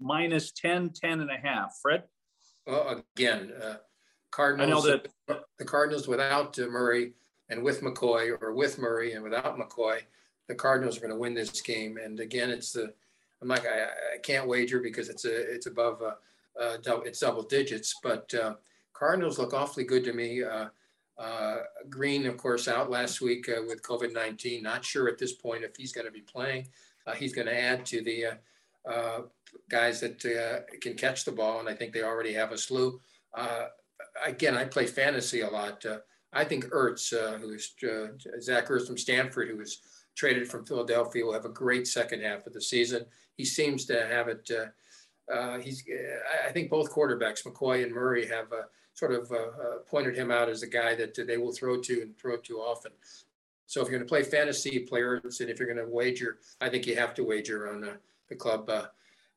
minus 0.00 0.52
10, 0.52 0.90
10 0.90 1.20
and 1.20 1.30
a 1.30 1.36
half. 1.36 1.78
Fred? 1.80 2.04
Again, 2.66 3.52
uh, 3.62 3.76
Cardinals. 4.32 4.86
I 4.86 4.90
know 4.90 5.00
that 5.28 5.44
the 5.58 5.64
Cardinals 5.64 6.08
without 6.08 6.58
uh, 6.58 6.66
Murray 6.66 7.12
and 7.48 7.62
with 7.62 7.80
McCoy, 7.82 8.36
or 8.40 8.52
with 8.52 8.78
Murray 8.78 9.12
and 9.12 9.22
without 9.22 9.56
McCoy, 9.56 10.00
the 10.48 10.54
Cardinals 10.54 10.96
are 10.96 11.00
going 11.00 11.12
to 11.12 11.18
win 11.18 11.34
this 11.34 11.60
game. 11.60 11.98
And 12.02 12.18
again, 12.18 12.50
it's 12.50 12.72
the 12.72 12.92
I'm 13.40 13.48
like 13.48 13.66
I, 13.66 13.84
I 14.14 14.18
can't 14.22 14.48
wager 14.48 14.80
because 14.80 15.08
it's 15.08 15.24
a 15.24 15.54
it's 15.54 15.66
above. 15.66 16.02
Uh, 16.60 16.78
it's 17.04 17.20
double 17.20 17.42
digits. 17.42 17.96
But 18.02 18.32
uh, 18.34 18.54
Cardinals 18.92 19.38
look 19.38 19.54
awfully 19.54 19.84
good 19.84 20.04
to 20.04 20.12
me. 20.12 20.42
Uh, 20.42 20.66
uh 21.18 21.58
Green, 21.88 22.26
of 22.26 22.36
course, 22.36 22.68
out 22.68 22.90
last 22.90 23.20
week 23.20 23.48
uh, 23.48 23.62
with 23.66 23.82
COVID 23.82 24.12
19. 24.12 24.62
Not 24.62 24.84
sure 24.84 25.08
at 25.08 25.18
this 25.18 25.32
point 25.32 25.64
if 25.64 25.76
he's 25.76 25.92
going 25.92 26.06
to 26.06 26.12
be 26.12 26.22
playing. 26.22 26.68
He's 27.16 27.32
going 27.32 27.46
to 27.46 27.56
add 27.56 27.86
to 27.86 28.02
the 28.02 28.26
guys 29.70 30.00
that 30.00 30.18
can 30.80 30.94
catch 30.94 31.24
the 31.24 31.30
ball, 31.30 31.60
and 31.60 31.68
I 31.68 31.74
think 31.74 31.92
they 31.92 32.02
already 32.02 32.32
have 32.32 32.50
a 32.50 32.58
slew. 32.58 33.00
again, 34.24 34.56
I 34.56 34.64
play 34.64 34.86
fantasy 34.86 35.42
a 35.42 35.48
lot. 35.48 35.84
I 36.32 36.44
think 36.44 36.64
Ertz, 36.70 37.10
who 37.40 37.52
is 37.52 37.74
Zach 38.44 38.66
Ertz 38.66 38.88
from 38.88 38.98
Stanford, 38.98 39.48
who 39.48 39.56
was 39.56 39.78
traded 40.16 40.48
from 40.48 40.66
Philadelphia, 40.66 41.24
will 41.24 41.32
have 41.32 41.44
a 41.44 41.50
great 41.50 41.86
second 41.86 42.22
half 42.22 42.46
of 42.46 42.52
the 42.52 42.60
season. 42.60 43.04
He 43.36 43.44
seems 43.44 43.84
to 43.86 44.06
have 44.06 44.28
it 44.28 44.50
uh, 44.50 44.66
he's, 45.60 45.84
I 46.46 46.52
think 46.52 46.70
both 46.70 46.92
quarterbacks, 46.92 47.44
McCoy 47.44 47.82
and 47.82 47.92
Murray, 47.92 48.26
have 48.26 48.52
uh, 48.52 48.62
sort 48.94 49.12
of 49.12 49.30
uh, 49.30 49.34
uh 49.34 49.78
pointed 49.86 50.16
him 50.16 50.30
out 50.30 50.48
as 50.48 50.62
a 50.62 50.66
guy 50.66 50.94
that 50.94 51.14
they 51.26 51.36
will 51.36 51.52
throw 51.52 51.80
to 51.80 52.02
and 52.02 52.16
throw 52.18 52.36
to 52.36 52.58
often. 52.58 52.92
So 53.66 53.80
if 53.80 53.88
you're 53.88 53.98
going 53.98 54.06
to 54.06 54.12
play 54.12 54.22
fantasy 54.22 54.78
players 54.80 55.40
and 55.40 55.50
if 55.50 55.58
you're 55.58 55.72
going 55.72 55.84
to 55.84 55.92
wager, 55.92 56.38
I 56.60 56.68
think 56.68 56.86
you 56.86 56.96
have 56.96 57.14
to 57.14 57.24
wager 57.24 57.68
on 57.72 57.88
the 58.28 58.36
club 58.36 58.70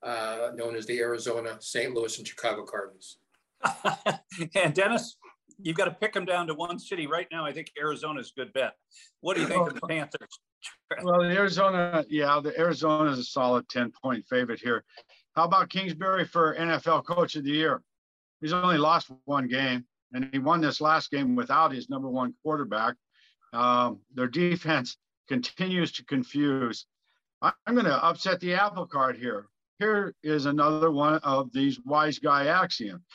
uh, 0.03 0.51
known 0.55 0.75
as 0.75 0.85
the 0.85 0.99
Arizona, 0.99 1.57
St. 1.59 1.93
Louis, 1.93 2.17
and 2.17 2.27
Chicago 2.27 2.63
Cardinals. 2.63 3.17
and 4.55 4.73
Dennis, 4.73 5.17
you've 5.61 5.75
got 5.75 5.85
to 5.85 5.91
pick 5.91 6.13
them 6.13 6.25
down 6.25 6.47
to 6.47 6.53
one 6.53 6.79
city 6.79 7.07
right 7.07 7.27
now. 7.31 7.45
I 7.45 7.51
think 7.51 7.71
Arizona 7.79 8.19
is 8.19 8.31
a 8.35 8.39
good 8.39 8.53
bet. 8.53 8.75
What 9.21 9.35
do 9.35 9.41
you 9.41 9.47
think 9.47 9.67
of 9.67 9.73
the 9.73 9.81
Panthers? 9.81 10.39
well, 11.03 11.21
the 11.21 11.35
Arizona, 11.35 12.05
yeah, 12.09 12.39
the 12.41 12.57
Arizona 12.57 13.11
is 13.11 13.19
a 13.19 13.23
solid 13.23 13.67
10 13.69 13.91
point 14.01 14.25
favorite 14.29 14.59
here. 14.59 14.83
How 15.39 15.45
about 15.45 15.69
Kingsbury 15.69 16.25
for 16.25 16.53
NFL 16.53 17.05
Coach 17.05 17.37
of 17.37 17.45
the 17.45 17.51
Year? 17.51 17.81
He's 18.41 18.51
only 18.51 18.77
lost 18.77 19.09
one 19.23 19.47
game, 19.47 19.85
and 20.11 20.27
he 20.33 20.37
won 20.37 20.59
this 20.59 20.81
last 20.81 21.11
game 21.11 21.33
without 21.33 21.71
his 21.71 21.89
number 21.89 22.09
one 22.09 22.33
quarterback. 22.43 22.95
Um, 23.53 24.01
their 24.13 24.27
defense 24.27 24.97
continues 25.29 25.93
to 25.93 26.03
confuse. 26.03 26.87
I'm 27.41 27.73
going 27.73 27.85
to 27.85 28.03
upset 28.03 28.41
the 28.41 28.55
apple 28.55 28.85
cart 28.85 29.15
here. 29.15 29.47
Here 29.77 30.13
is 30.23 30.45
another 30.45 30.91
one 30.91 31.19
of 31.19 31.53
these 31.53 31.79
wise 31.85 32.19
guy 32.19 32.47
axioms. 32.47 33.05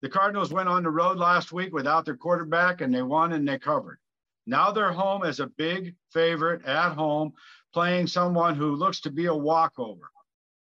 The 0.00 0.08
Cardinals 0.08 0.54
went 0.54 0.70
on 0.70 0.82
the 0.82 0.88
road 0.88 1.18
last 1.18 1.52
week 1.52 1.74
without 1.74 2.06
their 2.06 2.16
quarterback, 2.16 2.80
and 2.80 2.94
they 2.94 3.02
won 3.02 3.34
and 3.34 3.46
they 3.46 3.58
covered. 3.58 3.98
Now 4.46 4.70
they're 4.70 4.92
home 4.92 5.24
as 5.24 5.40
a 5.40 5.46
big 5.46 5.94
favorite 6.10 6.64
at 6.64 6.94
home, 6.94 7.34
playing 7.74 8.06
someone 8.06 8.54
who 8.54 8.74
looks 8.74 9.00
to 9.02 9.10
be 9.10 9.26
a 9.26 9.34
walkover. 9.34 10.10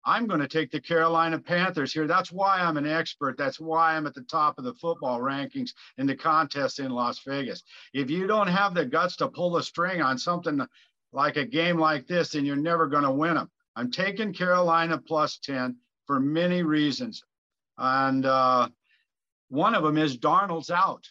I'm 0.07 0.25
going 0.25 0.39
to 0.39 0.47
take 0.47 0.71
the 0.71 0.79
Carolina 0.79 1.37
Panthers 1.37 1.91
here. 1.91 2.07
That's 2.07 2.31
why 2.31 2.61
I'm 2.61 2.77
an 2.77 2.87
expert. 2.87 3.37
That's 3.37 3.59
why 3.59 3.93
I'm 3.93 4.07
at 4.07 4.13
the 4.13 4.21
top 4.21 4.57
of 4.57 4.63
the 4.63 4.73
football 4.75 5.19
rankings 5.19 5.71
in 5.97 6.07
the 6.07 6.15
contest 6.15 6.79
in 6.79 6.91
Las 6.91 7.19
Vegas. 7.27 7.61
If 7.93 8.09
you 8.09 8.25
don't 8.25 8.47
have 8.47 8.73
the 8.73 8.85
guts 8.85 9.17
to 9.17 9.27
pull 9.27 9.51
the 9.51 9.61
string 9.61 10.01
on 10.01 10.17
something 10.17 10.65
like 11.11 11.35
a 11.35 11.45
game 11.45 11.77
like 11.77 12.07
this, 12.07 12.31
then 12.31 12.45
you're 12.45 12.55
never 12.55 12.87
going 12.87 13.03
to 13.03 13.11
win 13.11 13.35
them. 13.35 13.51
I'm 13.75 13.91
taking 13.91 14.31
Carolina 14.31 14.97
plus 14.97 15.39
10 15.39 15.75
for 16.05 16.21
many 16.21 16.63
reasons. 16.63 17.21
And 17.77 18.25
uh, 18.25 18.69
one 19.49 19.75
of 19.75 19.83
them 19.83 19.97
is 19.97 20.17
Darnold's 20.17 20.71
out. 20.71 21.05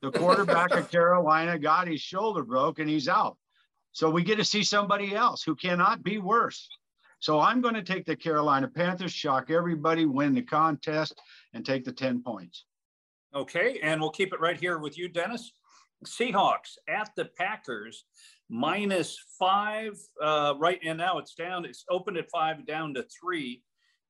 The 0.00 0.12
quarterback 0.12 0.70
of 0.76 0.88
Carolina 0.92 1.58
got 1.58 1.88
his 1.88 2.00
shoulder 2.00 2.44
broke 2.44 2.78
and 2.78 2.88
he's 2.88 3.08
out. 3.08 3.36
So 3.90 4.10
we 4.10 4.22
get 4.22 4.36
to 4.36 4.44
see 4.44 4.62
somebody 4.62 5.12
else 5.12 5.42
who 5.42 5.56
cannot 5.56 6.04
be 6.04 6.18
worse. 6.18 6.68
So 7.20 7.38
I'm 7.38 7.60
going 7.60 7.74
to 7.74 7.82
take 7.82 8.06
the 8.06 8.16
Carolina 8.16 8.66
Panthers, 8.66 9.12
shock 9.12 9.50
everybody, 9.50 10.06
win 10.06 10.34
the 10.34 10.42
contest, 10.42 11.20
and 11.52 11.64
take 11.64 11.84
the 11.84 11.92
10 11.92 12.22
points. 12.22 12.64
Okay, 13.34 13.78
and 13.82 14.00
we'll 14.00 14.10
keep 14.10 14.32
it 14.32 14.40
right 14.40 14.58
here 14.58 14.78
with 14.78 14.98
you, 14.98 15.08
Dennis. 15.08 15.52
Seahawks 16.04 16.78
at 16.88 17.10
the 17.16 17.26
Packers, 17.26 18.04
minus 18.48 19.18
five. 19.38 19.98
Uh, 20.20 20.54
right 20.58 20.80
and 20.84 20.98
now 20.98 21.18
it's 21.18 21.34
down. 21.34 21.64
It's 21.66 21.84
opened 21.90 22.16
at 22.16 22.30
five, 22.30 22.66
down 22.66 22.94
to 22.94 23.04
three. 23.04 23.62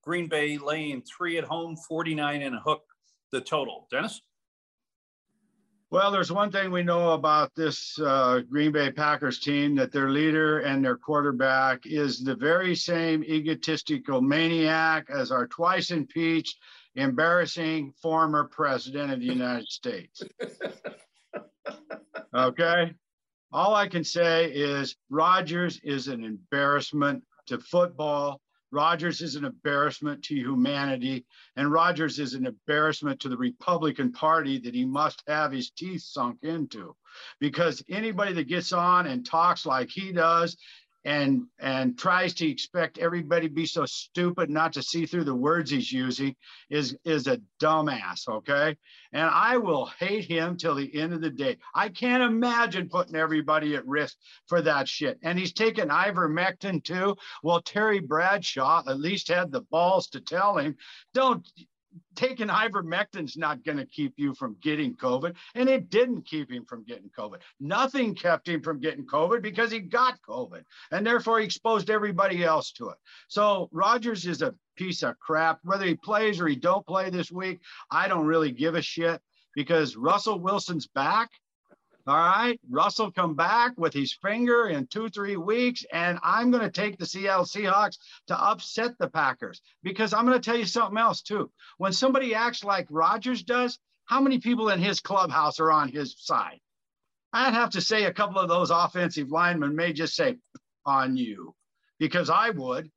Green 0.02 0.28
Bay 0.28 0.56
laying 0.56 1.02
three 1.02 1.36
at 1.36 1.44
home, 1.44 1.76
49 1.76 2.42
and 2.42 2.54
a 2.54 2.61
hook, 2.61 2.82
the 3.32 3.40
total. 3.40 3.86
Dennis? 3.90 4.22
Well, 5.93 6.12
there's 6.12 6.30
one 6.30 6.53
thing 6.53 6.70
we 6.70 6.84
know 6.84 7.14
about 7.14 7.53
this 7.57 7.99
uh, 7.99 8.43
Green 8.49 8.70
Bay 8.70 8.93
Packers 8.93 9.41
team 9.41 9.74
that 9.74 9.91
their 9.91 10.09
leader 10.09 10.61
and 10.61 10.84
their 10.84 10.97
quarterback 10.97 11.84
is 11.84 12.22
the 12.22 12.36
very 12.36 12.76
same 12.76 13.24
egotistical 13.24 14.20
maniac 14.20 15.09
as 15.11 15.32
our 15.32 15.49
twice 15.49 15.91
impeached, 15.91 16.57
embarrassing 16.95 17.93
former 18.01 18.45
president 18.45 19.12
of 19.12 19.18
the 19.18 19.26
United 19.26 19.68
States. 19.68 20.22
Okay. 22.32 22.95
All 23.53 23.74
I 23.74 23.88
can 23.88 24.05
say 24.05 24.53
is 24.53 24.97
Rodgers 25.09 25.80
is 25.82 26.07
an 26.07 26.22
embarrassment 26.22 27.24
to 27.47 27.59
football. 27.59 28.41
Rodgers 28.72 29.20
is 29.20 29.34
an 29.34 29.44
embarrassment 29.44 30.22
to 30.24 30.34
humanity, 30.34 31.26
and 31.56 31.72
Rodgers 31.72 32.18
is 32.18 32.34
an 32.34 32.46
embarrassment 32.46 33.20
to 33.20 33.28
the 33.28 33.36
Republican 33.36 34.12
Party 34.12 34.58
that 34.58 34.74
he 34.74 34.84
must 34.84 35.22
have 35.26 35.52
his 35.52 35.70
teeth 35.70 36.02
sunk 36.02 36.38
into. 36.42 36.94
Because 37.40 37.82
anybody 37.88 38.32
that 38.34 38.48
gets 38.48 38.72
on 38.72 39.06
and 39.06 39.26
talks 39.26 39.66
like 39.66 39.90
he 39.90 40.12
does 40.12 40.56
and 41.05 41.44
and 41.59 41.98
tries 41.98 42.34
to 42.34 42.48
expect 42.48 42.98
everybody 42.98 43.48
to 43.48 43.55
be 43.55 43.66
so 43.66 43.86
stupid 43.86 44.51
not 44.51 44.72
to 44.72 44.82
see 44.82 45.07
through 45.07 45.24
the 45.24 45.34
words 45.34 45.70
he's 45.70 45.90
using 45.90 46.34
is 46.68 46.96
is 47.05 47.26
a 47.26 47.40
dumbass 47.61 48.28
okay? 48.28 48.76
And 49.12 49.30
i 49.32 49.57
will 49.57 49.86
hate 49.98 50.24
him 50.24 50.57
till 50.57 50.74
the 50.74 50.94
end 50.94 51.12
of 51.12 51.20
the 51.20 51.30
day. 51.30 51.57
I 51.74 51.88
can't 51.88 52.22
imagine 52.22 52.88
putting 52.88 53.16
everybody 53.16 53.76
at 53.76 53.86
risk 53.86 54.16
for 54.46 54.61
that 54.62 54.88
shit. 54.88 55.18
And 55.22 55.38
he's 55.38 55.53
taken 55.53 55.88
ivermectin 55.88 56.84
too. 56.84 57.16
Well 57.42 57.62
terry 57.62 58.01
bradshaw 58.01 58.82
at 58.86 59.01
least 59.01 59.28
had 59.28 59.51
the 59.51 59.62
balls 59.62 60.09
to 60.09 60.20
tell 60.20 60.59
him 60.59 60.76
don't 61.14 61.46
taking 62.14 62.49
ivermectin's 62.49 63.36
not 63.36 63.64
going 63.64 63.78
to 63.78 63.86
keep 63.86 64.14
you 64.16 64.34
from 64.34 64.57
getting 64.62 64.95
COVID. 64.95 65.34
And 65.55 65.68
it 65.68 65.91
didn't 65.91 66.26
keep 66.26 66.51
him 66.51 66.64
from 66.64 66.84
getting 66.84 67.11
COVID. 67.16 67.38
Nothing 67.59 68.14
kept 68.14 68.49
him 68.49 68.62
from 68.62 68.80
getting 68.80 69.07
COVID 69.07 69.43
because 69.43 69.70
he 69.70 69.80
got 69.80 70.20
COVID 70.28 70.62
and 70.93 71.07
therefore 71.07 71.38
he 71.38 71.45
exposed 71.45 71.91
everybody 71.91 72.45
else 72.45 72.72
to 72.72 72.91
it. 72.91 72.97
So 73.28 73.68
Rodgers 73.72 74.26
is 74.26 74.43
a 74.43 74.55
piece 74.76 75.03
of 75.03 75.18
crap. 75.18 75.61
Whether 75.62 75.86
he 75.86 75.95
plays 75.95 76.41
or 76.41 76.47
he 76.47 76.57
don't 76.57 76.86
play 76.86 77.11
this 77.11 77.30
week, 77.30 77.61
I 77.91 78.09
don't 78.09 78.26
really 78.26 78.53
give 78.53 78.74
a 78.74 78.82
shit 78.82 79.20
because 79.55 79.97
Russell 79.97 80.38
Wilson's 80.38 80.86
back 80.86 81.30
all 82.07 82.16
right. 82.16 82.59
Russell 82.68 83.12
come 83.12 83.34
back 83.34 83.72
with 83.76 83.92
his 83.92 84.14
finger 84.14 84.68
in 84.68 84.86
two, 84.86 85.09
three 85.09 85.36
weeks. 85.36 85.84
And 85.92 86.18
I'm 86.22 86.51
going 86.51 86.62
to 86.62 86.70
take 86.70 86.98
the 86.98 87.07
Seattle 87.07 87.44
Seahawks 87.44 87.98
to 88.28 88.42
upset 88.42 88.98
the 88.98 89.09
Packers 89.09 89.61
because 89.82 90.12
I'm 90.12 90.26
going 90.26 90.40
to 90.40 90.44
tell 90.44 90.59
you 90.59 90.64
something 90.64 90.98
else 90.98 91.22
too. 91.22 91.51
When 91.78 91.92
somebody 91.92 92.34
acts 92.34 92.64
like 92.64 92.86
Rodgers 92.90 93.42
does, 93.42 93.78
how 94.07 94.20
many 94.20 94.38
people 94.38 94.70
in 94.70 94.80
his 94.80 95.01
clubhouse 95.01 95.61
are 95.61 95.70
on 95.70 95.88
his 95.88 96.16
side? 96.18 96.61
I'd 97.32 97.55
have 97.55 97.70
to 97.70 97.80
say 97.80 98.05
a 98.05 98.12
couple 98.12 98.40
of 98.40 98.48
those 98.48 98.70
offensive 98.70 99.30
linemen 99.30 99.76
may 99.76 99.92
just 99.92 100.14
say 100.16 100.38
on 100.84 101.16
you 101.16 101.55
because 101.98 102.28
I 102.30 102.51
would. 102.51 102.90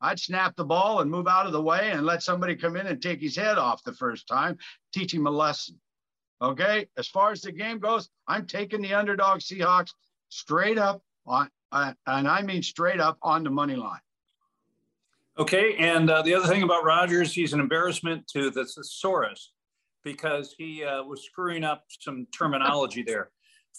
I'd 0.00 0.20
snap 0.20 0.56
the 0.56 0.64
ball 0.64 1.00
and 1.00 1.10
move 1.10 1.26
out 1.26 1.46
of 1.46 1.52
the 1.52 1.60
way 1.60 1.90
and 1.90 2.06
let 2.06 2.22
somebody 2.22 2.56
come 2.56 2.76
in 2.76 2.86
and 2.86 3.02
take 3.02 3.20
his 3.20 3.36
head 3.36 3.58
off 3.58 3.82
the 3.82 3.92
first 3.92 4.26
time, 4.28 4.56
teach 4.92 5.12
him 5.12 5.26
a 5.26 5.30
lesson. 5.30 5.78
Okay, 6.42 6.86
as 6.96 7.06
far 7.06 7.32
as 7.32 7.42
the 7.42 7.52
game 7.52 7.78
goes, 7.78 8.08
I'm 8.26 8.46
taking 8.46 8.80
the 8.80 8.94
underdog 8.94 9.40
Seahawks 9.40 9.92
straight 10.30 10.78
up 10.78 11.02
on, 11.26 11.50
uh, 11.70 11.92
and 12.06 12.26
I 12.26 12.42
mean 12.42 12.62
straight 12.62 13.00
up 13.00 13.18
on 13.22 13.44
the 13.44 13.50
money 13.50 13.76
line. 13.76 14.00
Okay, 15.38 15.76
and 15.76 16.08
uh, 16.10 16.22
the 16.22 16.34
other 16.34 16.48
thing 16.48 16.62
about 16.62 16.84
Rodgers, 16.84 17.32
he's 17.32 17.52
an 17.52 17.60
embarrassment 17.60 18.26
to 18.28 18.50
the 18.50 18.64
thesaurus 18.64 19.52
because 20.02 20.54
he 20.56 20.82
uh, 20.84 21.02
was 21.02 21.22
screwing 21.24 21.62
up 21.62 21.84
some 22.00 22.26
terminology 22.36 23.02
there. 23.02 23.30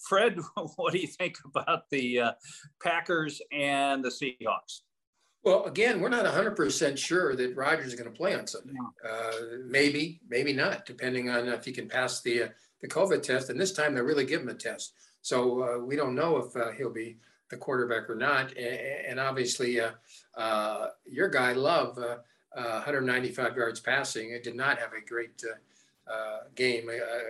Fred, 0.07 0.39
what 0.75 0.93
do 0.93 0.99
you 0.99 1.07
think 1.07 1.37
about 1.45 1.89
the 1.89 2.19
uh, 2.19 2.31
Packers 2.81 3.41
and 3.51 4.03
the 4.03 4.09
Seahawks? 4.09 4.81
Well, 5.43 5.65
again, 5.65 5.99
we're 5.99 6.09
not 6.09 6.25
100% 6.25 6.97
sure 6.97 7.35
that 7.35 7.55
Rodgers 7.55 7.87
is 7.87 7.95
going 7.95 8.11
to 8.11 8.15
play 8.15 8.35
on 8.35 8.45
Sunday. 8.45 8.73
Uh, 9.03 9.31
maybe, 9.65 10.19
maybe 10.29 10.53
not, 10.53 10.85
depending 10.85 11.29
on 11.29 11.47
if 11.47 11.65
he 11.65 11.71
can 11.71 11.87
pass 11.87 12.21
the 12.21 12.43
uh, 12.43 12.47
the 12.81 12.87
COVID 12.87 13.21
test. 13.21 13.49
And 13.49 13.59
this 13.59 13.71
time, 13.73 13.93
they 13.93 14.01
really 14.01 14.25
give 14.25 14.41
him 14.41 14.49
a 14.49 14.53
test. 14.53 14.93
So 15.21 15.61
uh, 15.63 15.85
we 15.85 15.95
don't 15.95 16.15
know 16.15 16.37
if 16.37 16.55
uh, 16.55 16.71
he'll 16.71 16.91
be 16.91 17.17
the 17.49 17.57
quarterback 17.57 18.09
or 18.09 18.15
not. 18.15 18.57
And, 18.57 19.07
and 19.07 19.19
obviously, 19.19 19.79
uh, 19.79 19.91
uh, 20.35 20.87
your 21.05 21.29
guy, 21.29 21.53
Love, 21.53 21.97
195 22.53 23.55
yards 23.55 23.79
passing, 23.79 24.31
it 24.31 24.43
did 24.43 24.55
not 24.55 24.79
have 24.79 24.93
a 24.93 25.07
great 25.07 25.43
game 26.55 26.89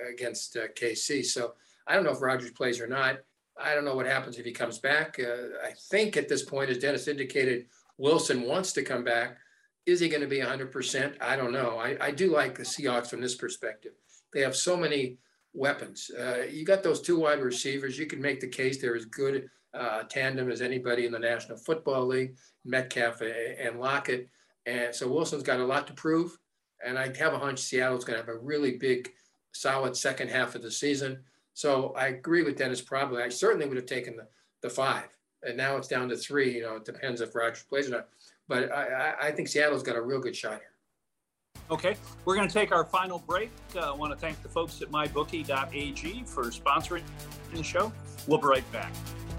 against 0.09 0.55
KC. 0.55 1.25
So 1.25 1.53
I 1.85 1.95
don't 1.95 2.03
know 2.05 2.11
if 2.11 2.21
Rodgers 2.21 2.51
plays 2.51 2.79
or 2.79 2.87
not. 2.87 3.17
I 3.61 3.75
don't 3.75 3.85
know 3.85 3.95
what 3.95 4.05
happens 4.07 4.37
if 4.37 4.45
he 4.45 4.53
comes 4.53 4.79
back. 4.79 5.19
I 5.19 5.73
think 5.89 6.15
at 6.15 6.29
this 6.29 6.43
point, 6.43 6.69
as 6.69 6.77
Dennis 6.77 7.09
indicated, 7.09 7.65
Wilson 7.97 8.43
wants 8.43 8.73
to 8.73 8.83
come 8.83 9.03
back. 9.03 9.37
Is 9.85 9.99
he 9.99 10.09
going 10.09 10.21
to 10.21 10.27
be 10.27 10.39
100%? 10.39 11.21
I 11.21 11.35
don't 11.35 11.51
know. 11.51 11.77
I, 11.77 11.97
I 11.99 12.11
do 12.11 12.31
like 12.31 12.55
the 12.55 12.63
Seahawks 12.63 13.07
from 13.07 13.21
this 13.21 13.35
perspective. 13.35 13.93
They 14.33 14.41
have 14.41 14.55
so 14.55 14.77
many 14.77 15.17
weapons. 15.53 16.09
Uh, 16.17 16.43
you 16.49 16.65
got 16.65 16.83
those 16.83 17.01
two 17.01 17.19
wide 17.19 17.41
receivers. 17.41 17.97
You 17.97 18.05
can 18.05 18.21
make 18.21 18.39
the 18.39 18.47
case 18.47 18.79
they're 18.79 18.95
as 18.95 19.05
good 19.05 19.49
uh, 19.73 20.03
tandem 20.03 20.51
as 20.51 20.61
anybody 20.61 21.05
in 21.05 21.11
the 21.11 21.19
National 21.19 21.57
Football 21.57 22.07
League, 22.07 22.35
Metcalf 22.65 23.21
and 23.21 23.79
Lockett. 23.79 24.29
And 24.65 24.93
so 24.93 25.07
Wilson's 25.07 25.43
got 25.43 25.59
a 25.59 25.65
lot 25.65 25.87
to 25.87 25.93
prove. 25.93 26.37
And 26.85 26.97
I 26.97 27.15
have 27.17 27.33
a 27.33 27.39
hunch 27.39 27.59
Seattle's 27.59 28.05
going 28.05 28.19
to 28.19 28.25
have 28.25 28.35
a 28.35 28.39
really 28.39 28.77
big, 28.77 29.09
solid 29.51 29.95
second 29.95 30.29
half 30.29 30.55
of 30.55 30.61
the 30.61 30.71
season. 30.71 31.23
So 31.53 31.93
I 31.97 32.07
agree 32.07 32.43
with 32.43 32.57
Dennis. 32.57 32.81
Probably, 32.81 33.21
I 33.21 33.29
certainly 33.29 33.67
would 33.67 33.77
have 33.77 33.85
taken 33.85 34.15
the, 34.15 34.27
the 34.61 34.69
five 34.69 35.09
and 35.43 35.57
now 35.57 35.77
it's 35.77 35.87
down 35.87 36.09
to 36.09 36.17
three. 36.17 36.55
You 36.55 36.63
know, 36.63 36.75
it 36.75 36.85
depends 36.85 37.21
if 37.21 37.35
Rodgers 37.35 37.63
plays 37.63 37.87
or 37.87 37.91
not. 37.91 38.07
But 38.47 38.71
I, 38.71 39.15
I 39.21 39.31
think 39.31 39.47
Seattle's 39.47 39.83
got 39.83 39.95
a 39.95 40.01
real 40.01 40.19
good 40.19 40.35
shot 40.35 40.53
here. 40.53 40.71
Okay, 41.69 41.95
we're 42.25 42.35
going 42.35 42.47
to 42.47 42.53
take 42.53 42.73
our 42.73 42.83
final 42.83 43.19
break. 43.19 43.49
Uh, 43.75 43.93
I 43.93 43.95
want 43.95 44.11
to 44.11 44.19
thank 44.19 44.41
the 44.43 44.49
folks 44.49 44.81
at 44.81 44.91
mybookie.ag 44.91 46.23
for 46.25 46.43
sponsoring 46.45 47.03
the 47.53 47.63
show. 47.63 47.93
We'll 48.27 48.39
be 48.39 48.47
right 48.47 48.71
back. 48.73 48.91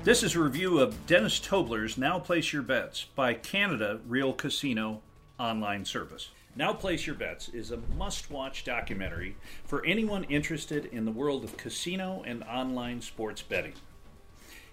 This 0.02 0.22
is 0.22 0.34
a 0.34 0.40
review 0.40 0.80
of 0.80 1.06
Dennis 1.06 1.38
Tobler's 1.38 1.98
Now 1.98 2.18
Place 2.18 2.52
Your 2.52 2.62
Bets 2.62 3.06
by 3.14 3.34
Canada 3.34 4.00
Real 4.08 4.32
Casino 4.32 5.02
online 5.38 5.84
service. 5.84 6.30
Now 6.56 6.72
Place 6.72 7.06
Your 7.06 7.16
Bets 7.16 7.50
is 7.50 7.70
a 7.70 7.78
must 7.96 8.30
watch 8.30 8.64
documentary 8.64 9.36
for 9.64 9.84
anyone 9.84 10.24
interested 10.24 10.86
in 10.86 11.04
the 11.04 11.12
world 11.12 11.44
of 11.44 11.56
casino 11.56 12.22
and 12.26 12.42
online 12.44 13.00
sports 13.00 13.42
betting. 13.42 13.74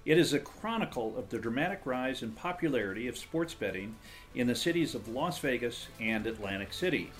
It 0.05 0.17
is 0.17 0.31
a 0.31 0.39
chronicle 0.39 1.17
of 1.17 1.27
the 1.29 1.37
dramatic 1.37 1.81
rise 1.83 2.23
in 2.23 2.31
popularity 2.31 3.09
of 3.09 3.17
sports 3.17 3.53
betting 3.53 3.93
in 4.33 4.47
the 4.47 4.55
cities 4.55 4.95
of 4.95 5.09
Las 5.09 5.39
Vegas 5.39 5.87
and 5.99 6.25
Atlantic 6.25 6.71
City. 6.71 7.11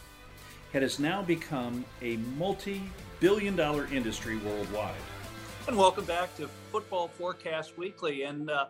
It 0.72 0.82
has 0.82 0.98
now 0.98 1.22
become 1.22 1.84
a 2.02 2.16
multi 2.38 2.82
billion 3.20 3.58
dollar 3.58 3.88
industry 3.92 4.38
worldwide. 4.38 4.96
And 5.68 5.78
welcome 5.78 6.06
back 6.06 6.36
to 6.38 6.48
Football 6.72 7.10
Forecast 7.10 7.78
Weekly. 7.78 8.24
And 8.24 8.50
uh, 8.50 8.68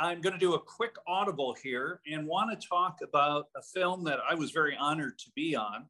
I'm 0.00 0.22
going 0.22 0.32
to 0.32 0.38
do 0.38 0.54
a 0.54 0.58
quick 0.58 0.96
audible 1.06 1.54
here 1.62 2.00
and 2.10 2.26
want 2.26 2.58
to 2.58 2.66
talk 2.66 3.00
about 3.02 3.48
a 3.54 3.60
film 3.60 4.02
that 4.04 4.18
I 4.28 4.34
was 4.34 4.50
very 4.50 4.76
honored 4.80 5.18
to 5.18 5.30
be 5.36 5.54
on. 5.54 5.84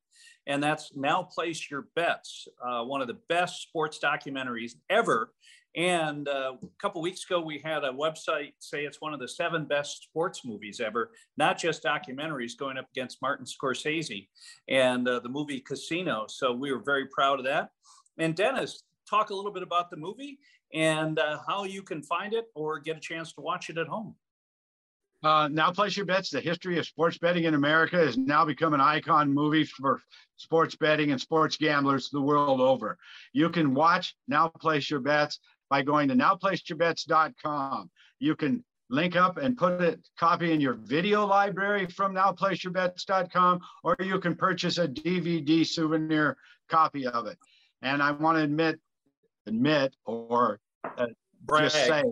And 0.48 0.60
that's 0.60 0.90
Now 0.96 1.22
Place 1.22 1.70
Your 1.70 1.86
Bets, 1.94 2.48
uh, 2.66 2.82
one 2.82 3.00
of 3.00 3.06
the 3.06 3.18
best 3.28 3.62
sports 3.62 4.00
documentaries 4.02 4.72
ever 4.90 5.30
and 5.74 6.28
uh, 6.28 6.54
a 6.62 6.66
couple 6.78 7.00
weeks 7.00 7.24
ago, 7.24 7.40
we 7.40 7.58
had 7.58 7.82
a 7.82 7.90
website 7.90 8.52
say 8.58 8.84
it's 8.84 9.00
one 9.00 9.14
of 9.14 9.20
the 9.20 9.28
seven 9.28 9.64
best 9.64 10.02
sports 10.02 10.44
movies 10.44 10.80
ever, 10.80 11.12
not 11.38 11.58
just 11.58 11.82
documentaries, 11.82 12.56
going 12.56 12.76
up 12.76 12.88
against 12.90 13.22
Martin 13.22 13.46
Scorsese 13.46 14.28
and 14.68 15.08
uh, 15.08 15.20
the 15.20 15.28
movie 15.30 15.60
Casino. 15.60 16.26
So 16.28 16.52
we 16.52 16.72
were 16.72 16.82
very 16.84 17.06
proud 17.06 17.38
of 17.38 17.46
that. 17.46 17.70
And 18.18 18.34
Dennis, 18.34 18.82
talk 19.08 19.30
a 19.30 19.34
little 19.34 19.52
bit 19.52 19.62
about 19.62 19.90
the 19.90 19.96
movie 19.96 20.38
and 20.74 21.18
uh, 21.18 21.38
how 21.46 21.64
you 21.64 21.82
can 21.82 22.02
find 22.02 22.34
it 22.34 22.46
or 22.54 22.78
get 22.78 22.96
a 22.98 23.00
chance 23.00 23.32
to 23.34 23.40
watch 23.40 23.70
it 23.70 23.78
at 23.78 23.86
home. 23.86 24.14
Uh, 25.22 25.48
now 25.52 25.70
place 25.70 25.96
your 25.96 26.04
bets. 26.04 26.30
The 26.30 26.40
history 26.40 26.78
of 26.78 26.86
sports 26.86 27.16
betting 27.16 27.44
in 27.44 27.54
America 27.54 27.96
has 27.96 28.18
now 28.18 28.44
become 28.44 28.74
an 28.74 28.80
icon 28.80 29.32
movie 29.32 29.64
for 29.64 30.00
sports 30.36 30.74
betting 30.74 31.12
and 31.12 31.20
sports 31.20 31.56
gamblers 31.56 32.10
the 32.10 32.20
world 32.20 32.60
over. 32.60 32.98
You 33.32 33.48
can 33.48 33.72
watch 33.72 34.16
Now 34.26 34.48
Place 34.48 34.90
Your 34.90 34.98
Bets 34.98 35.38
by 35.72 35.80
going 35.80 36.06
to 36.06 36.14
nowplaceyourbets.com. 36.14 37.90
You 38.18 38.36
can 38.36 38.62
link 38.90 39.16
up 39.16 39.38
and 39.38 39.56
put 39.56 39.80
it 39.80 40.06
copy 40.20 40.52
in 40.52 40.60
your 40.60 40.74
video 40.74 41.24
library 41.24 41.86
from 41.86 42.14
nowplaceyourbets.com, 42.14 43.58
or 43.82 43.96
you 44.00 44.20
can 44.20 44.36
purchase 44.36 44.76
a 44.76 44.86
DVD 44.86 45.66
souvenir 45.66 46.36
copy 46.68 47.06
of 47.06 47.26
it. 47.26 47.38
And 47.80 48.02
I 48.02 48.10
want 48.10 48.36
to 48.36 48.44
admit, 48.44 48.80
admit, 49.46 49.96
or 50.04 50.60
uh, 50.98 51.06
just 51.58 51.86
say, 51.86 52.02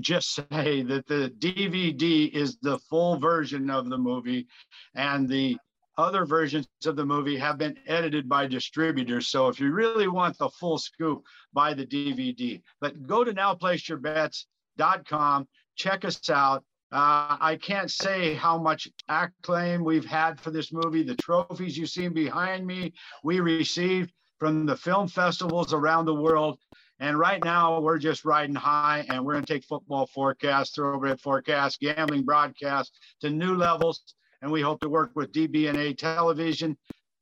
just 0.00 0.34
say 0.34 0.82
that 0.82 1.06
the 1.06 1.34
DVD 1.38 2.32
is 2.32 2.56
the 2.62 2.78
full 2.78 3.18
version 3.18 3.68
of 3.68 3.90
the 3.90 3.98
movie, 3.98 4.46
and 4.94 5.28
the 5.28 5.58
other 6.00 6.24
versions 6.24 6.66
of 6.86 6.96
the 6.96 7.04
movie 7.04 7.36
have 7.36 7.58
been 7.58 7.76
edited 7.86 8.26
by 8.28 8.46
distributors. 8.46 9.28
So 9.28 9.48
if 9.48 9.60
you 9.60 9.72
really 9.72 10.08
want 10.08 10.38
the 10.38 10.48
full 10.48 10.78
scoop, 10.78 11.24
buy 11.52 11.74
the 11.74 11.86
DVD. 11.86 12.62
But 12.80 13.06
go 13.06 13.24
to 13.24 13.32
nowplaceyourbets.com 13.32 15.48
check 15.80 16.04
us 16.04 16.28
out. 16.28 16.62
Uh, 16.92 17.36
I 17.40 17.58
can't 17.62 17.90
say 17.90 18.34
how 18.34 18.58
much 18.58 18.88
acclaim 19.08 19.84
we've 19.84 20.04
had 20.04 20.40
for 20.40 20.50
this 20.50 20.72
movie. 20.72 21.02
The 21.02 21.14
trophies 21.14 21.78
you 21.78 21.86
see 21.86 22.08
behind 22.08 22.66
me, 22.66 22.92
we 23.22 23.40
received 23.40 24.12
from 24.38 24.66
the 24.66 24.76
film 24.76 25.08
festivals 25.08 25.72
around 25.72 26.06
the 26.06 26.14
world. 26.14 26.58
And 26.98 27.18
right 27.18 27.42
now, 27.42 27.80
we're 27.80 27.98
just 27.98 28.26
riding 28.26 28.54
high, 28.54 29.06
and 29.08 29.24
we're 29.24 29.34
going 29.34 29.44
to 29.44 29.54
take 29.54 29.64
football 29.64 30.06
forecast, 30.06 30.74
thoroughbred 30.74 31.20
forecast, 31.20 31.80
gambling 31.80 32.24
broadcast 32.24 32.92
to 33.22 33.30
new 33.30 33.54
levels. 33.54 34.02
And 34.42 34.50
we 34.50 34.62
hope 34.62 34.80
to 34.80 34.88
work 34.88 35.10
with 35.14 35.32
DBNA 35.32 35.98
Television 35.98 36.76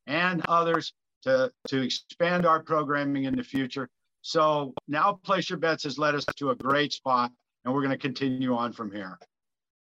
and 0.07 0.45
others 0.47 0.93
to, 1.23 1.51
to 1.69 1.83
expand 1.83 2.47
our 2.47 2.63
programming 2.63 3.25
in 3.25 3.37
the 3.37 3.43
future. 3.43 3.89
So 4.23 4.75
now 4.87 5.19
Place 5.25 5.51
Your 5.51 5.59
Bets 5.59 5.85
has 5.85 5.99
led 5.99 6.15
us 6.15 6.25
to 6.37 6.51
a 6.51 6.57
great 6.57 6.93
spot 6.93 7.33
and 7.65 7.75
we're 7.75 7.83
going 7.83 7.91
to 7.91 7.99
continue 7.99 8.55
on 8.55 8.73
from 8.73 8.93
here. 8.93 9.19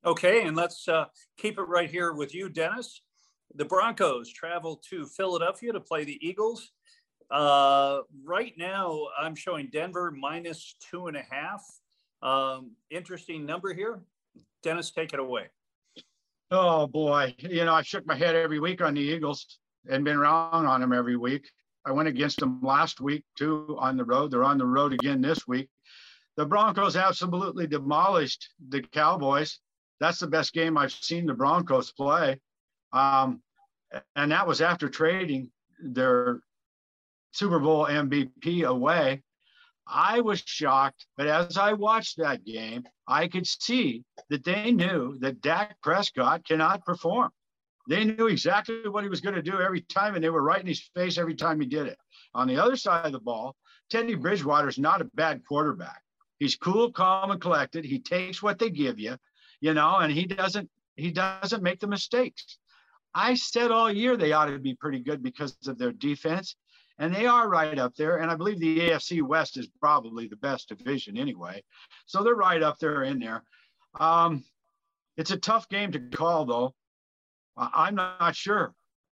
Okay, 0.05 0.45
and 0.45 0.57
let's 0.57 0.87
uh, 0.87 1.05
keep 1.37 1.59
it 1.59 1.63
right 1.63 1.89
here 1.89 2.13
with 2.13 2.33
you, 2.33 2.49
Dennis. 2.49 3.01
The 3.55 3.65
Broncos 3.65 4.31
travel 4.31 4.81
to 4.89 5.05
Philadelphia 5.05 5.73
to 5.73 5.79
play 5.79 6.03
the 6.03 6.17
Eagles. 6.25 6.71
Uh, 7.29 7.99
right 8.23 8.53
now, 8.57 9.07
I'm 9.19 9.35
showing 9.35 9.69
Denver 9.71 10.11
minus 10.11 10.75
two 10.89 11.07
and 11.07 11.17
a 11.17 11.23
half. 11.29 11.63
Um, 12.21 12.71
interesting 12.89 13.45
number 13.45 13.73
here. 13.73 14.01
Dennis, 14.63 14.91
take 14.91 15.13
it 15.13 15.19
away. 15.19 15.47
Oh 16.51 16.85
boy, 16.87 17.33
you 17.39 17.65
know 17.65 17.73
I 17.73 17.81
shook 17.81 18.05
my 18.05 18.15
head 18.15 18.35
every 18.35 18.59
week 18.59 18.81
on 18.81 18.93
the 18.93 19.01
Eagles 19.01 19.59
and 19.89 20.03
been 20.03 20.19
wrong 20.19 20.65
on 20.65 20.81
them 20.81 20.93
every 20.93 21.15
week. 21.15 21.49
I 21.85 21.91
went 21.91 22.09
against 22.09 22.39
them 22.39 22.59
last 22.61 23.01
week 23.01 23.23
too 23.37 23.75
on 23.79 23.97
the 23.97 24.03
road. 24.03 24.31
They're 24.31 24.43
on 24.43 24.57
the 24.57 24.65
road 24.65 24.93
again 24.93 25.21
this 25.21 25.47
week 25.47 25.69
the 26.37 26.45
Broncos 26.45 26.95
absolutely 26.95 27.67
demolished 27.67 28.49
the 28.69 28.81
Cowboys. 28.81 29.59
That's 29.99 30.19
the 30.19 30.27
best 30.27 30.53
game 30.53 30.77
I've 30.77 30.91
seen 30.91 31.25
the 31.25 31.33
Broncos 31.33 31.91
play. 31.91 32.39
Um, 32.93 33.41
and 34.15 34.31
that 34.31 34.47
was 34.47 34.61
after 34.61 34.89
trading 34.89 35.51
their 35.83 36.39
Super 37.31 37.59
Bowl 37.59 37.85
MVP 37.85 38.63
away. 38.63 39.21
I 39.87 40.21
was 40.21 40.41
shocked, 40.45 41.05
but 41.17 41.27
as 41.27 41.57
I 41.57 41.73
watched 41.73 42.17
that 42.17 42.45
game, 42.45 42.83
I 43.07 43.27
could 43.27 43.47
see 43.47 44.03
that 44.29 44.43
they 44.43 44.71
knew 44.71 45.17
that 45.19 45.41
Dak 45.41 45.81
Prescott 45.81 46.45
cannot 46.45 46.85
perform. 46.85 47.31
They 47.89 48.05
knew 48.05 48.27
exactly 48.27 48.87
what 48.87 49.03
he 49.03 49.09
was 49.09 49.21
going 49.21 49.35
to 49.35 49.41
do 49.41 49.59
every 49.59 49.81
time, 49.81 50.15
and 50.15 50.23
they 50.23 50.29
were 50.29 50.43
right 50.43 50.61
in 50.61 50.67
his 50.67 50.89
face 50.95 51.17
every 51.17 51.35
time 51.35 51.59
he 51.59 51.67
did 51.67 51.87
it. 51.87 51.97
On 52.33 52.47
the 52.47 52.57
other 52.57 52.75
side 52.75 53.05
of 53.05 53.11
the 53.11 53.19
ball, 53.19 53.55
Teddy 53.89 54.15
Bridgewater 54.15 54.69
is 54.69 54.79
not 54.79 55.01
a 55.01 55.09
bad 55.15 55.43
quarterback. 55.45 56.01
He's 56.39 56.55
cool, 56.55 56.91
calm, 56.91 57.31
and 57.31 57.41
collected. 57.41 57.83
He 57.83 57.99
takes 57.99 58.41
what 58.41 58.59
they 58.59 58.69
give 58.69 58.99
you, 58.99 59.17
you 59.59 59.73
know, 59.73 59.97
and 59.97 60.11
he 60.11 60.25
doesn't 60.25 60.69
he 60.95 61.11
doesn't 61.11 61.63
make 61.63 61.79
the 61.79 61.87
mistakes. 61.87 62.57
I 63.13 63.33
said 63.33 63.71
all 63.71 63.91
year 63.91 64.15
they 64.15 64.31
ought 64.31 64.45
to 64.45 64.59
be 64.59 64.75
pretty 64.75 64.99
good 64.99 65.21
because 65.21 65.57
of 65.67 65.77
their 65.77 65.91
defense, 65.91 66.55
and 67.01 67.13
they 67.13 67.25
are 67.25 67.49
right 67.49 67.79
up 67.79 67.95
there. 67.95 68.17
And 68.17 68.29
I 68.29 68.35
believe 68.35 68.59
the 68.59 68.79
AFC 68.79 69.23
West 69.23 69.57
is 69.57 69.67
probably 69.79 70.27
the 70.27 70.35
best 70.37 70.69
division 70.69 71.17
anyway, 71.17 71.63
so 72.05 72.23
they're 72.23 72.35
right 72.35 72.61
up 72.61 72.77
there 72.77 73.03
in 73.03 73.19
there. 73.19 73.43
Um, 73.99 74.45
it's 75.17 75.31
a 75.31 75.37
tough 75.37 75.67
game 75.67 75.91
to 75.91 75.99
call, 75.99 76.45
though. 76.45 76.73
I'm 77.57 77.95
not 77.95 78.35
sure. 78.35 78.73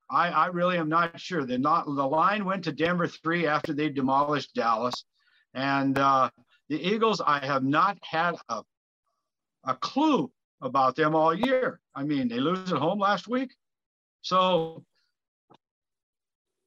I, 0.09 0.29
I 0.29 0.47
really 0.47 0.77
am 0.77 0.89
not 0.89 1.19
sure. 1.19 1.45
The 1.45 1.57
not 1.57 1.85
the 1.85 2.07
line 2.07 2.43
went 2.43 2.63
to 2.65 2.71
Denver 2.71 3.07
three 3.07 3.47
after 3.47 3.71
they 3.71 3.89
demolished 3.89 4.53
Dallas, 4.55 5.05
and 5.53 5.97
uh, 5.97 6.29
the 6.69 6.81
Eagles, 6.81 7.21
I 7.25 7.45
have 7.45 7.63
not 7.63 7.97
had 8.03 8.35
a, 8.49 8.63
a 9.63 9.75
clue 9.75 10.31
about 10.61 10.95
them 10.95 11.15
all 11.15 11.33
year. 11.33 11.79
I 11.93 12.03
mean, 12.03 12.27
they 12.27 12.39
lose 12.39 12.71
at 12.73 12.79
home 12.79 12.99
last 12.99 13.27
week. 13.27 13.55
So 14.21 14.83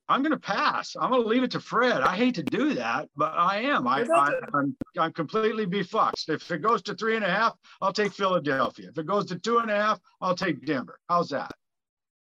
I'm 0.09 0.23
going 0.23 0.33
to 0.33 0.39
pass. 0.39 0.97
I'm 0.99 1.11
going 1.11 1.23
to 1.23 1.29
leave 1.29 1.43
it 1.43 1.51
to 1.51 1.61
Fred. 1.61 2.01
I 2.01 2.17
hate 2.17 2.35
to 2.37 2.43
do 2.43 2.75
that, 2.75 3.09
but 3.17 3.35
I 3.37 3.59
am. 3.61 3.87
I, 3.87 4.07
I, 4.15 4.29
am 4.29 4.55
I'm, 4.55 4.77
I'm 4.99 5.13
completely 5.13 5.67
befucked. 5.67 6.29
If 6.29 6.51
it 6.51 6.63
goes 6.63 6.81
to 6.83 6.95
three 6.95 7.17
and 7.17 7.25
a 7.25 7.31
half, 7.31 7.57
I'll 7.83 7.93
take 7.93 8.13
Philadelphia. 8.13 8.89
If 8.89 8.97
it 8.97 9.07
goes 9.07 9.27
to 9.27 9.39
two 9.39 9.59
and 9.59 9.71
a 9.71 9.77
half, 9.77 10.01
I'll 10.23 10.35
take 10.35 10.65
Denver. 10.65 10.99
How's 11.09 11.29
that? 11.31 11.53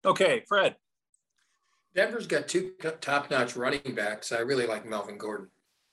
Okay, 0.04 0.42
Fred. 0.46 0.76
Denver's 1.94 2.26
got 2.26 2.46
two 2.46 2.72
top-notch 3.00 3.56
running 3.56 3.94
backs. 3.94 4.32
I 4.32 4.40
really 4.40 4.66
like 4.66 4.86
Melvin 4.86 5.16
Gordon, 5.16 5.48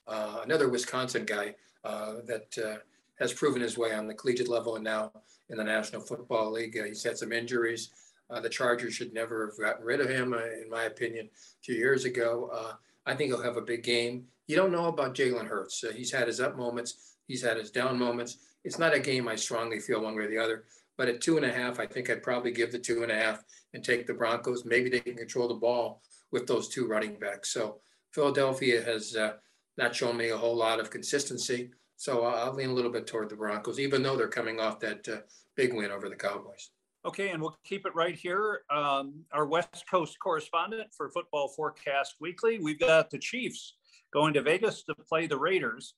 uh, 0.08 0.42
another 0.44 0.70
Wisconsin 0.70 1.26
guy 1.26 1.56
uh, 1.84 2.16
that 2.26 2.58
uh, 2.58 2.78
has 3.20 3.34
proven 3.34 3.62
his 3.62 3.78
way 3.78 3.94
on 3.96 4.06
the 4.06 4.14
collegiate 4.14 4.50
level 4.50 4.76
and 4.76 4.84
now 4.84 5.12
in 5.50 5.58
the 5.58 5.64
National 5.64 6.02
Football 6.02 6.52
League. 6.52 6.78
Uh, 6.78 6.84
he's 6.84 7.04
had 7.04 7.18
some 7.18 7.32
injuries. 7.32 7.92
Uh, 8.30 8.40
the 8.40 8.50
Chargers 8.50 8.94
should 8.94 9.14
never 9.14 9.48
have 9.48 9.58
gotten 9.58 9.86
rid 9.86 10.02
of 10.02 10.10
him, 10.10 10.34
uh, 10.34 10.38
in 10.38 10.70
my 10.70 10.84
opinion, 10.84 11.30
two 11.62 11.74
years 11.74 12.06
ago. 12.06 12.50
Uh, 12.54 12.74
I 13.06 13.14
think 13.14 13.30
he'll 13.30 13.42
have 13.42 13.58
a 13.58 13.62
big 13.62 13.84
game. 13.84 14.26
You 14.48 14.56
don't 14.56 14.72
know 14.72 14.88
about 14.88 15.16
Jalen 15.16 15.48
Hurts. 15.48 15.84
he's 15.96 16.12
had 16.12 16.28
his 16.28 16.40
up 16.40 16.58
moments. 16.58 17.16
He's 17.28 17.44
had 17.44 17.58
his 17.58 17.72
down 17.72 17.98
moments. 18.00 18.38
It's 18.64 18.80
not 18.80 18.94
a 18.94 19.00
game 19.00 19.28
I 19.28 19.36
strongly 19.36 19.80
feel 19.80 20.02
one 20.02 20.16
way 20.16 20.24
or 20.24 20.28
the 20.28 20.38
other. 20.38 20.66
But 20.98 21.10
at 21.10 21.22
two 21.22 21.38
and 21.38 21.46
a 21.46 21.52
half, 21.52 21.80
I 21.80 21.86
think 21.86 22.10
I'd 22.10 22.24
probably 22.24 22.52
give 22.52 22.72
the 22.72 22.80
two 22.80 23.04
and 23.04 23.12
a 23.12 23.16
half 23.16 23.44
and 23.74 23.84
take 23.84 24.08
the 24.08 24.14
Broncos. 24.14 24.66
Maybe 24.66 24.90
they 24.90 25.02
can 25.02 25.16
control 25.16 25.48
the 25.48 25.56
ball 25.56 26.02
with 26.32 26.48
those 26.48 26.70
two 26.70 26.88
running 26.88 27.16
backs. 27.20 27.50
So 27.52 27.80
Philadelphia 28.12 28.82
has 28.84 29.16
uh, 29.16 29.34
not 29.78 29.96
shown 29.96 30.18
me 30.18 30.30
a 30.30 30.38
whole 30.38 30.56
lot 30.56 30.80
of 30.80 30.90
consistency. 30.90 31.72
So 31.98 32.24
I'll 32.24 32.54
lean 32.54 32.70
a 32.70 32.74
little 32.74 32.92
bit 32.92 33.08
toward 33.08 33.30
the 33.30 33.36
Broncos, 33.36 33.80
even 33.80 34.04
though 34.04 34.16
they're 34.16 34.28
coming 34.28 34.60
off 34.60 34.80
that 34.80 35.08
uh, 35.08 35.18
big 35.56 35.74
win 35.74 35.92
over 35.92 36.10
the 36.10 36.16
Cowboys. 36.16 36.72
Okay, 37.06 37.30
and 37.30 37.40
we'll 37.40 37.56
keep 37.64 37.86
it 37.86 37.94
right 37.94 38.16
here. 38.16 38.62
Um, 38.72 39.26
our 39.32 39.46
West 39.46 39.86
Coast 39.90 40.18
correspondent 40.20 40.88
for 40.98 41.12
Football 41.12 41.50
Forecast 41.50 42.16
Weekly. 42.20 42.58
We've 42.58 42.80
got 42.80 43.12
the 43.12 43.20
Chiefs 43.20 43.76
going 44.12 44.34
to 44.34 44.42
Vegas 44.42 44.84
to 44.86 44.96
play 44.96 45.28
the 45.28 45.38
Raiders. 45.38 45.94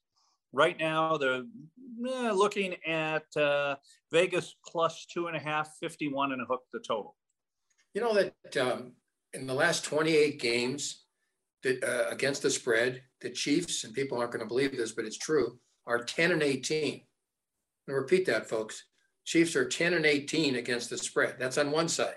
Right 0.52 0.78
now, 0.78 1.16
they're 1.16 1.44
eh, 2.06 2.32
looking 2.32 2.76
at 2.86 3.24
uh, 3.38 3.76
Vegas 4.12 4.56
plus 4.66 5.06
two 5.06 5.28
and 5.28 5.38
a 5.38 5.40
half, 5.40 5.70
51 5.80 6.34
and 6.34 6.42
a 6.42 6.46
hook 6.46 6.64
the 6.74 6.80
total. 6.80 7.16
You 7.94 8.02
know 8.02 8.14
that 8.14 8.58
um, 8.58 8.92
in 9.34 9.48
the 9.48 9.54
last 9.54 9.86
28 9.86 10.42
games, 10.42 11.06
that, 11.64 11.82
uh, 11.84 12.10
against 12.10 12.42
the 12.42 12.50
spread, 12.50 13.02
the 13.22 13.30
Chiefs, 13.30 13.86
and 13.86 13.94
people 13.94 14.18
aren't 14.18 14.32
going 14.32 14.44
to 14.44 14.48
believe 14.48 14.76
this, 14.76 14.92
but 14.92 15.06
it's 15.06 15.18
true, 15.18 15.58
are 15.86 16.04
10 16.04 16.34
and 16.34 16.44
18. 16.44 17.02
And 17.88 17.96
repeat 17.96 18.26
that, 18.26 18.50
folks. 18.50 18.84
Chiefs 19.28 19.58
are 19.58 19.68
10 19.68 19.94
and 19.94 20.06
18 20.06 20.56
against 20.56 20.90
the 20.90 20.98
spread. 20.98 21.36
That's 21.38 21.58
on 21.58 21.70
one 21.70 21.90
side. 21.90 22.16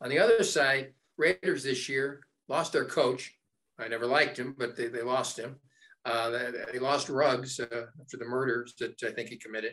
On 0.00 0.08
the 0.08 0.20
other 0.20 0.44
side, 0.44 0.94
Raiders 1.18 1.64
this 1.64 1.88
year 1.88 2.20
lost 2.48 2.72
their 2.72 2.84
coach. 2.84 3.34
I 3.78 3.88
never 3.88 4.06
liked 4.06 4.38
him, 4.38 4.54
but 4.56 4.76
they, 4.76 4.86
they 4.86 5.02
lost 5.02 5.36
him. 5.36 5.56
Uh, 6.04 6.30
they, 6.30 6.50
they, 6.72 6.78
lost 6.78 7.08
Ruggs 7.08 7.58
uh, 7.58 7.86
after 8.00 8.16
the 8.18 8.24
murders 8.24 8.74
that 8.78 9.02
I 9.02 9.10
think 9.10 9.30
he 9.30 9.36
committed. 9.36 9.72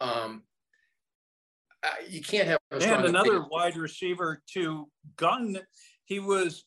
Um, 0.00 0.42
uh, 1.82 1.88
you 2.06 2.20
can't 2.20 2.48
have 2.48 2.58
and 2.72 2.82
another 2.82 3.30
opinion. 3.30 3.48
wide 3.50 3.76
receiver 3.76 4.42
to 4.54 4.86
gun. 5.16 5.58
He 6.04 6.18
was 6.18 6.64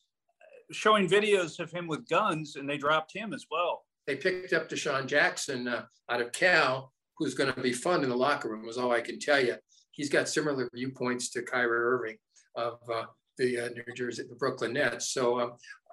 showing 0.72 1.08
videos 1.08 1.60
of 1.60 1.70
him 1.70 1.86
with 1.86 2.08
guns, 2.08 2.56
and 2.56 2.68
they 2.68 2.78
dropped 2.78 3.14
him 3.14 3.32
as 3.32 3.46
well. 3.48 3.84
They 4.06 4.16
picked 4.16 4.54
up 4.54 4.68
DeSean 4.68 5.06
Jackson 5.06 5.68
uh, 5.68 5.84
out 6.10 6.22
of 6.22 6.32
Cal, 6.32 6.92
who's 7.22 7.34
going 7.34 7.52
to 7.52 7.60
be 7.60 7.72
fun 7.72 8.02
in 8.02 8.10
the 8.10 8.16
locker 8.16 8.48
room, 8.48 8.68
is 8.68 8.78
all 8.78 8.92
I 8.92 9.00
can 9.00 9.18
tell 9.18 9.42
you. 9.44 9.56
He's 9.92 10.08
got 10.08 10.28
similar 10.28 10.68
viewpoints 10.74 11.30
to 11.30 11.42
Kyrie 11.42 11.78
Irving 11.78 12.16
of 12.56 12.78
uh, 12.92 13.04
the 13.38 13.60
uh, 13.60 13.68
New 13.68 13.94
Jersey, 13.94 14.24
the 14.28 14.34
Brooklyn 14.36 14.72
Nets. 14.72 15.12
So 15.12 15.40
um, 15.40 15.52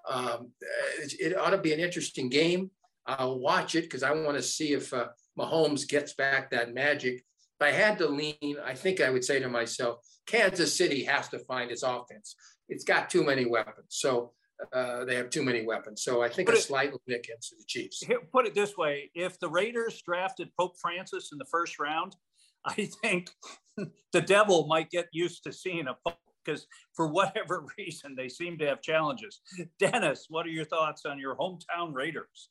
um, 0.09 0.51
it, 0.99 1.13
it, 1.19 1.37
ought 1.37 1.51
to 1.51 1.57
be 1.57 1.73
an 1.73 1.79
interesting 1.79 2.29
game. 2.29 2.71
I'll 3.05 3.39
watch 3.39 3.75
it 3.75 3.83
because 3.83 4.03
I 4.03 4.11
want 4.11 4.37
to 4.37 4.43
see 4.43 4.73
if 4.73 4.93
uh, 4.93 5.07
Mahomes 5.37 5.87
gets 5.87 6.13
back 6.13 6.51
that 6.51 6.73
magic. 6.73 7.15
If 7.15 7.67
I 7.67 7.71
had 7.71 7.97
to 7.99 8.07
lean, 8.07 8.55
I 8.63 8.73
think 8.73 9.01
I 9.01 9.09
would 9.09 9.23
say 9.23 9.39
to 9.39 9.49
myself, 9.49 9.99
Kansas 10.25 10.77
City 10.77 11.03
has 11.03 11.27
to 11.29 11.39
find 11.39 11.71
its 11.71 11.83
offense. 11.83 12.35
It's 12.69 12.83
got 12.83 13.09
too 13.09 13.23
many 13.23 13.45
weapons. 13.45 13.87
So 13.89 14.31
uh, 14.73 15.05
they 15.05 15.15
have 15.15 15.29
too 15.29 15.43
many 15.43 15.65
weapons. 15.65 16.03
So 16.03 16.21
I 16.21 16.29
think 16.29 16.47
put 16.47 16.55
a 16.55 16.59
it, 16.59 16.63
slight 16.63 16.91
lean 16.91 17.19
against 17.19 17.51
the 17.57 17.63
Chiefs. 17.67 18.03
Put 18.31 18.45
it 18.45 18.55
this 18.55 18.77
way: 18.77 19.11
if 19.15 19.39
the 19.39 19.49
Raiders 19.49 20.01
drafted 20.05 20.49
Pope 20.59 20.75
Francis 20.81 21.31
in 21.31 21.37
the 21.37 21.45
first 21.51 21.79
round, 21.79 22.15
I 22.65 22.89
think 23.01 23.29
the 24.13 24.21
devil 24.21 24.67
might 24.67 24.89
get 24.89 25.07
used 25.11 25.43
to 25.45 25.53
seeing 25.53 25.87
a 25.87 25.95
pope 26.05 26.17
because 26.43 26.65
for 26.95 27.07
whatever 27.07 27.65
reason 27.77 28.15
they 28.15 28.29
seem 28.29 28.57
to 28.57 28.67
have 28.67 28.81
challenges. 28.81 29.41
Dennis, 29.79 30.25
what 30.29 30.45
are 30.45 30.49
your 30.49 30.65
thoughts 30.65 31.05
on 31.05 31.19
your 31.19 31.35
hometown 31.35 31.93
Raiders? 31.93 32.49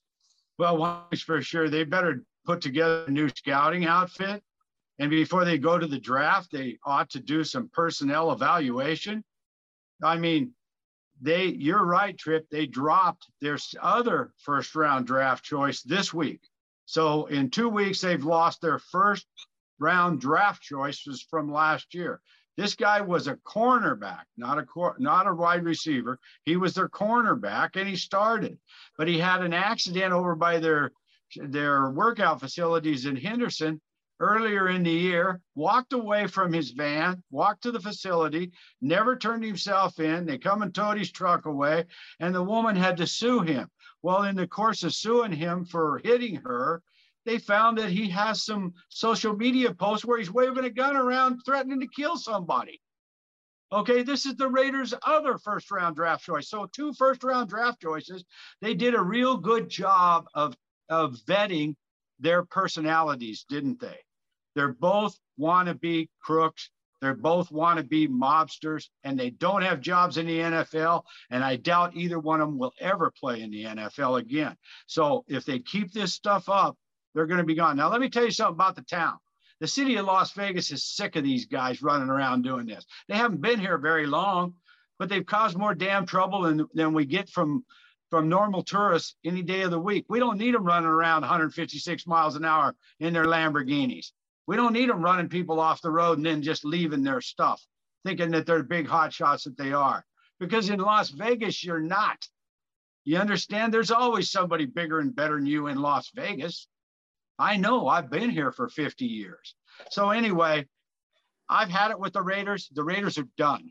Well, 0.58 0.76
one 0.76 1.02
is 1.12 1.22
for 1.22 1.40
sure 1.40 1.68
they 1.68 1.84
better 1.84 2.24
put 2.44 2.60
together 2.60 3.04
a 3.06 3.10
new 3.10 3.28
scouting 3.28 3.86
outfit. 3.86 4.42
And 4.98 5.10
before 5.10 5.44
they 5.44 5.58
go 5.58 5.78
to 5.78 5.86
the 5.86 6.00
draft, 6.00 6.50
they 6.50 6.76
ought 6.84 7.08
to 7.10 7.20
do 7.20 7.44
some 7.44 7.70
personnel 7.72 8.32
evaluation. 8.32 9.22
I 10.02 10.18
mean, 10.18 10.52
they, 11.20 11.46
you're 11.46 11.84
right, 11.84 12.16
Trip. 12.16 12.46
They 12.50 12.66
dropped 12.66 13.26
their 13.40 13.58
other 13.80 14.32
first 14.38 14.74
round 14.74 15.06
draft 15.06 15.44
choice 15.44 15.82
this 15.82 16.12
week. 16.14 16.40
So 16.86 17.26
in 17.26 17.50
two 17.50 17.68
weeks, 17.68 18.00
they've 18.00 18.24
lost 18.24 18.60
their 18.60 18.78
first 18.78 19.26
round 19.78 20.20
draft 20.20 20.62
choices 20.62 21.26
from 21.28 21.52
last 21.52 21.94
year. 21.94 22.20
This 22.56 22.74
guy 22.74 23.00
was 23.00 23.28
a 23.28 23.36
cornerback, 23.36 24.24
not 24.36 24.58
a 24.58 24.66
not 24.98 25.28
a 25.28 25.34
wide 25.34 25.64
receiver. 25.64 26.18
He 26.44 26.56
was 26.56 26.74
their 26.74 26.88
cornerback, 26.88 27.76
and 27.76 27.88
he 27.88 27.94
started, 27.94 28.58
but 28.96 29.06
he 29.06 29.18
had 29.18 29.42
an 29.42 29.52
accident 29.52 30.12
over 30.12 30.34
by 30.34 30.58
their 30.58 30.90
their 31.36 31.90
workout 31.90 32.40
facilities 32.40 33.06
in 33.06 33.16
Henderson 33.16 33.80
earlier 34.20 34.68
in 34.68 34.82
the 34.82 34.90
year. 34.90 35.40
Walked 35.54 35.92
away 35.92 36.26
from 36.26 36.52
his 36.52 36.70
van, 36.70 37.22
walked 37.30 37.62
to 37.62 37.72
the 37.72 37.80
facility, 37.80 38.52
never 38.80 39.16
turned 39.16 39.44
himself 39.44 39.98
in. 40.00 40.26
They 40.26 40.38
come 40.38 40.62
and 40.62 40.74
towed 40.74 40.98
his 40.98 41.10
truck 41.10 41.46
away, 41.46 41.84
and 42.20 42.34
the 42.34 42.42
woman 42.42 42.76
had 42.76 42.96
to 42.98 43.06
sue 43.06 43.40
him. 43.40 43.68
Well, 44.02 44.24
in 44.24 44.36
the 44.36 44.46
course 44.46 44.82
of 44.82 44.94
suing 44.94 45.32
him 45.32 45.64
for 45.64 46.00
hitting 46.04 46.36
her, 46.36 46.82
they 47.24 47.38
found 47.38 47.78
that 47.78 47.90
he 47.90 48.08
has 48.10 48.44
some 48.44 48.72
social 48.88 49.36
media 49.36 49.74
posts 49.74 50.04
where 50.04 50.18
he's 50.18 50.32
waving 50.32 50.64
a 50.64 50.70
gun 50.70 50.96
around 50.96 51.40
threatening 51.44 51.80
to 51.80 51.88
kill 51.88 52.16
somebody. 52.16 52.80
Okay, 53.70 54.02
this 54.02 54.24
is 54.24 54.34
the 54.36 54.48
Raiders' 54.48 54.94
other 55.02 55.36
first 55.36 55.70
round 55.70 55.96
draft 55.96 56.24
choice. 56.24 56.48
So, 56.48 56.66
two 56.72 56.94
first 56.94 57.22
round 57.22 57.50
draft 57.50 57.82
choices. 57.82 58.24
They 58.62 58.72
did 58.72 58.94
a 58.94 59.02
real 59.02 59.36
good 59.36 59.68
job 59.68 60.26
of, 60.32 60.56
of 60.88 61.16
vetting 61.28 61.74
their 62.18 62.44
personalities, 62.44 63.44
didn't 63.48 63.78
they? 63.78 63.98
They're 64.58 64.72
both 64.72 65.16
wannabe 65.38 66.08
crooks. 66.20 66.70
They're 67.00 67.14
both 67.14 67.50
wannabe 67.50 68.08
mobsters, 68.08 68.88
and 69.04 69.16
they 69.16 69.30
don't 69.30 69.62
have 69.62 69.80
jobs 69.80 70.18
in 70.18 70.26
the 70.26 70.40
NFL. 70.40 71.04
And 71.30 71.44
I 71.44 71.54
doubt 71.54 71.94
either 71.94 72.18
one 72.18 72.40
of 72.40 72.48
them 72.48 72.58
will 72.58 72.72
ever 72.80 73.12
play 73.12 73.40
in 73.42 73.52
the 73.52 73.66
NFL 73.66 74.18
again. 74.18 74.56
So, 74.88 75.24
if 75.28 75.44
they 75.44 75.60
keep 75.60 75.92
this 75.92 76.12
stuff 76.12 76.48
up, 76.48 76.76
they're 77.14 77.26
going 77.26 77.38
to 77.38 77.44
be 77.44 77.54
gone. 77.54 77.76
Now, 77.76 77.88
let 77.88 78.00
me 78.00 78.10
tell 78.10 78.24
you 78.24 78.32
something 78.32 78.56
about 78.56 78.74
the 78.74 78.82
town. 78.82 79.18
The 79.60 79.68
city 79.68 79.94
of 79.94 80.06
Las 80.06 80.32
Vegas 80.32 80.72
is 80.72 80.82
sick 80.82 81.14
of 81.14 81.22
these 81.22 81.46
guys 81.46 81.80
running 81.80 82.08
around 82.08 82.42
doing 82.42 82.66
this. 82.66 82.84
They 83.06 83.14
haven't 83.14 83.40
been 83.40 83.60
here 83.60 83.78
very 83.78 84.08
long, 84.08 84.54
but 84.98 85.08
they've 85.08 85.24
caused 85.24 85.56
more 85.56 85.76
damn 85.76 86.04
trouble 86.04 86.42
than, 86.42 86.66
than 86.74 86.94
we 86.94 87.04
get 87.04 87.28
from 87.28 87.64
from 88.10 88.28
normal 88.28 88.62
tourists 88.64 89.14
any 89.24 89.42
day 89.42 89.62
of 89.62 89.70
the 89.70 89.78
week. 89.78 90.06
We 90.08 90.18
don't 90.18 90.38
need 90.38 90.54
them 90.54 90.64
running 90.64 90.88
around 90.88 91.20
156 91.22 92.06
miles 92.08 92.34
an 92.34 92.44
hour 92.44 92.74
in 92.98 93.12
their 93.12 93.26
Lamborghinis. 93.26 94.10
We 94.48 94.56
don't 94.56 94.72
need 94.72 94.88
them 94.88 95.02
running 95.02 95.28
people 95.28 95.60
off 95.60 95.82
the 95.82 95.90
road 95.90 96.16
and 96.16 96.26
then 96.26 96.40
just 96.40 96.64
leaving 96.64 97.02
their 97.02 97.20
stuff, 97.20 97.62
thinking 98.06 98.30
that 98.30 98.46
they're 98.46 98.62
big 98.62 98.88
hot 98.88 99.12
shots 99.12 99.44
that 99.44 99.58
they 99.58 99.74
are. 99.74 100.06
Because 100.40 100.70
in 100.70 100.80
Las 100.80 101.10
Vegas, 101.10 101.62
you're 101.62 101.82
not. 101.82 102.26
You 103.04 103.18
understand? 103.18 103.74
There's 103.74 103.90
always 103.90 104.30
somebody 104.30 104.64
bigger 104.64 105.00
and 105.00 105.14
better 105.14 105.36
than 105.36 105.44
you 105.44 105.66
in 105.66 105.82
Las 105.82 106.10
Vegas. 106.14 106.66
I 107.38 107.58
know 107.58 107.88
I've 107.88 108.10
been 108.10 108.30
here 108.30 108.50
for 108.50 108.70
50 108.70 109.04
years. 109.04 109.54
So 109.90 110.10
anyway, 110.10 110.66
I've 111.46 111.68
had 111.68 111.90
it 111.90 112.00
with 112.00 112.14
the 112.14 112.22
Raiders. 112.22 112.70
The 112.72 112.84
Raiders 112.84 113.18
are 113.18 113.28
done. 113.36 113.70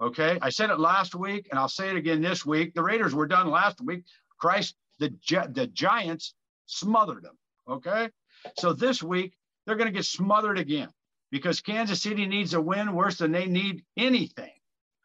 Okay. 0.00 0.38
I 0.40 0.48
said 0.48 0.70
it 0.70 0.80
last 0.80 1.14
week 1.14 1.48
and 1.50 1.58
I'll 1.58 1.68
say 1.68 1.90
it 1.90 1.96
again 1.96 2.22
this 2.22 2.46
week. 2.46 2.72
The 2.72 2.82
Raiders 2.82 3.14
were 3.14 3.26
done 3.26 3.50
last 3.50 3.78
week. 3.82 4.04
Christ, 4.40 4.74
the, 4.98 5.14
the 5.52 5.66
Giants 5.66 6.34
smothered 6.64 7.24
them. 7.24 7.36
Okay. 7.68 8.08
So 8.56 8.72
this 8.72 9.02
week, 9.02 9.34
they're 9.66 9.76
going 9.76 9.88
to 9.88 9.96
get 9.96 10.04
smothered 10.04 10.58
again 10.58 10.88
because 11.30 11.60
Kansas 11.60 12.02
City 12.02 12.26
needs 12.26 12.54
a 12.54 12.60
win 12.60 12.94
worse 12.94 13.18
than 13.18 13.32
they 13.32 13.46
need 13.46 13.84
anything. 13.96 14.52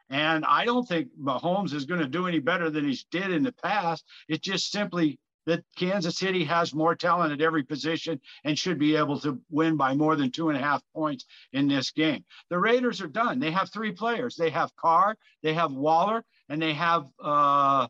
And 0.09 0.43
I 0.45 0.65
don't 0.65 0.87
think 0.87 1.09
Mahomes 1.19 1.73
is 1.73 1.85
going 1.85 2.01
to 2.01 2.07
do 2.07 2.27
any 2.27 2.39
better 2.39 2.69
than 2.69 2.85
he's 2.85 3.05
did 3.11 3.31
in 3.31 3.43
the 3.43 3.51
past. 3.51 4.03
It's 4.27 4.41
just 4.41 4.71
simply 4.71 5.19
that 5.45 5.63
Kansas 5.75 6.17
City 6.17 6.43
has 6.43 6.73
more 6.73 6.95
talent 6.95 7.33
at 7.33 7.41
every 7.41 7.63
position 7.63 8.19
and 8.43 8.57
should 8.57 8.77
be 8.77 8.95
able 8.95 9.19
to 9.21 9.39
win 9.49 9.77
by 9.77 9.95
more 9.95 10.15
than 10.15 10.31
two 10.31 10.49
and 10.49 10.57
a 10.57 10.61
half 10.61 10.83
points 10.93 11.25
in 11.53 11.67
this 11.67 11.91
game. 11.91 12.23
The 12.49 12.59
Raiders 12.59 13.01
are 13.01 13.07
done. 13.07 13.39
They 13.39 13.51
have 13.51 13.71
three 13.71 13.91
players. 13.91 14.35
They 14.35 14.49
have 14.51 14.75
Carr, 14.75 15.15
they 15.41 15.53
have 15.53 15.71
Waller, 15.71 16.23
and 16.49 16.61
they 16.61 16.73
have 16.73 17.05
uh, 17.23 17.87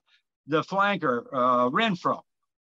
the 0.47 0.61
flanker 0.61 1.25
uh, 1.33 1.69
Renfrow. 1.69 2.21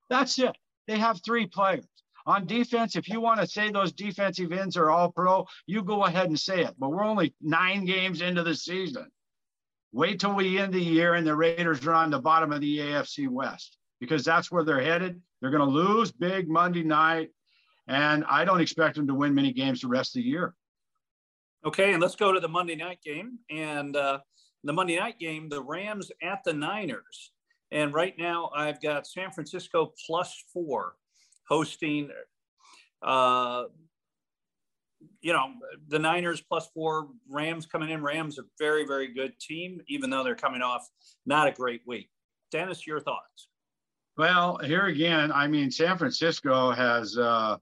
That's 0.09 0.39
it. 0.39 0.57
They 0.87 0.99
have 0.99 1.21
three 1.25 1.47
players. 1.47 1.85
On 2.27 2.45
defense, 2.45 2.97
if 2.97 3.09
you 3.09 3.21
want 3.21 3.41
to 3.41 3.47
say 3.47 3.71
those 3.71 3.93
defensive 3.93 4.51
ends 4.51 4.77
are 4.77 4.91
all 4.91 5.13
pro, 5.13 5.47
you 5.67 5.83
go 5.83 6.05
ahead 6.05 6.27
and 6.27 6.39
say 6.39 6.65
it. 6.65 6.75
But 6.77 6.91
we're 6.91 7.05
only 7.05 7.35
nine 7.41 7.85
games 7.85 8.21
into 8.21 8.43
the 8.43 8.55
season. 8.55 9.07
Wait 9.93 10.19
till 10.19 10.35
we 10.35 10.59
end 10.59 10.75
the 10.75 10.81
year 10.81 11.15
and 11.15 11.27
the 11.27 11.37
Raiders 11.37 11.87
are 11.87 11.95
on 11.95 12.11
the 12.11 12.19
bottom 12.19 12.53
of 12.53 12.61
the 12.61 12.79
AFC 12.79 13.29
West 13.29 13.79
because 14.01 14.25
that's 14.25 14.51
where 14.51 14.65
they're 14.65 14.81
headed. 14.81 15.23
They're 15.41 15.53
going 15.53 15.67
to 15.67 15.75
lose 15.75 16.11
big 16.11 16.49
Monday 16.49 16.83
night, 16.83 17.31
and 17.87 18.25
I 18.29 18.45
don't 18.45 18.61
expect 18.61 18.97
them 18.97 19.07
to 19.07 19.15
win 19.15 19.35
many 19.35 19.53
games 19.53 19.83
the 19.83 19.89
rest 19.89 20.17
of 20.17 20.23
the 20.23 20.29
year. 20.29 20.55
Okay, 21.65 21.93
and 21.93 22.03
let's 22.03 22.17
go 22.17 22.33
to 22.33 22.41
the 22.41 22.49
Monday 22.49 22.75
night 22.75 22.99
game. 23.05 23.39
And 23.51 23.95
uh, 23.95 24.19
the 24.65 24.73
Monday 24.73 24.99
night 24.99 25.19
game, 25.19 25.49
the 25.49 25.63
Rams 25.63 26.11
at 26.23 26.43
the 26.45 26.53
Niners. 26.53 27.33
And 27.71 27.95
right 27.95 28.15
now, 28.19 28.51
I've 28.55 28.81
got 28.81 29.07
San 29.07 29.31
Francisco 29.31 29.93
plus 30.07 30.45
four 30.53 30.95
hosting. 31.49 32.11
Uh, 33.03 33.65
you 35.21 35.33
know, 35.33 35.53
the 35.89 35.99
Niners 35.99 36.41
plus 36.41 36.69
four, 36.75 37.09
Rams 37.29 37.67
coming 37.67 37.91
in. 37.91 38.03
Rams 38.03 38.39
a 38.39 38.43
very, 38.59 38.87
very 38.87 39.13
good 39.13 39.39
team, 39.41 39.81
even 39.89 40.11
though 40.11 40.23
they're 40.25 40.35
coming 40.35 40.63
off 40.63 40.89
not 41.25 41.49
a 41.49 41.53
great 41.53 41.83
week. 41.87 42.11
Dennis, 42.51 42.87
your 42.87 43.01
thoughts? 43.01 43.49
Well, 44.17 44.59
here 44.59 44.87
again, 44.87 45.31
I 45.33 45.47
mean, 45.47 45.71
San 45.71 45.99
Francisco 45.99 46.71
has 46.71 47.19
uh, 47.19 47.59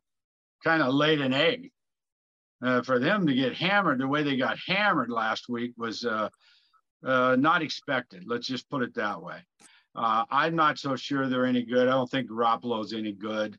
kind 0.62 0.82
of 0.82 0.94
laid 0.94 1.20
an 1.20 1.32
egg. 1.32 1.70
Uh, 2.62 2.80
for 2.80 2.98
them 2.98 3.26
to 3.26 3.34
get 3.34 3.54
hammered 3.54 3.98
the 3.98 4.08
way 4.08 4.22
they 4.22 4.36
got 4.36 4.56
hammered 4.66 5.10
last 5.10 5.48
week 5.50 5.72
was 5.76 6.04
uh, 6.04 6.28
uh 7.04 7.36
not 7.38 7.60
expected. 7.60 8.24
Let's 8.26 8.46
just 8.46 8.70
put 8.70 8.82
it 8.82 8.94
that 8.94 9.20
way. 9.20 9.36
Uh, 9.94 10.24
I'm 10.30 10.56
not 10.56 10.78
so 10.78 10.96
sure 10.96 11.28
they're 11.28 11.46
any 11.46 11.62
good. 11.62 11.88
I 11.88 11.92
don't 11.92 12.10
think 12.10 12.30
Garoppolo's 12.30 12.94
any 12.94 13.12
good. 13.12 13.58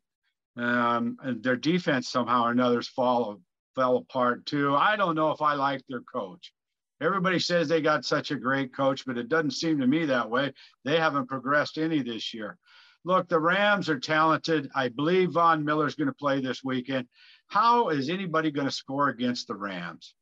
Um, 0.58 1.18
their 1.42 1.58
defense 1.58 2.10
somehow 2.10 2.46
or 2.46 2.52
another 2.52 2.82
fall, 2.82 3.42
fell 3.76 3.98
apart 3.98 4.46
too. 4.46 4.76
I 4.76 4.96
don't 4.96 5.16
know 5.16 5.32
if 5.32 5.42
I 5.42 5.54
like 5.56 5.82
their 5.90 6.02
coach. 6.02 6.54
Everybody 7.02 7.40
says 7.40 7.68
they 7.68 7.82
got 7.82 8.06
such 8.06 8.32
a 8.32 8.38
great 8.38 8.74
coach, 8.74 9.06
but 9.06 9.18
it 9.18 9.28
doesn't 9.28 9.52
seem 9.52 9.80
to 9.80 9.88
me 9.88 10.06
that 10.06 10.30
way. 10.30 10.54
They 10.86 10.98
haven't 10.98 11.28
progressed 11.28 11.78
any 11.78 12.02
this 12.02 12.34
year 12.34 12.58
look, 13.06 13.30
the 13.30 13.40
Rams 13.40 13.88
are 13.88 14.00
talented. 14.00 14.70
I 14.76 14.90
believe 14.90 15.32
Von 15.32 15.64
Miller 15.64 15.88
is 15.88 15.96
going 15.96 16.08
to 16.08 16.14
play 16.14 16.42
this 16.42 16.64
weekend. 16.64 17.08
How 17.48 17.90
is 17.90 18.10
anybody 18.10 18.52
going 18.52 18.68
to 18.68 18.74
score 18.74 19.10
against 19.10 19.48
the 19.48 19.56
Rams? 19.56 20.16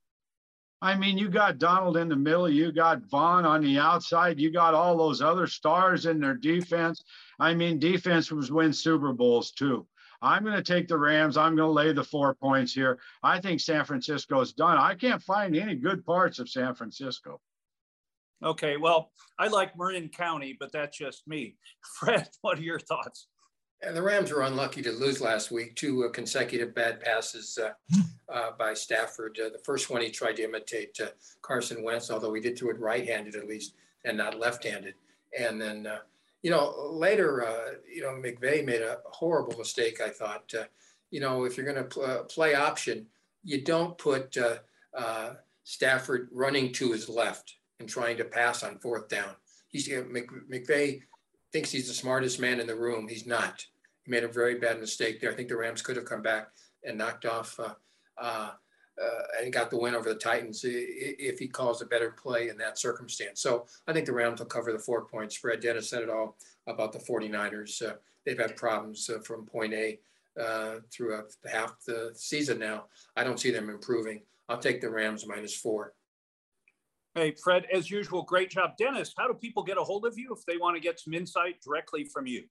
I 0.82 0.96
mean, 0.96 1.18
you 1.18 1.30
got 1.30 1.60
Donald 1.60 1.96
in 1.96 2.10
the 2.10 2.16
middle, 2.18 2.50
you 2.50 2.74
got 2.74 3.10
Von 3.10 3.46
on 3.46 3.62
the 3.62 3.80
outside, 3.80 4.38
you 4.38 4.52
got 4.52 4.74
all 4.74 4.98
those 4.98 5.22
other 5.22 5.48
stars 5.48 6.06
in 6.06 6.20
their 6.20 6.34
defense. 6.34 7.02
I 7.40 7.54
mean, 7.54 7.80
defense 7.80 8.30
was 8.30 8.52
win 8.52 8.74
Super 8.74 9.14
Bowls 9.14 9.52
too. 9.52 9.88
I'm 10.24 10.44
going 10.44 10.56
to 10.56 10.64
take 10.64 10.88
the 10.88 10.98
Rams. 10.98 11.36
I'm 11.36 11.56
going 11.56 11.68
to 11.68 11.72
lay 11.72 11.92
the 11.92 12.04
four 12.04 12.34
points 12.34 12.74
here. 12.74 12.98
I 13.22 13.42
think 13.42 13.60
San 13.60 13.84
Francisco's 13.84 14.54
done. 14.54 14.78
I 14.78 14.96
can't 14.96 15.22
find 15.22 15.56
any 15.56 15.76
good 15.76 16.06
parts 16.06 16.40
of 16.40 16.50
San 16.50 16.74
Francisco. 16.74 17.42
Okay, 18.42 18.78
well, 18.78 19.12
I 19.38 19.48
like 19.50 19.78
Marin 19.78 20.10
County, 20.10 20.56
but 20.58 20.72
that's 20.72 20.98
just 20.98 21.28
me. 21.28 21.58
Fred, 22.00 22.30
what 22.42 22.58
are 22.58 22.64
your 22.64 22.80
thoughts? 22.80 23.28
And 23.82 23.96
the 23.98 24.02
Rams 24.02 24.32
were 24.32 24.44
unlucky 24.44 24.82
to 24.84 24.92
lose 24.92 25.20
last 25.20 25.52
week. 25.52 25.76
Two 25.76 26.06
uh, 26.06 26.10
consecutive 26.10 26.74
bad 26.74 27.02
passes 27.02 27.60
uh, 27.62 27.72
uh, 28.34 28.52
by 28.58 28.74
Stafford. 28.74 29.38
Uh, 29.38 29.50
the 29.50 29.62
first 29.66 29.90
one 29.90 30.02
he 30.02 30.10
tried 30.10 30.38
to 30.38 30.44
imitate 30.44 30.98
uh, 31.02 31.08
Carson 31.42 31.84
Wentz, 31.84 32.10
although 32.10 32.34
he 32.34 32.40
did 32.40 32.58
throw 32.58 32.70
it 32.70 32.80
right-handed 32.80 33.36
at 33.36 33.46
least, 33.46 33.74
and 34.06 34.18
not 34.18 34.40
left-handed. 34.40 34.94
And 35.38 35.60
then, 35.60 35.86
uh, 35.86 36.00
you 36.44 36.52
know, 36.52 36.90
later, 36.92 37.46
uh, 37.48 37.72
you 37.92 38.02
know, 38.02 38.10
McVay 38.10 38.64
made 38.66 38.82
a 38.82 38.98
horrible 39.06 39.58
mistake. 39.58 40.02
I 40.02 40.10
thought, 40.10 40.54
uh, 40.58 40.66
you 41.10 41.20
know, 41.20 41.46
if 41.46 41.58
you're 41.58 41.66
going 41.66 41.78
to 41.78 41.86
pl- 41.86 42.04
uh, 42.04 42.24
play 42.24 42.54
option, 42.54 43.08
you 43.44 43.62
don't 43.62 43.98
put 43.98 44.38
Stafford 45.64 46.30
running 46.32 46.72
to 46.74 46.92
his 46.92 47.10
left 47.10 47.56
and 47.80 47.88
trying 47.90 48.18
to 48.18 48.26
pass 48.26 48.62
on 48.62 48.78
fourth 48.80 49.08
down. 49.08 49.36
He's 49.70 49.88
McVay 49.88 51.02
thinks 51.52 51.72
he's 51.72 51.88
the 51.88 51.94
smartest 51.94 52.40
man 52.40 52.60
in 52.60 52.68
the 52.68 52.76
room. 52.76 53.08
He's 53.08 53.26
not. 53.26 53.66
He 54.04 54.12
made 54.12 54.24
a 54.24 54.28
very 54.28 54.56
bad 54.56 54.80
mistake 54.80 55.20
there. 55.20 55.32
I 55.32 55.36
think 55.36 55.50
the 55.50 55.58
Rams 55.58 55.82
could 55.82 55.96
have 55.96 56.06
come 56.06 56.22
back 56.22 56.50
and 56.84 56.98
knocked 56.98 57.26
off 57.26 57.60
uh, 59.02 59.42
and 59.42 59.54
got 59.54 59.70
the 59.70 59.78
win 59.78 59.96
over 59.96 60.10
the 60.10 60.20
Titans 60.20 60.62
if 60.64 61.40
he 61.40 61.48
calls 61.48 61.82
a 61.82 61.86
better 61.86 62.12
play 62.12 62.50
in 62.50 62.58
that 62.58 62.78
circumstance. 62.78 63.42
So 63.42 63.66
I 63.88 63.94
think 63.94 64.06
the 64.06 64.14
Rams 64.14 64.40
will 64.40 64.46
cover 64.48 64.72
the 64.72 64.80
four 64.80 65.06
point 65.06 65.32
spread. 65.32 65.62
Dennis 65.62 65.90
said 65.90 66.04
it 66.04 66.10
all 66.10 66.38
about 66.68 66.94
the 66.94 67.00
49ers. 67.00 67.82
Uh, 67.82 67.96
they've 68.26 68.38
had 68.38 68.56
problems 68.56 69.10
uh, 69.10 69.20
from 69.20 69.46
point 69.46 69.74
A 69.74 70.00
uh, 70.40 70.76
throughout 70.92 71.32
half 71.52 71.76
the 71.86 72.12
season 72.16 72.60
now. 72.60 72.86
I 73.16 73.24
don't 73.24 73.40
see 73.40 73.52
them 73.52 73.70
improving. 73.70 74.22
I'll 74.50 74.60
take 74.60 74.82
the 74.82 74.90
Rams 74.90 75.26
minus 75.28 75.56
four. 75.56 75.94
Hey, 77.16 77.36
Fred, 77.44 77.68
as 77.72 77.92
usual, 77.92 78.24
great 78.24 78.50
job. 78.50 78.72
Dennis, 78.78 79.14
how 79.16 79.28
do 79.28 79.36
people 79.36 79.62
get 79.62 79.78
a 79.78 79.84
hold 79.84 80.06
of 80.06 80.18
you 80.18 80.34
if 80.36 80.44
they 80.48 80.58
want 80.58 80.76
to 80.76 80.82
get 80.82 81.00
some 81.00 81.14
insight 81.14 81.62
directly 81.62 82.06
from 82.06 82.26
you? 82.26 82.44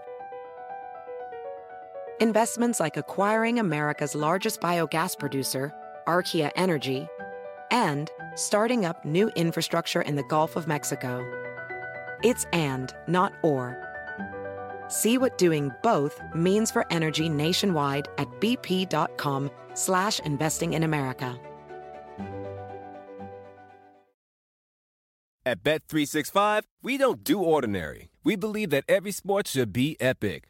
Investments 2.20 2.80
like 2.80 2.98
acquiring 2.98 3.58
America's 3.58 4.14
largest 4.14 4.60
biogas 4.60 5.18
producer, 5.18 5.72
Archaea 6.06 6.50
Energy, 6.54 7.08
and 7.70 8.10
starting 8.34 8.84
up 8.84 9.02
new 9.06 9.30
infrastructure 9.36 10.02
in 10.02 10.16
the 10.16 10.22
Gulf 10.24 10.54
of 10.54 10.68
Mexico. 10.68 11.24
It's 12.22 12.44
and, 12.52 12.94
not 13.08 13.32
or. 13.42 13.78
See 14.88 15.16
what 15.16 15.38
doing 15.38 15.70
both 15.82 16.20
means 16.34 16.70
for 16.70 16.84
energy 16.90 17.30
nationwide 17.30 18.06
at 18.18 18.28
bp.com 18.38 19.50
slash 19.72 20.20
investing 20.20 20.74
in 20.74 20.82
America. 20.82 21.40
At 25.46 25.62
Bet365, 25.62 26.64
we 26.82 26.98
don't 26.98 27.24
do 27.24 27.42
ordinary. 27.42 28.10
We 28.22 28.36
believe 28.36 28.68
that 28.68 28.84
every 28.90 29.12
sport 29.12 29.48
should 29.48 29.72
be 29.72 29.96
epic. 29.98 30.49